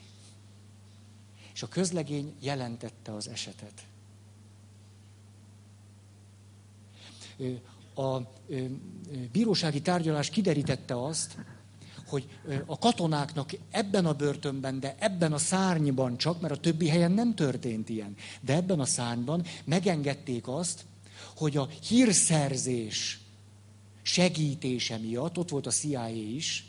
És 1.55 1.62
a 1.62 1.68
közlegény 1.68 2.34
jelentette 2.40 3.14
az 3.14 3.28
esetet. 3.28 3.86
A 7.94 8.18
bírósági 9.32 9.80
tárgyalás 9.82 10.30
kiderítette 10.30 11.05
azt, 11.05 11.36
hogy 12.07 12.28
a 12.66 12.78
katonáknak 12.78 13.51
ebben 13.70 14.07
a 14.07 14.12
börtönben, 14.12 14.80
de 14.80 14.96
ebben 14.99 15.32
a 15.32 15.38
szárnyban 15.38 16.16
csak, 16.16 16.40
mert 16.40 16.55
a 16.55 16.61
többi 16.61 16.88
helyen 16.88 17.12
nem 17.12 17.34
történt 17.34 17.88
ilyen, 17.88 18.16
de 18.40 18.55
ebben 18.55 18.80
a 18.80 18.84
szárnyban 18.84 19.44
megengedték 19.64 20.49
azt, 20.49 20.84
hogy 21.36 21.57
a 21.57 21.68
hírszerzés 21.88 23.20
segítése 24.03 24.96
miatt, 24.96 25.38
ott 25.38 25.49
volt 25.49 25.66
a 25.66 25.70
CIA 25.70 26.09
is, 26.09 26.66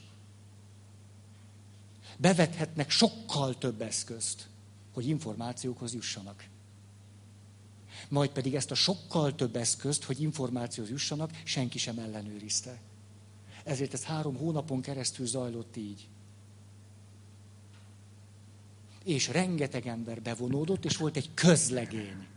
bevethetnek 2.20 2.90
sokkal 2.90 3.58
több 3.58 3.82
eszközt, 3.82 4.48
hogy 4.94 5.08
információkhoz 5.08 5.94
jussanak. 5.94 6.48
Majd 8.10 8.30
pedig 8.30 8.56
ezt 8.56 8.72
a 8.72 8.76
sokkal 8.76 9.36
több 9.36 9.56
eszközt, 9.56 10.04
hogy 10.04 10.22
információhoz 10.22 10.92
jussanak, 10.92 11.32
senki 11.44 11.78
sem 11.78 12.00
ellenőrizte. 12.00 12.80
Ezért 13.64 13.94
ez 13.94 14.04
három 14.04 14.36
hónapon 14.36 14.82
keresztül 14.82 15.28
zajlott 15.28 15.78
így. 15.78 16.08
És 19.04 19.28
rengeteg 19.28 19.88
ember 19.88 20.22
bevonódott, 20.22 20.86
és 20.86 20.98
volt 20.98 21.18
egy 21.18 21.30
közlegény 21.34 22.28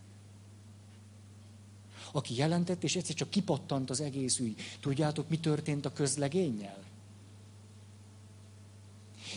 aki 2.13 2.37
jelentett, 2.37 2.85
és 2.85 2.97
egyszer 2.97 3.15
csak 3.15 3.31
kipattant 3.31 3.91
az 3.91 4.01
egész 4.01 4.39
ügy. 4.39 4.61
Tudjátok, 4.81 5.29
mi 5.29 5.39
történt 5.39 5.87
a 5.87 5.93
közlegénnyel? 5.93 6.83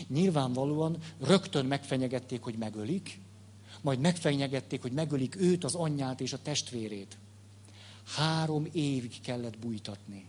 Nyilvánvalóan 0.08 0.96
rögtön 1.20 1.66
megfenyegették, 1.66 2.42
hogy 2.42 2.54
megölik, 2.54 3.20
majd 3.80 4.00
megfenyegették, 4.00 4.82
hogy 4.82 4.92
megölik 4.92 5.36
őt, 5.36 5.64
az 5.64 5.74
anyját 5.74 6.20
és 6.20 6.32
a 6.32 6.42
testvérét. 6.42 7.18
Három 8.06 8.68
évig 8.72 9.20
kellett 9.20 9.58
bújtatni. 9.58 10.28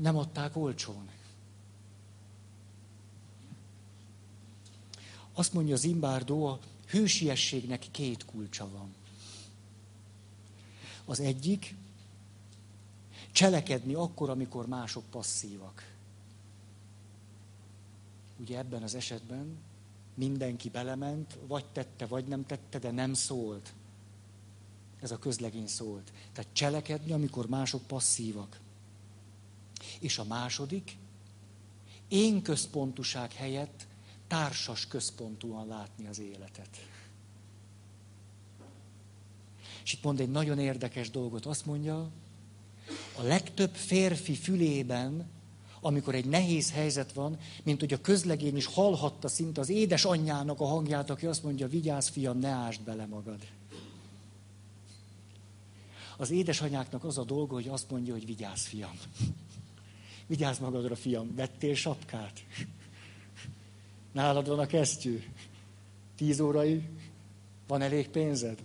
Nem 0.00 0.16
adták 0.16 0.56
olcsón. 0.56 1.08
Azt 5.32 5.52
mondja 5.52 5.74
az 5.74 5.84
Imbárdó, 5.84 6.46
a 6.46 6.58
hősiességnek 6.88 7.86
két 7.90 8.24
kulcsa 8.24 8.68
van. 8.68 8.94
Az 11.04 11.20
egyik, 11.20 11.74
cselekedni 13.32 13.94
akkor, 13.94 14.30
amikor 14.30 14.66
mások 14.66 15.04
passzívak. 15.10 15.94
Ugye 18.36 18.58
ebben 18.58 18.82
az 18.82 18.94
esetben 18.94 19.58
mindenki 20.14 20.68
belement, 20.68 21.38
vagy 21.46 21.64
tette, 21.66 22.06
vagy 22.06 22.24
nem 22.24 22.46
tette, 22.46 22.78
de 22.78 22.90
nem 22.90 23.14
szólt. 23.14 23.72
Ez 25.00 25.10
a 25.10 25.18
közlegény 25.18 25.66
szólt. 25.66 26.12
Tehát 26.32 26.52
cselekedni, 26.52 27.12
amikor 27.12 27.48
mások 27.48 27.86
passzívak. 27.86 28.60
És 30.00 30.18
a 30.18 30.24
második, 30.24 30.96
én 32.08 32.42
központuság 32.42 33.32
helyett 33.32 33.86
társas 34.26 34.86
központúan 34.86 35.66
látni 35.66 36.06
az 36.06 36.18
életet. 36.18 36.86
És 39.84 39.92
itt 39.92 40.02
mond 40.02 40.20
egy 40.20 40.30
nagyon 40.30 40.58
érdekes 40.58 41.10
dolgot. 41.10 41.46
Azt 41.46 41.66
mondja, 41.66 42.10
a 43.18 43.22
legtöbb 43.22 43.74
férfi 43.74 44.34
fülében, 44.34 45.30
amikor 45.80 46.14
egy 46.14 46.26
nehéz 46.26 46.72
helyzet 46.72 47.12
van, 47.12 47.38
mint 47.62 47.80
hogy 47.80 47.92
a 47.92 48.00
közlegény 48.00 48.56
is 48.56 48.66
hallhatta 48.66 49.28
szinte 49.28 49.60
az 49.60 49.68
édes 49.68 50.04
anyjának 50.04 50.60
a 50.60 50.64
hangját, 50.66 51.10
aki 51.10 51.26
azt 51.26 51.42
mondja, 51.42 51.68
vigyázz 51.68 52.08
fiam, 52.08 52.38
ne 52.38 52.48
ásd 52.48 52.80
bele 52.80 53.06
magad. 53.06 53.38
Az 56.16 56.30
édesanyáknak 56.30 57.04
az 57.04 57.18
a 57.18 57.24
dolga, 57.24 57.54
hogy 57.54 57.68
azt 57.68 57.90
mondja, 57.90 58.12
hogy 58.12 58.26
vigyázz 58.26 58.64
fiam. 58.64 58.98
Vigyázz 60.26 60.58
magadra, 60.58 60.96
fiam, 60.96 61.34
vettél 61.34 61.74
sapkát. 61.74 62.44
Nálad 64.12 64.48
van 64.48 64.58
a 64.58 64.66
kesztyű. 64.66 65.22
Tíz 66.16 66.40
órai, 66.40 66.82
van 67.66 67.82
elég 67.82 68.08
pénzed? 68.08 68.58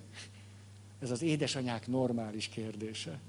Ez 1.00 1.12
az 1.12 1.22
édesanyák 1.22 1.88
normális 1.88 2.48
kérdése. 2.48 3.20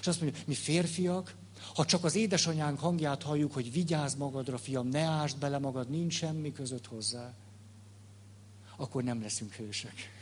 És 0.00 0.06
azt 0.06 0.20
mondja, 0.20 0.42
mi 0.46 0.54
férfiak, 0.54 1.34
ha 1.74 1.84
csak 1.84 2.04
az 2.04 2.14
édesanyánk 2.14 2.78
hangját 2.78 3.22
halljuk, 3.22 3.52
hogy 3.52 3.72
vigyázz 3.72 4.14
magadra, 4.14 4.58
fiam, 4.58 4.88
ne 4.88 5.00
ásd 5.00 5.38
bele 5.38 5.58
magad, 5.58 5.90
nincs 5.90 6.14
semmi 6.14 6.52
között 6.52 6.86
hozzá, 6.86 7.34
akkor 8.76 9.02
nem 9.02 9.22
leszünk 9.22 9.52
hősek. 9.52 10.12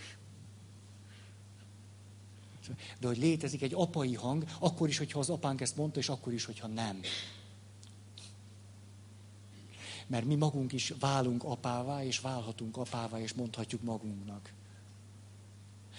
De 2.98 3.06
hogy 3.06 3.18
létezik 3.18 3.62
egy 3.62 3.74
apai 3.74 4.14
hang, 4.14 4.44
akkor 4.58 4.88
is, 4.88 4.98
hogyha 4.98 5.18
az 5.18 5.30
apánk 5.30 5.60
ezt 5.60 5.76
mondta, 5.76 5.98
és 5.98 6.08
akkor 6.08 6.32
is, 6.32 6.44
hogyha 6.44 6.66
nem 6.66 7.00
mert 10.12 10.24
mi 10.24 10.34
magunk 10.34 10.72
is 10.72 10.92
válunk 10.98 11.44
apává, 11.44 12.04
és 12.04 12.20
válhatunk 12.20 12.76
apává, 12.76 13.20
és 13.20 13.32
mondhatjuk 13.32 13.82
magunknak. 13.82 14.52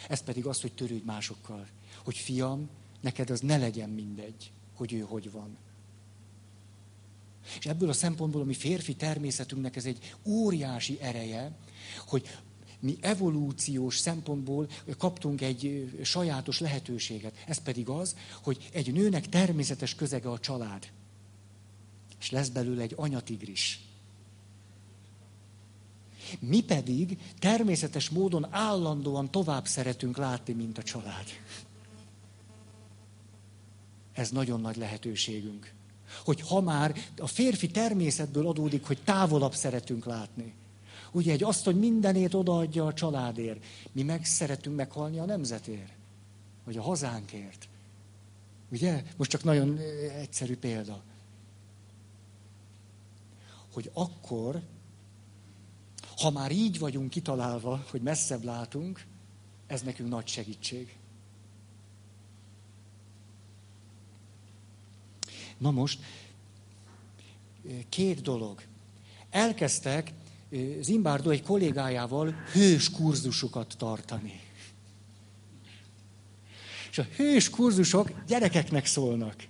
Ez 0.07 0.23
pedig 0.23 0.45
az, 0.45 0.61
hogy 0.61 0.73
törődj 0.73 1.05
másokkal. 1.05 1.67
Hogy 2.03 2.17
fiam, 2.17 2.69
neked 3.03 3.29
az 3.29 3.39
ne 3.39 3.57
legyen 3.57 3.89
mindegy, 3.89 4.51
hogy 4.73 4.93
ő 4.93 4.99
hogy 4.99 5.31
van. 5.31 5.57
És 7.59 7.65
ebből 7.65 7.89
a 7.89 7.93
szempontból 7.93 8.41
a 8.41 8.45
mi 8.45 8.53
férfi 8.53 8.95
természetünknek 8.95 9.75
ez 9.75 9.85
egy 9.85 10.15
óriási 10.25 10.97
ereje, 11.01 11.51
hogy 12.07 12.37
mi 12.79 12.97
evolúciós 13.01 13.97
szempontból 13.97 14.69
kaptunk 14.97 15.41
egy 15.41 15.91
sajátos 16.03 16.59
lehetőséget. 16.59 17.43
Ez 17.47 17.57
pedig 17.57 17.89
az, 17.89 18.15
hogy 18.41 18.69
egy 18.73 18.93
nőnek 18.93 19.29
természetes 19.29 19.95
közege 19.95 20.29
a 20.29 20.39
család. 20.39 20.91
És 22.19 22.31
lesz 22.31 22.49
belőle 22.49 22.81
egy 22.81 22.93
anyatigris. 22.95 23.81
Mi 26.39 26.61
pedig 26.61 27.17
természetes 27.39 28.09
módon 28.09 28.47
állandóan 28.49 29.31
tovább 29.31 29.67
szeretünk 29.67 30.17
látni, 30.17 30.53
mint 30.53 30.77
a 30.77 30.83
család. 30.83 31.25
Ez 34.13 34.29
nagyon 34.29 34.61
nagy 34.61 34.77
lehetőségünk. 34.77 35.73
Hogy 36.25 36.41
ha 36.41 36.61
már 36.61 36.95
a 37.17 37.27
férfi 37.27 37.67
természetből 37.67 38.47
adódik, 38.47 38.85
hogy 38.85 38.99
távolabb 39.03 39.53
szeretünk 39.53 40.05
látni. 40.05 40.53
Ugye 41.11 41.31
egy 41.31 41.43
asszony 41.43 41.75
mindenét 41.75 42.33
odaadja 42.33 42.85
a 42.85 42.93
családért. 42.93 43.65
Mi 43.91 44.03
meg 44.03 44.25
szeretünk 44.25 44.75
meghalni 44.75 45.19
a 45.19 45.25
nemzetért. 45.25 45.91
Vagy 46.63 46.77
a 46.77 46.81
hazánkért. 46.81 47.67
Ugye? 48.71 49.03
Most 49.17 49.29
csak 49.29 49.43
nagyon 49.43 49.77
egyszerű 50.19 50.57
példa. 50.57 51.01
Hogy 53.73 53.89
akkor, 53.93 54.61
ha 56.17 56.29
már 56.29 56.51
így 56.51 56.79
vagyunk 56.79 57.09
kitalálva, 57.09 57.85
hogy 57.89 58.01
messzebb 58.01 58.43
látunk, 58.43 59.05
ez 59.67 59.81
nekünk 59.81 60.09
nagy 60.09 60.27
segítség. 60.27 60.95
Na 65.57 65.71
most, 65.71 65.99
két 67.89 68.21
dolog. 68.21 68.61
Elkezdtek 69.29 70.13
Zimbardo 70.81 71.29
egy 71.29 71.43
kollégájával 71.43 72.31
hős 72.51 72.91
kurzusokat 72.91 73.75
tartani. 73.77 74.41
És 76.91 76.97
a 76.97 77.07
hős 77.15 77.49
kurzusok 77.49 78.11
gyerekeknek 78.27 78.85
szólnak. 78.85 79.47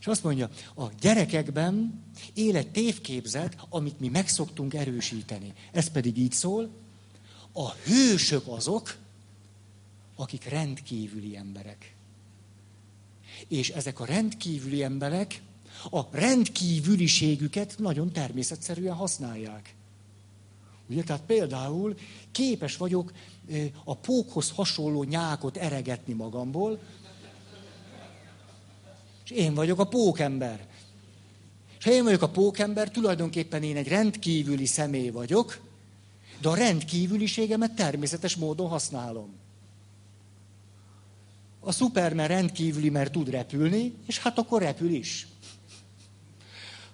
És 0.00 0.06
azt 0.06 0.24
mondja, 0.24 0.50
a 0.74 0.88
gyerekekben 1.00 2.04
élet 2.34 2.68
tévképzet, 2.68 3.56
amit 3.68 4.00
mi 4.00 4.08
megszoktunk 4.08 4.74
erősíteni. 4.74 5.52
Ez 5.72 5.90
pedig 5.90 6.18
így 6.18 6.32
szól, 6.32 6.70
a 7.52 7.72
hősök 7.72 8.46
azok, 8.46 8.96
akik 10.16 10.44
rendkívüli 10.44 11.36
emberek. 11.36 11.95
És 13.48 13.68
ezek 13.68 14.00
a 14.00 14.04
rendkívüli 14.04 14.82
emberek 14.82 15.42
a 15.90 16.00
rendkívüliségüket 16.10 17.74
nagyon 17.78 18.12
természetszerűen 18.12 18.94
használják. 18.94 19.74
Ugye, 20.88 21.02
tehát 21.02 21.22
például 21.22 21.94
képes 22.32 22.76
vagyok 22.76 23.12
a 23.84 23.96
pókhoz 23.96 24.50
hasonló 24.50 25.02
nyákot 25.02 25.56
eregetni 25.56 26.12
magamból, 26.12 26.80
és 29.24 29.30
én 29.30 29.54
vagyok 29.54 29.78
a 29.78 29.88
pókember. 29.88 30.68
És 31.78 31.84
ha 31.84 31.90
én 31.90 32.04
vagyok 32.04 32.22
a 32.22 32.28
pókember, 32.28 32.90
tulajdonképpen 32.90 33.62
én 33.62 33.76
egy 33.76 33.88
rendkívüli 33.88 34.66
személy 34.66 35.10
vagyok, 35.10 35.60
de 36.40 36.48
a 36.48 36.54
rendkívüliségemet 36.54 37.74
természetes 37.74 38.36
módon 38.36 38.68
használom. 38.68 39.34
A 41.66 41.72
Superman 41.72 42.26
rendkívüli, 42.26 42.90
mert 42.90 43.12
tud 43.12 43.28
repülni, 43.28 43.94
és 44.06 44.18
hát 44.18 44.38
akkor 44.38 44.62
repül 44.62 44.90
is. 44.90 45.26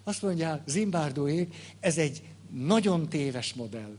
Azt 0.04 0.22
mondja 0.22 0.62
Zimbardoék, 0.66 1.54
ez 1.80 1.98
egy 1.98 2.22
nagyon 2.50 3.08
téves 3.08 3.54
modell. 3.54 3.96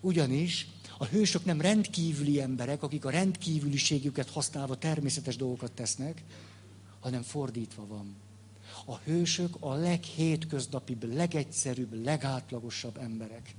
Ugyanis 0.00 0.68
a 0.98 1.04
hősök 1.04 1.44
nem 1.44 1.60
rendkívüli 1.60 2.40
emberek, 2.40 2.82
akik 2.82 3.04
a 3.04 3.10
rendkívüliségüket 3.10 4.30
használva 4.30 4.78
természetes 4.78 5.36
dolgokat 5.36 5.72
tesznek, 5.72 6.22
hanem 7.00 7.22
fordítva 7.22 7.86
van. 7.86 8.16
A 8.86 8.96
hősök 8.96 9.56
a 9.60 9.74
leghétköznapibb, 9.74 11.14
legegyszerűbb, 11.14 12.04
legátlagosabb 12.04 12.96
emberek, 12.96 13.54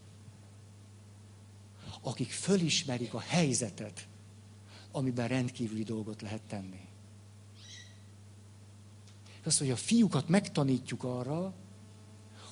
akik 2.02 2.32
fölismerik 2.32 3.14
a 3.14 3.20
helyzetet, 3.20 4.08
amiben 4.96 5.28
rendkívüli 5.28 5.84
dolgot 5.84 6.22
lehet 6.22 6.42
tenni. 6.42 6.88
Azt 9.44 9.60
mondja, 9.60 9.78
a 9.78 9.82
fiúkat 9.82 10.28
megtanítjuk 10.28 11.04
arra, 11.04 11.54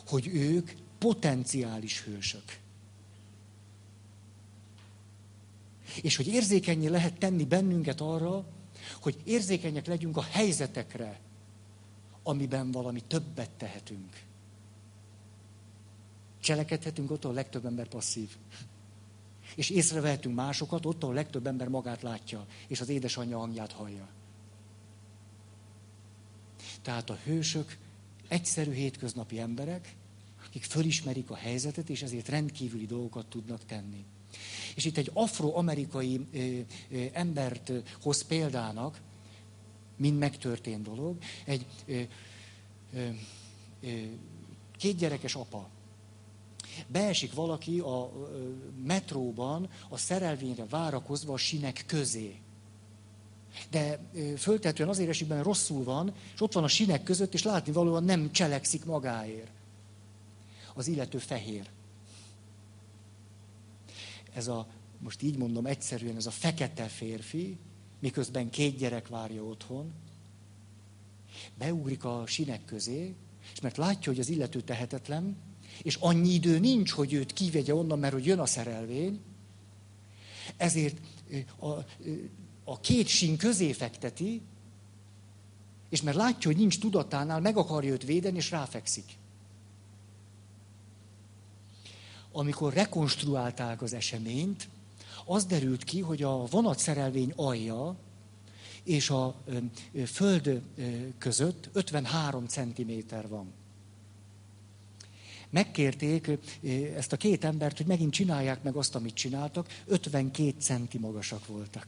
hogy 0.07 0.27
ők 0.27 0.71
potenciális 0.97 2.03
hősök. 2.03 2.59
És 6.01 6.15
hogy 6.15 6.27
érzékenyé 6.27 6.87
lehet 6.87 7.17
tenni 7.17 7.45
bennünket 7.45 8.01
arra, 8.01 8.45
hogy 9.01 9.21
érzékenyek 9.23 9.85
legyünk 9.85 10.17
a 10.17 10.21
helyzetekre, 10.21 11.19
amiben 12.23 12.71
valami 12.71 13.01
többet 13.07 13.49
tehetünk. 13.49 14.23
Cselekedhetünk 16.39 17.11
ott, 17.11 17.25
a 17.25 17.31
legtöbb 17.31 17.65
ember 17.65 17.87
passzív. 17.87 18.37
És 19.55 19.69
észrevehetünk 19.69 20.35
másokat 20.35 20.85
ott, 20.85 21.03
ahol 21.03 21.15
legtöbb 21.15 21.47
ember 21.47 21.67
magát 21.67 22.01
látja, 22.01 22.45
és 22.67 22.81
az 22.81 22.89
édesanyja 22.89 23.37
hangját 23.37 23.71
hallja. 23.71 24.07
Tehát 26.81 27.09
a 27.09 27.17
hősök 27.23 27.77
egyszerű 28.27 28.71
hétköznapi 28.71 29.39
emberek, 29.39 29.95
akik 30.45 30.63
fölismerik 30.63 31.29
a 31.29 31.35
helyzetet, 31.35 31.89
és 31.89 32.01
ezért 32.01 32.29
rendkívüli 32.29 32.85
dolgokat 32.85 33.25
tudnak 33.25 33.65
tenni. 33.65 34.05
És 34.75 34.85
itt 34.85 34.97
egy 34.97 35.09
afroamerikai 35.13 36.25
embert 37.13 37.71
hoz 38.01 38.23
példának, 38.23 39.01
mind 39.95 40.17
megtörtént 40.17 40.83
dolog, 40.83 41.17
egy 41.45 41.65
ö, 41.85 42.01
ö, 42.93 43.09
ö, 43.81 44.01
két 44.77 44.97
gyerekes 44.97 45.35
apa. 45.35 45.69
Beesik 46.87 47.33
valaki 47.33 47.79
a 47.79 48.11
metróban 48.85 49.69
a 49.89 49.97
szerelvényre 49.97 50.65
várakozva 50.65 51.33
a 51.33 51.37
sinek 51.37 51.83
közé. 51.87 52.39
De 53.69 53.99
föltetően 54.37 54.89
azért 54.89 55.09
esik 55.09 55.27
benne 55.27 55.41
rosszul 55.41 55.83
van, 55.83 56.13
és 56.33 56.41
ott 56.41 56.53
van 56.53 56.63
a 56.63 56.67
sinek 56.67 57.03
között, 57.03 57.33
és 57.33 57.43
látni 57.43 57.71
valóan 57.71 58.03
nem 58.03 58.31
cselekszik 58.31 58.85
magáért. 58.85 59.51
Az 60.73 60.87
illető 60.87 61.17
fehér. 61.17 61.69
Ez 64.33 64.47
a, 64.47 64.67
most 64.99 65.21
így 65.21 65.37
mondom 65.37 65.65
egyszerűen, 65.65 66.15
ez 66.15 66.25
a 66.25 66.31
fekete 66.31 66.87
férfi, 66.87 67.57
miközben 67.99 68.49
két 68.49 68.77
gyerek 68.77 69.07
várja 69.07 69.43
otthon, 69.43 69.91
beugrik 71.57 72.03
a 72.03 72.23
sinek 72.25 72.65
közé, 72.65 73.15
és 73.53 73.59
mert 73.59 73.77
látja, 73.77 74.11
hogy 74.11 74.21
az 74.21 74.29
illető 74.29 74.61
tehetetlen, 74.61 75.37
és 75.83 75.97
annyi 75.99 76.29
idő 76.29 76.59
nincs, 76.59 76.91
hogy 76.91 77.13
őt 77.13 77.33
kivegye 77.33 77.75
onnan, 77.75 77.99
mert 77.99 78.13
hogy 78.13 78.25
jön 78.25 78.39
a 78.39 78.45
szerelvény, 78.45 79.19
ezért 80.57 80.97
a, 81.59 81.67
a 82.63 82.79
két 82.79 83.07
sín 83.07 83.37
közé 83.37 83.71
fekteti, 83.71 84.41
és 85.89 86.01
mert 86.01 86.17
látja, 86.17 86.51
hogy 86.51 86.59
nincs 86.59 86.79
tudatánál, 86.79 87.39
meg 87.39 87.57
akarja 87.57 87.91
őt 87.91 88.03
védeni, 88.03 88.37
és 88.37 88.51
ráfekszik. 88.51 89.17
Amikor 92.31 92.73
rekonstruálták 92.73 93.81
az 93.81 93.93
eseményt, 93.93 94.69
az 95.25 95.45
derült 95.45 95.83
ki, 95.83 95.99
hogy 95.99 96.23
a 96.23 96.45
vonatszerelvény 96.45 97.33
alja 97.35 97.95
és 98.83 99.09
a 99.09 99.35
föld 100.05 100.61
között 101.17 101.69
53 101.73 102.45
cm 102.45 102.91
van. 103.29 103.53
Megkérték 105.51 106.29
ezt 106.95 107.13
a 107.13 107.17
két 107.17 107.43
embert, 107.43 107.77
hogy 107.77 107.85
megint 107.85 108.13
csinálják 108.13 108.63
meg 108.63 108.75
azt, 108.75 108.95
amit 108.95 109.13
csináltak, 109.13 109.67
52 109.85 110.53
centi 110.59 110.97
magasak 110.97 111.47
voltak. 111.47 111.85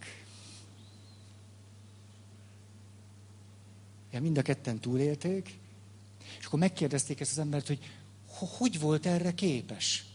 Ja, 4.11 4.21
mind 4.21 4.37
a 4.37 4.41
ketten 4.41 4.79
túlélték, 4.79 5.57
és 6.39 6.45
akkor 6.45 6.59
megkérdezték 6.59 7.19
ezt 7.19 7.31
az 7.31 7.37
embert, 7.37 7.67
hogy 7.67 7.79
hogy 8.57 8.79
volt 8.79 9.05
erre 9.05 9.33
képes? 9.33 10.05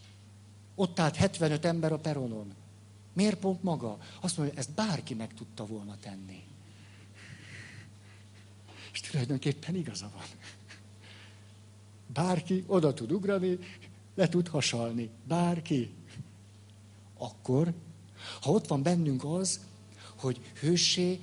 Ott 0.74 0.98
állt 0.98 1.16
75 1.16 1.64
ember 1.64 1.92
a 1.92 1.98
peronon. 1.98 2.54
Miért 3.12 3.38
pont 3.38 3.62
maga? 3.62 3.98
Azt 4.20 4.36
mondja, 4.36 4.58
ezt 4.58 4.70
bárki 4.70 5.14
meg 5.14 5.34
tudta 5.34 5.66
volna 5.66 5.96
tenni. 6.00 6.42
És 8.92 9.00
tulajdonképpen 9.00 9.74
igaza 9.74 10.10
van. 10.14 10.26
Bárki 12.12 12.64
oda 12.66 12.94
tud 12.94 13.12
ugrani, 13.12 13.58
le 14.14 14.28
tud 14.28 14.48
hasalni. 14.48 15.10
Bárki. 15.26 15.90
Akkor, 17.18 17.72
ha 18.40 18.50
ott 18.50 18.66
van 18.66 18.82
bennünk 18.82 19.24
az, 19.24 19.60
hogy 20.16 20.40
hőssé 20.60 21.20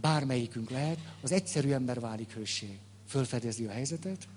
bármelyikünk 0.00 0.70
lehet, 0.70 0.98
az 1.22 1.32
egyszerű 1.32 1.70
ember 1.70 2.00
válik 2.00 2.32
hőssé. 2.32 2.78
Fölfedezi 3.06 3.64
a 3.64 3.70
helyzetet, 3.70 4.28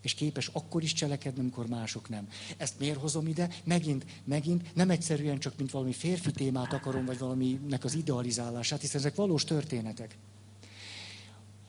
És 0.00 0.14
képes 0.14 0.46
akkor 0.46 0.82
is 0.82 0.92
cselekedni, 0.92 1.40
amikor 1.40 1.66
mások 1.66 2.08
nem. 2.08 2.28
Ezt 2.56 2.78
miért 2.78 2.98
hozom 2.98 3.26
ide? 3.26 3.48
Megint, 3.64 4.04
megint 4.24 4.74
nem 4.74 4.90
egyszerűen 4.90 5.38
csak, 5.38 5.56
mint 5.56 5.70
valami 5.70 5.92
férfi 5.92 6.30
témát 6.30 6.72
akarom, 6.72 7.04
vagy 7.04 7.18
valaminek 7.18 7.84
az 7.84 7.94
idealizálását, 7.94 8.80
hiszen 8.80 9.00
ezek 9.00 9.14
valós 9.14 9.44
történetek. 9.44 10.16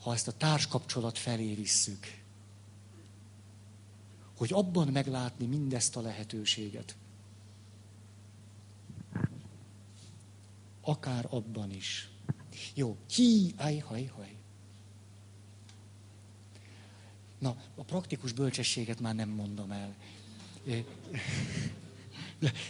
Ha 0.01 0.13
ezt 0.13 0.27
a 0.27 0.31
társkapcsolat 0.31 1.17
felé 1.17 1.53
visszük, 1.53 2.22
hogy 4.43 4.53
abban 4.53 4.87
meglátni 4.87 5.45
mindezt 5.45 5.95
a 5.95 6.01
lehetőséget. 6.01 6.95
Akár 10.81 11.27
abban 11.29 11.71
is. 11.71 12.09
Jó, 12.73 12.97
hi, 13.09 13.53
aj, 13.57 13.77
haj, 13.77 14.05
haj. 14.05 14.35
Na, 17.37 17.55
a 17.75 17.83
praktikus 17.83 18.31
bölcsességet 18.31 18.99
már 18.99 19.15
nem 19.15 19.29
mondom 19.29 19.71
el. 19.71 19.95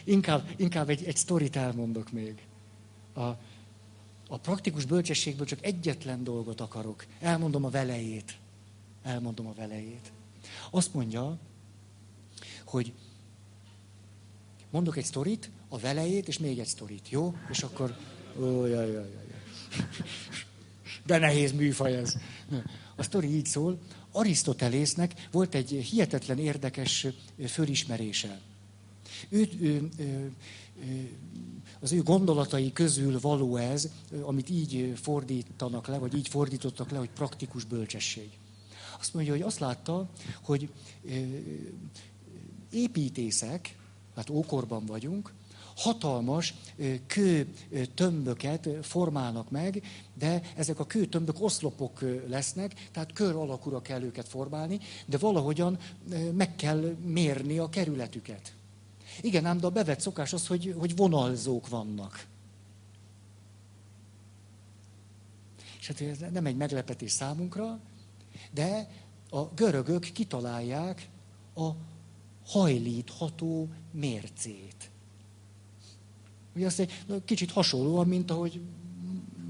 Inkább, 0.03 0.49
inkább 0.55 0.89
egy, 0.89 1.03
egy 1.03 1.17
sztorit 1.17 1.55
elmondok 1.55 2.11
még. 2.11 2.45
A, 3.13 3.21
a 4.27 4.37
praktikus 4.41 4.85
bölcsességből 4.85 5.45
csak 5.45 5.65
egyetlen 5.65 6.23
dolgot 6.23 6.61
akarok. 6.61 7.05
Elmondom 7.19 7.65
a 7.65 7.69
velejét. 7.69 8.37
Elmondom 9.03 9.47
a 9.47 9.53
velejét. 9.53 10.11
Azt 10.71 10.93
mondja, 10.93 11.39
hogy 12.73 12.93
mondok 14.71 14.97
egy 14.97 15.05
sztorit, 15.05 15.49
a 15.69 15.77
velejét, 15.77 16.27
és 16.27 16.37
még 16.37 16.59
egy 16.59 16.67
sztorit, 16.67 17.09
jó? 17.09 17.35
És 17.49 17.63
akkor... 17.63 17.97
Ó, 18.39 18.65
jaj, 18.65 18.91
jaj, 18.91 19.09
jaj. 19.11 19.27
De 21.05 21.17
nehéz 21.17 21.51
műfaj 21.51 21.95
ez. 21.95 22.15
A 22.95 23.03
sztori 23.03 23.35
így 23.35 23.45
szól, 23.45 23.77
Arisztotelésznek 24.11 25.27
volt 25.31 25.55
egy 25.55 25.69
hihetetlen 25.69 26.37
érdekes 26.37 27.07
fölismerése. 27.47 28.39
Ő, 29.29 29.49
ő, 29.59 29.89
ő, 29.97 30.31
az 31.79 31.91
ő 31.91 32.01
gondolatai 32.01 32.73
közül 32.73 33.19
való 33.19 33.55
ez, 33.55 33.89
amit 34.21 34.49
így 34.49 34.93
fordítanak 35.01 35.87
le, 35.87 35.97
vagy 35.97 36.15
így 36.15 36.27
fordítottak 36.27 36.91
le, 36.91 36.97
hogy 36.97 37.09
praktikus 37.09 37.63
bölcsesség. 37.63 38.29
Azt 38.99 39.13
mondja, 39.13 39.31
hogy 39.31 39.41
azt 39.41 39.59
látta, 39.59 40.09
hogy 40.41 40.69
építészek, 42.73 43.77
hát 44.15 44.29
ókorban 44.29 44.85
vagyunk, 44.85 45.33
hatalmas 45.75 46.53
kő 47.07 47.53
tömböket 47.95 48.69
formálnak 48.81 49.51
meg, 49.51 49.83
de 50.13 50.41
ezek 50.55 50.79
a 50.79 50.85
kőtömbök 50.85 51.41
oszlopok 51.41 52.05
lesznek, 52.27 52.89
tehát 52.91 53.13
kör 53.13 53.35
alakúra 53.35 53.81
kell 53.81 54.01
őket 54.01 54.27
formálni, 54.27 54.79
de 55.05 55.17
valahogyan 55.17 55.77
meg 56.33 56.55
kell 56.55 56.95
mérni 57.05 57.57
a 57.57 57.69
kerületüket. 57.69 58.53
Igen, 59.21 59.45
ám 59.45 59.59
de 59.59 59.65
a 59.65 59.69
bevett 59.69 59.99
szokás 59.99 60.33
az, 60.33 60.47
hogy, 60.47 60.75
hogy 60.77 60.95
vonalzók 60.95 61.69
vannak. 61.69 62.25
És 65.79 65.87
hát 65.87 66.01
ez 66.01 66.17
nem 66.31 66.45
egy 66.45 66.57
meglepetés 66.57 67.11
számunkra, 67.11 67.79
de 68.51 68.89
a 69.29 69.43
görögök 69.43 70.01
kitalálják 70.01 71.09
a 71.55 71.69
hajlítható 72.45 73.69
mércét. 73.91 74.89
Ugye 76.55 76.65
azt 76.65 76.79
egy 76.79 76.91
kicsit 77.25 77.51
hasonlóan, 77.51 78.07
mint 78.07 78.31
ahogy 78.31 78.61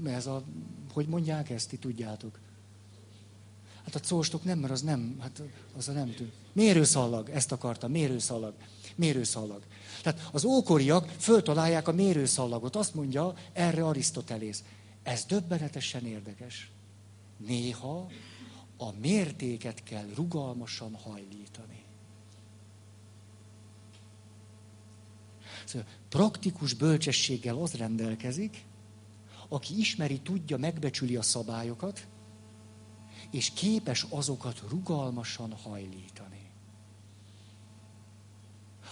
ez 0.04 0.26
a, 0.26 0.42
hogy 0.92 1.06
mondják 1.06 1.50
ezt, 1.50 1.68
ti 1.68 1.76
tudjátok. 1.76 2.38
Hát 3.84 3.94
a 3.94 4.04
szóstok 4.04 4.44
nem, 4.44 4.58
mert 4.58 4.72
az 4.72 4.82
nem, 4.82 5.16
hát 5.20 5.42
az 5.76 5.88
a 5.88 5.92
nem 5.92 6.14
tud. 6.14 6.32
Mérőszalag, 6.52 7.28
ezt 7.28 7.52
akartam, 7.52 7.90
mérőszalag. 7.90 8.54
Mérőszalag. 8.94 9.62
Tehát 10.02 10.28
az 10.32 10.44
ókoriak 10.44 11.08
föltalálják 11.18 11.88
a 11.88 11.92
mérőszalagot. 11.92 12.76
Azt 12.76 12.94
mondja 12.94 13.34
erre 13.52 13.86
Arisztotelész. 13.86 14.64
Ez 15.02 15.24
döbbenetesen 15.24 16.06
érdekes. 16.06 16.70
Néha 17.46 18.10
a 18.76 18.90
mértéket 19.00 19.82
kell 19.82 20.06
rugalmasan 20.14 20.94
hajlítani. 20.94 21.83
Szóval 25.64 25.86
praktikus 26.08 26.74
bölcsességgel 26.74 27.56
az 27.56 27.74
rendelkezik, 27.74 28.64
aki 29.48 29.78
ismeri, 29.78 30.20
tudja, 30.20 30.56
megbecsüli 30.56 31.16
a 31.16 31.22
szabályokat, 31.22 32.06
és 33.30 33.50
képes 33.50 34.06
azokat 34.08 34.62
rugalmasan 34.68 35.52
hajlítani. 35.52 36.50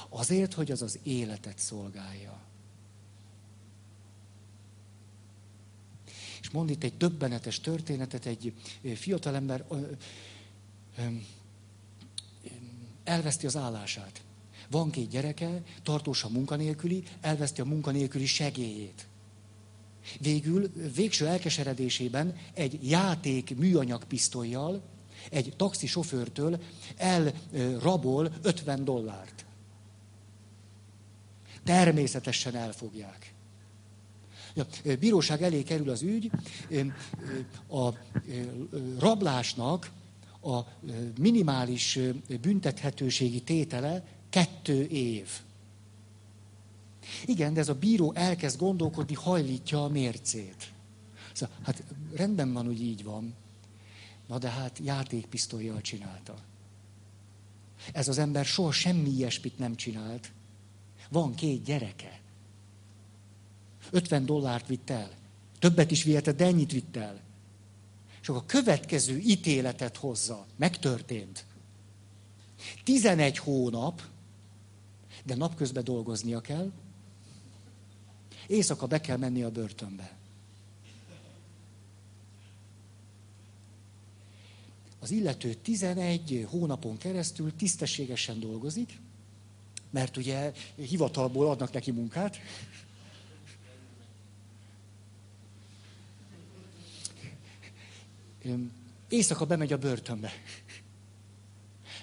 Azért, 0.09 0.53
hogy 0.53 0.71
az 0.71 0.83
az 0.83 0.99
életet 1.03 1.59
szolgálja. 1.59 2.41
És 6.41 6.51
mond 6.51 6.71
itt 6.71 6.83
egy 6.83 6.97
döbbenetes 6.97 7.61
történetet, 7.61 8.27
egy 8.27 8.55
fiatalember 8.95 9.65
elveszti 13.05 13.47
az 13.47 13.57
állását. 13.57 14.23
Van 14.73 14.91
két 14.91 15.09
gyereke, 15.09 15.63
tartósan 15.83 16.33
munkanélküli, 16.33 17.03
elveszti 17.21 17.61
a 17.61 17.65
munkanélküli 17.65 18.27
segélyét. 18.27 19.07
Végül, 20.21 20.73
végső 20.95 21.27
elkeseredésében 21.27 22.37
egy 22.55 22.89
játék 22.91 23.57
műanyag 23.57 24.05
pisztolyjal, 24.05 24.83
egy 25.31 25.55
taxi 25.57 25.87
sofőrtől 25.87 26.63
elrabol 26.97 28.33
50 28.43 28.85
dollárt. 28.85 29.45
Természetesen 31.65 32.55
elfogják. 32.55 33.35
Ja, 34.55 34.67
bíróság 34.99 35.43
elé 35.43 35.63
kerül 35.63 35.91
az 35.91 36.03
ügy, 36.03 36.31
a 37.69 37.89
rablásnak 38.99 39.91
a 40.43 40.61
minimális 41.19 41.99
büntethetőségi 42.41 43.41
tétele 43.41 44.05
Kettő 44.33 44.87
év. 44.87 45.29
Igen, 47.25 47.55
de 47.55 47.61
ez 47.61 47.69
a 47.69 47.75
bíró 47.75 48.13
elkezd 48.15 48.59
gondolkodni, 48.59 49.15
hajlítja 49.15 49.85
a 49.85 49.89
mércét. 49.89 50.73
Szóval, 51.33 51.57
hát 51.63 51.83
rendben 52.15 52.53
van, 52.53 52.65
hogy 52.65 52.83
így 52.83 53.05
van. 53.05 53.35
Na 54.27 54.39
de 54.39 54.49
hát 54.51 54.79
játékpisztolyjal 54.79 55.81
csinálta. 55.81 56.35
Ez 57.93 58.09
az 58.09 58.19
ember 58.19 58.45
soha 58.45 58.73
semmi 58.73 59.09
ilyesmit 59.09 59.59
nem 59.59 59.75
csinált. 59.75 60.33
Van 61.11 61.35
két 61.35 61.65
gyereke. 61.65 62.21
50 63.91 64.27
dollárt 64.27 64.67
vitt 64.67 64.91
el. 64.91 65.11
Többet 65.59 65.91
is 65.91 66.03
vihetett, 66.03 66.37
de 66.37 66.45
ennyit 66.45 66.73
vitt 66.73 66.97
el. 66.97 67.21
És 68.21 68.29
akkor 68.29 68.43
a 68.43 68.47
következő 68.47 69.19
ítéletet 69.19 69.97
hozza. 69.97 70.47
Megtörtént. 70.57 71.45
11 72.85 73.39
hónap, 73.39 74.03
de 75.23 75.35
napközben 75.35 75.85
dolgoznia 75.85 76.41
kell, 76.41 76.73
éjszaka 78.47 78.87
be 78.87 79.01
kell 79.01 79.17
menni 79.17 79.43
a 79.43 79.51
börtönbe. 79.51 80.17
Az 84.99 85.11
illető 85.11 85.55
11 85.55 86.47
hónapon 86.51 86.97
keresztül 86.97 87.57
tisztességesen 87.57 88.41
dolgozik, 88.41 88.99
mert 89.91 90.17
ugye 90.17 90.53
hivatalból 90.75 91.51
adnak 91.51 91.73
neki 91.73 91.91
munkát. 91.91 92.39
Éjszaka 99.09 99.45
bemegy 99.45 99.73
a 99.73 99.79
börtönbe. 99.79 100.33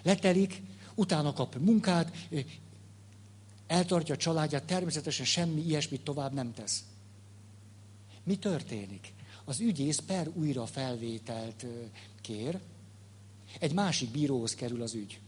Letelik, 0.01 0.61
utána 0.95 1.33
kap 1.33 1.55
munkát, 1.55 2.27
eltartja 3.69 4.13
a 4.13 4.17
családját, 4.17 4.63
természetesen 4.63 5.25
semmi 5.25 5.61
ilyesmit 5.61 6.03
tovább 6.03 6.33
nem 6.33 6.53
tesz. 6.53 6.83
Mi 8.23 8.35
történik? 8.37 9.13
Az 9.45 9.59
ügyész 9.59 9.99
per 9.99 10.27
újra 10.33 10.65
felvételt 10.65 11.65
kér, 12.21 12.59
egy 13.59 13.73
másik 13.73 14.11
bíróhoz 14.11 14.55
kerül 14.55 14.81
az 14.81 14.93
ügy. 14.93 15.19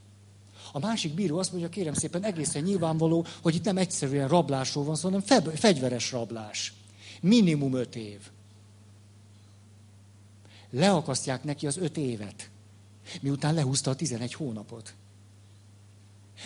A 0.71 0.79
másik 0.79 1.13
bíró 1.13 1.37
azt 1.37 1.51
mondja, 1.51 1.69
kérem 1.69 1.93
szépen, 1.93 2.23
egészen 2.23 2.63
nyilvánvaló, 2.63 3.25
hogy 3.41 3.55
itt 3.55 3.63
nem 3.63 3.77
egyszerűen 3.77 4.27
rablásról 4.27 4.83
van 4.83 4.95
szó, 4.95 5.03
hanem 5.03 5.21
fe- 5.21 5.59
fegyveres 5.59 6.11
rablás. 6.11 6.73
Minimum 7.21 7.73
öt 7.73 7.95
év. 7.95 8.29
Leakasztják 10.69 11.43
neki 11.43 11.67
az 11.67 11.77
öt 11.77 11.97
évet, 11.97 12.49
miután 13.21 13.53
lehúzta 13.53 13.91
a 13.91 13.95
tizenegy 13.95 14.33
hónapot. 14.33 14.93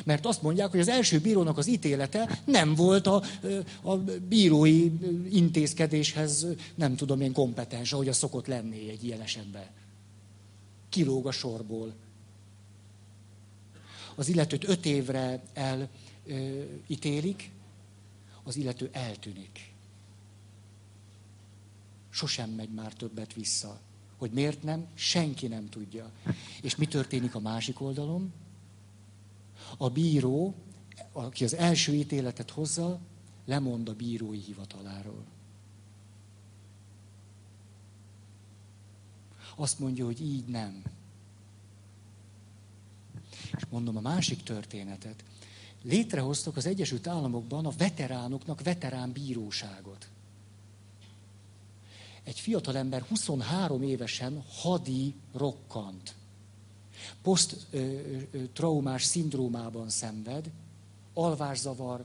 Mert 0.03 0.25
azt 0.25 0.41
mondják, 0.41 0.71
hogy 0.71 0.79
az 0.79 0.87
első 0.87 1.19
bírónak 1.19 1.57
az 1.57 1.67
ítélete 1.67 2.39
nem 2.45 2.75
volt 2.75 3.07
a, 3.07 3.23
a 3.81 3.95
bírói 4.27 4.91
intézkedéshez, 5.29 6.47
nem 6.75 6.95
tudom 6.95 7.21
én, 7.21 7.33
kompetens, 7.33 7.93
ahogy 7.93 8.09
az 8.09 8.17
szokott 8.17 8.47
lenni 8.47 8.89
egy 8.89 9.03
ilyen 9.03 9.21
esetben. 9.21 9.65
Kilóg 10.89 11.27
a 11.27 11.31
sorból. 11.31 11.93
az 14.15 14.27
illetőt 14.27 14.67
öt 14.67 14.85
évre 14.85 15.43
elítélik, 16.27 17.51
az 18.43 18.55
illető 18.55 18.89
eltűnik. 18.91 19.73
Sosem 22.09 22.49
megy 22.49 22.69
már 22.69 22.93
többet 22.93 23.33
vissza. 23.33 23.79
Hogy 24.17 24.31
miért 24.31 24.63
nem, 24.63 24.85
senki 24.93 25.47
nem 25.47 25.69
tudja. 25.69 26.11
És 26.61 26.75
mi 26.75 26.85
történik 26.85 27.35
a 27.35 27.39
másik 27.39 27.81
oldalon? 27.81 28.33
A 29.77 29.89
bíró, 29.89 30.55
aki 31.11 31.43
az 31.43 31.53
első 31.53 31.93
ítéletet 31.93 32.49
hozza, 32.49 32.99
lemond 33.45 33.89
a 33.89 33.93
bírói 33.95 34.39
hivataláról. 34.39 35.25
Azt 39.55 39.79
mondja, 39.79 40.05
hogy 40.05 40.21
így 40.21 40.45
nem. 40.45 40.83
És 43.57 43.65
mondom 43.69 43.97
a 43.97 44.01
másik 44.01 44.43
történetet. 44.43 45.23
Létrehoztak 45.81 46.57
az 46.57 46.65
Egyesült 46.65 47.07
Államokban 47.07 47.65
a 47.65 47.71
veteránoknak 47.77 48.63
veterán 48.63 49.11
bíróságot. 49.11 50.09
Egy 52.23 52.39
fiatalember 52.39 53.01
23 53.01 53.81
évesen 53.81 54.43
hadi 54.47 55.15
rokkant. 55.33 56.15
Poszttraumás 57.21 59.03
szindrómában 59.03 59.89
szenved, 59.89 60.51
alvászavar, 61.13 62.03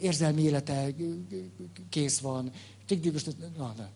érzelmi 0.00 0.42
élete 0.42 0.94
kész 1.88 2.18
van, 2.18 2.52
na, 3.56 3.74
na. 3.76 3.88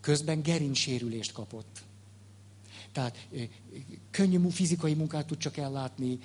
közben 0.00 0.42
gerincsérülést 0.42 1.32
kapott. 1.32 1.82
Tehát 2.92 3.28
könnyű 4.10 4.48
fizikai 4.48 4.94
munkát 4.94 5.26
tud 5.26 5.38
csak 5.38 5.56
ellátni, 5.56 6.18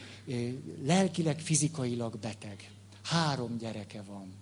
lelkileg, 0.84 1.40
fizikailag 1.40 2.18
beteg. 2.18 2.72
Három 3.02 3.58
gyereke 3.58 4.02
van. 4.02 4.34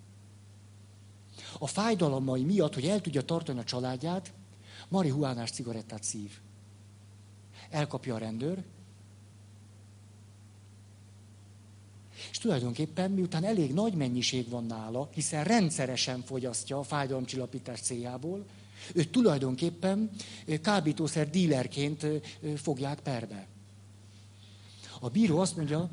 A 1.58 1.66
fájdalmai 1.66 2.42
miatt, 2.42 2.74
hogy 2.74 2.86
el 2.86 3.00
tudja 3.00 3.22
tartani 3.22 3.58
a 3.58 3.64
családját, 3.64 4.32
marihuánás 4.92 5.50
cigarettát 5.50 6.02
szív. 6.02 6.30
Elkapja 7.70 8.14
a 8.14 8.18
rendőr, 8.18 8.62
és 12.30 12.38
tulajdonképpen 12.38 13.10
miután 13.10 13.44
elég 13.44 13.72
nagy 13.72 13.94
mennyiség 13.94 14.48
van 14.48 14.64
nála, 14.64 15.08
hiszen 15.14 15.44
rendszeresen 15.44 16.22
fogyasztja 16.22 16.78
a 16.78 16.82
fájdalomcsillapítás 16.82 17.80
céljából, 17.80 18.44
őt 18.94 19.10
tulajdonképpen 19.10 20.10
kábítószer 20.62 21.30
dílerként 21.30 22.06
fogják 22.56 23.00
perbe. 23.00 23.46
A 25.00 25.08
bíró 25.08 25.38
azt 25.38 25.56
mondja, 25.56 25.90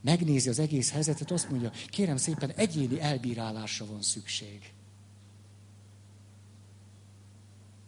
megnézi 0.00 0.48
az 0.48 0.58
egész 0.58 0.90
helyzetet, 0.90 1.30
azt 1.30 1.50
mondja, 1.50 1.70
kérem 1.86 2.16
szépen, 2.16 2.50
egyéni 2.50 3.00
elbírálásra 3.00 3.86
van 3.86 4.02
szükség. 4.02 4.72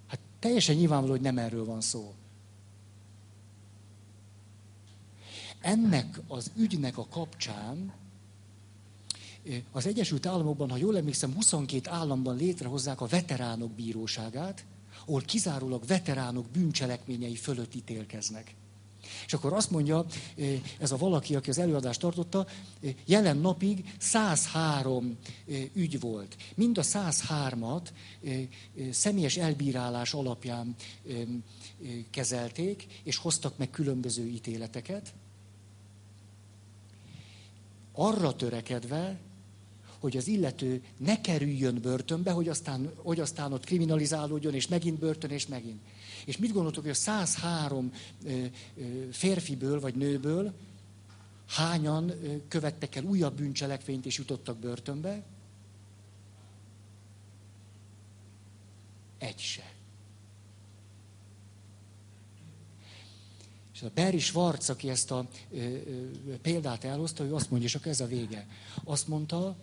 Hát 0.06 0.20
teljesen 0.44 0.76
nyilvánvaló, 0.76 1.12
hogy 1.12 1.20
nem 1.20 1.38
erről 1.38 1.64
van 1.64 1.80
szó. 1.80 2.14
Ennek 5.60 6.20
az 6.28 6.50
ügynek 6.56 6.98
a 6.98 7.06
kapcsán 7.06 7.92
az 9.72 9.86
Egyesült 9.86 10.26
Államokban, 10.26 10.70
ha 10.70 10.76
jól 10.76 10.96
emlékszem, 10.96 11.34
22 11.34 11.90
államban 11.90 12.36
létrehozzák 12.36 13.00
a 13.00 13.06
veteránok 13.06 13.70
bíróságát, 13.70 14.64
ahol 15.06 15.20
kizárólag 15.20 15.86
veteránok 15.86 16.46
bűncselekményei 16.46 17.36
fölött 17.36 17.74
ítélkeznek. 17.74 18.54
És 19.26 19.32
akkor 19.32 19.52
azt 19.52 19.70
mondja, 19.70 20.06
ez 20.78 20.92
a 20.92 20.96
valaki, 20.96 21.34
aki 21.34 21.50
az 21.50 21.58
előadást 21.58 22.00
tartotta, 22.00 22.46
jelen 23.04 23.36
napig 23.36 23.94
103 23.98 25.16
ügy 25.72 26.00
volt. 26.00 26.36
Mind 26.54 26.78
a 26.78 26.82
103-at 26.82 27.88
személyes 28.90 29.36
elbírálás 29.36 30.14
alapján 30.14 30.74
kezelték, 32.10 32.86
és 33.02 33.16
hoztak 33.16 33.58
meg 33.58 33.70
különböző 33.70 34.26
ítéleteket. 34.26 35.14
Arra 37.92 38.36
törekedve, 38.36 39.18
hogy 39.98 40.16
az 40.16 40.26
illető 40.26 40.82
ne 40.98 41.20
kerüljön 41.20 41.80
börtönbe, 41.82 42.30
hogy 42.30 42.48
aztán, 42.48 42.92
hogy 42.96 43.20
aztán 43.20 43.52
ott 43.52 43.64
kriminalizálódjon, 43.64 44.54
és 44.54 44.68
megint 44.68 44.98
börtön, 44.98 45.30
és 45.30 45.46
megint. 45.46 45.80
És 46.26 46.36
mit 46.36 46.52
gondoltok, 46.52 46.82
hogy 46.82 46.92
a 46.92 46.94
103 46.94 47.92
férfiből 49.10 49.80
vagy 49.80 49.94
nőből 49.94 50.54
hányan 51.46 52.12
követtek 52.48 52.96
el 52.96 53.04
újabb 53.04 53.36
bűncselekvényt 53.36 54.06
és 54.06 54.18
jutottak 54.18 54.58
börtönbe? 54.58 55.22
Egy 59.18 59.38
se. 59.38 59.72
És 63.74 63.82
a 63.82 63.90
Barry 63.94 64.18
Schwarz, 64.18 64.70
aki 64.70 64.90
ezt 64.90 65.10
a 65.10 65.26
ö, 65.50 65.56
ö, 65.56 66.36
példát 66.42 66.84
elhozta, 66.84 67.24
ő 67.24 67.34
azt 67.34 67.50
mondja, 67.50 67.68
és 67.68 67.74
akkor 67.74 67.86
ez 67.86 68.00
a 68.00 68.06
vége. 68.06 68.46
Azt 68.84 69.08
mondta, 69.08 69.56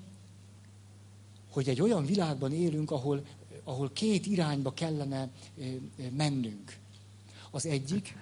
hogy 1.49 1.69
egy 1.69 1.81
olyan 1.81 2.05
világban 2.05 2.53
élünk, 2.53 2.91
ahol, 2.91 3.25
ahol 3.63 3.91
két 3.91 4.25
irányba 4.25 4.73
kellene 4.73 5.29
mennünk. 6.11 6.77
Az 7.51 7.65
egyik, 7.65 8.15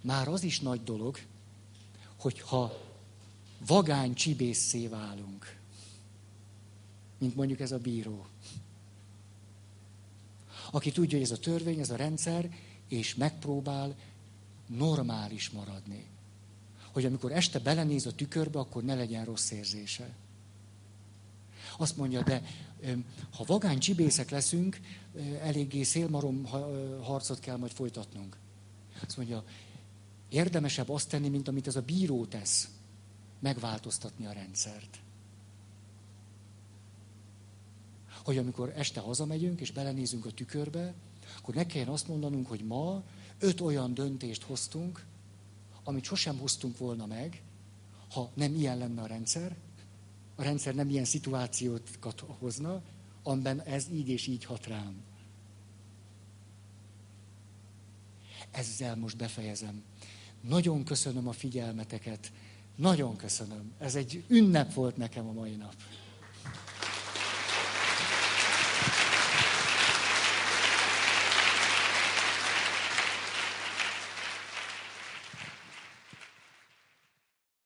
már 0.00 0.28
az 0.28 0.42
is 0.42 0.60
nagy 0.60 0.82
dolog, 0.84 1.18
hogyha 2.16 2.78
vagány 3.66 4.14
csibészé 4.14 4.86
válunk, 4.86 5.58
mint 7.18 7.34
mondjuk 7.34 7.60
ez 7.60 7.72
a 7.72 7.78
bíró. 7.78 8.26
Aki 10.70 10.92
tudja, 10.92 11.18
hogy 11.18 11.26
ez 11.26 11.38
a 11.38 11.38
törvény, 11.38 11.78
ez 11.78 11.90
a 11.90 11.96
rendszer, 11.96 12.50
és 12.88 13.14
megpróbál 13.14 13.94
normális 14.66 15.50
maradni. 15.50 16.06
Hogy 16.92 17.04
amikor 17.04 17.32
este 17.32 17.58
belenéz 17.58 18.06
a 18.06 18.14
tükörbe, 18.14 18.58
akkor 18.58 18.82
ne 18.82 18.94
legyen 18.94 19.24
rossz 19.24 19.50
érzése. 19.50 20.14
Azt 21.76 21.96
mondja, 21.96 22.22
de 22.22 22.42
ha 23.30 23.44
vagány 23.46 23.78
csibészek 23.78 24.30
leszünk, 24.30 24.80
eléggé 25.40 25.82
szélmarom 25.82 26.44
harcot 27.02 27.40
kell 27.40 27.56
majd 27.56 27.72
folytatnunk. 27.72 28.36
Azt 29.06 29.16
mondja, 29.16 29.44
érdemesebb 30.28 30.88
azt 30.88 31.08
tenni, 31.08 31.28
mint 31.28 31.48
amit 31.48 31.66
ez 31.66 31.76
a 31.76 31.82
bíró 31.82 32.24
tesz, 32.24 32.68
megváltoztatni 33.40 34.26
a 34.26 34.32
rendszert. 34.32 34.98
Hogy 38.24 38.38
amikor 38.38 38.72
este 38.76 39.00
hazamegyünk, 39.00 39.60
és 39.60 39.72
belenézünk 39.72 40.26
a 40.26 40.30
tükörbe, 40.30 40.94
akkor 41.38 41.54
ne 41.54 41.66
kelljen 41.66 41.90
azt 41.90 42.08
mondanunk, 42.08 42.48
hogy 42.48 42.64
ma 42.64 43.02
öt 43.38 43.60
olyan 43.60 43.94
döntést 43.94 44.42
hoztunk, 44.42 45.04
amit 45.84 46.04
sosem 46.04 46.38
hoztunk 46.38 46.78
volna 46.78 47.06
meg, 47.06 47.42
ha 48.10 48.30
nem 48.34 48.54
ilyen 48.54 48.78
lenne 48.78 49.02
a 49.02 49.06
rendszer, 49.06 49.56
a 50.34 50.42
rendszer 50.42 50.74
nem 50.74 50.88
ilyen 50.88 51.04
szituációkat 51.04 52.24
hozna, 52.38 52.82
amiben 53.22 53.60
ez 53.60 53.86
így 53.92 54.08
és 54.08 54.26
így 54.26 54.44
hat 54.44 54.66
rám. 54.66 55.02
Ezzel 58.50 58.96
most 58.96 59.16
befejezem. 59.16 59.82
Nagyon 60.40 60.84
köszönöm 60.84 61.28
a 61.28 61.32
figyelmeteket. 61.32 62.32
Nagyon 62.76 63.16
köszönöm. 63.16 63.72
Ez 63.78 63.94
egy 63.94 64.24
ünnep 64.28 64.74
volt 64.74 64.96
nekem 64.96 65.28
a 65.28 65.32
mai 65.32 65.54
nap. 65.54 65.74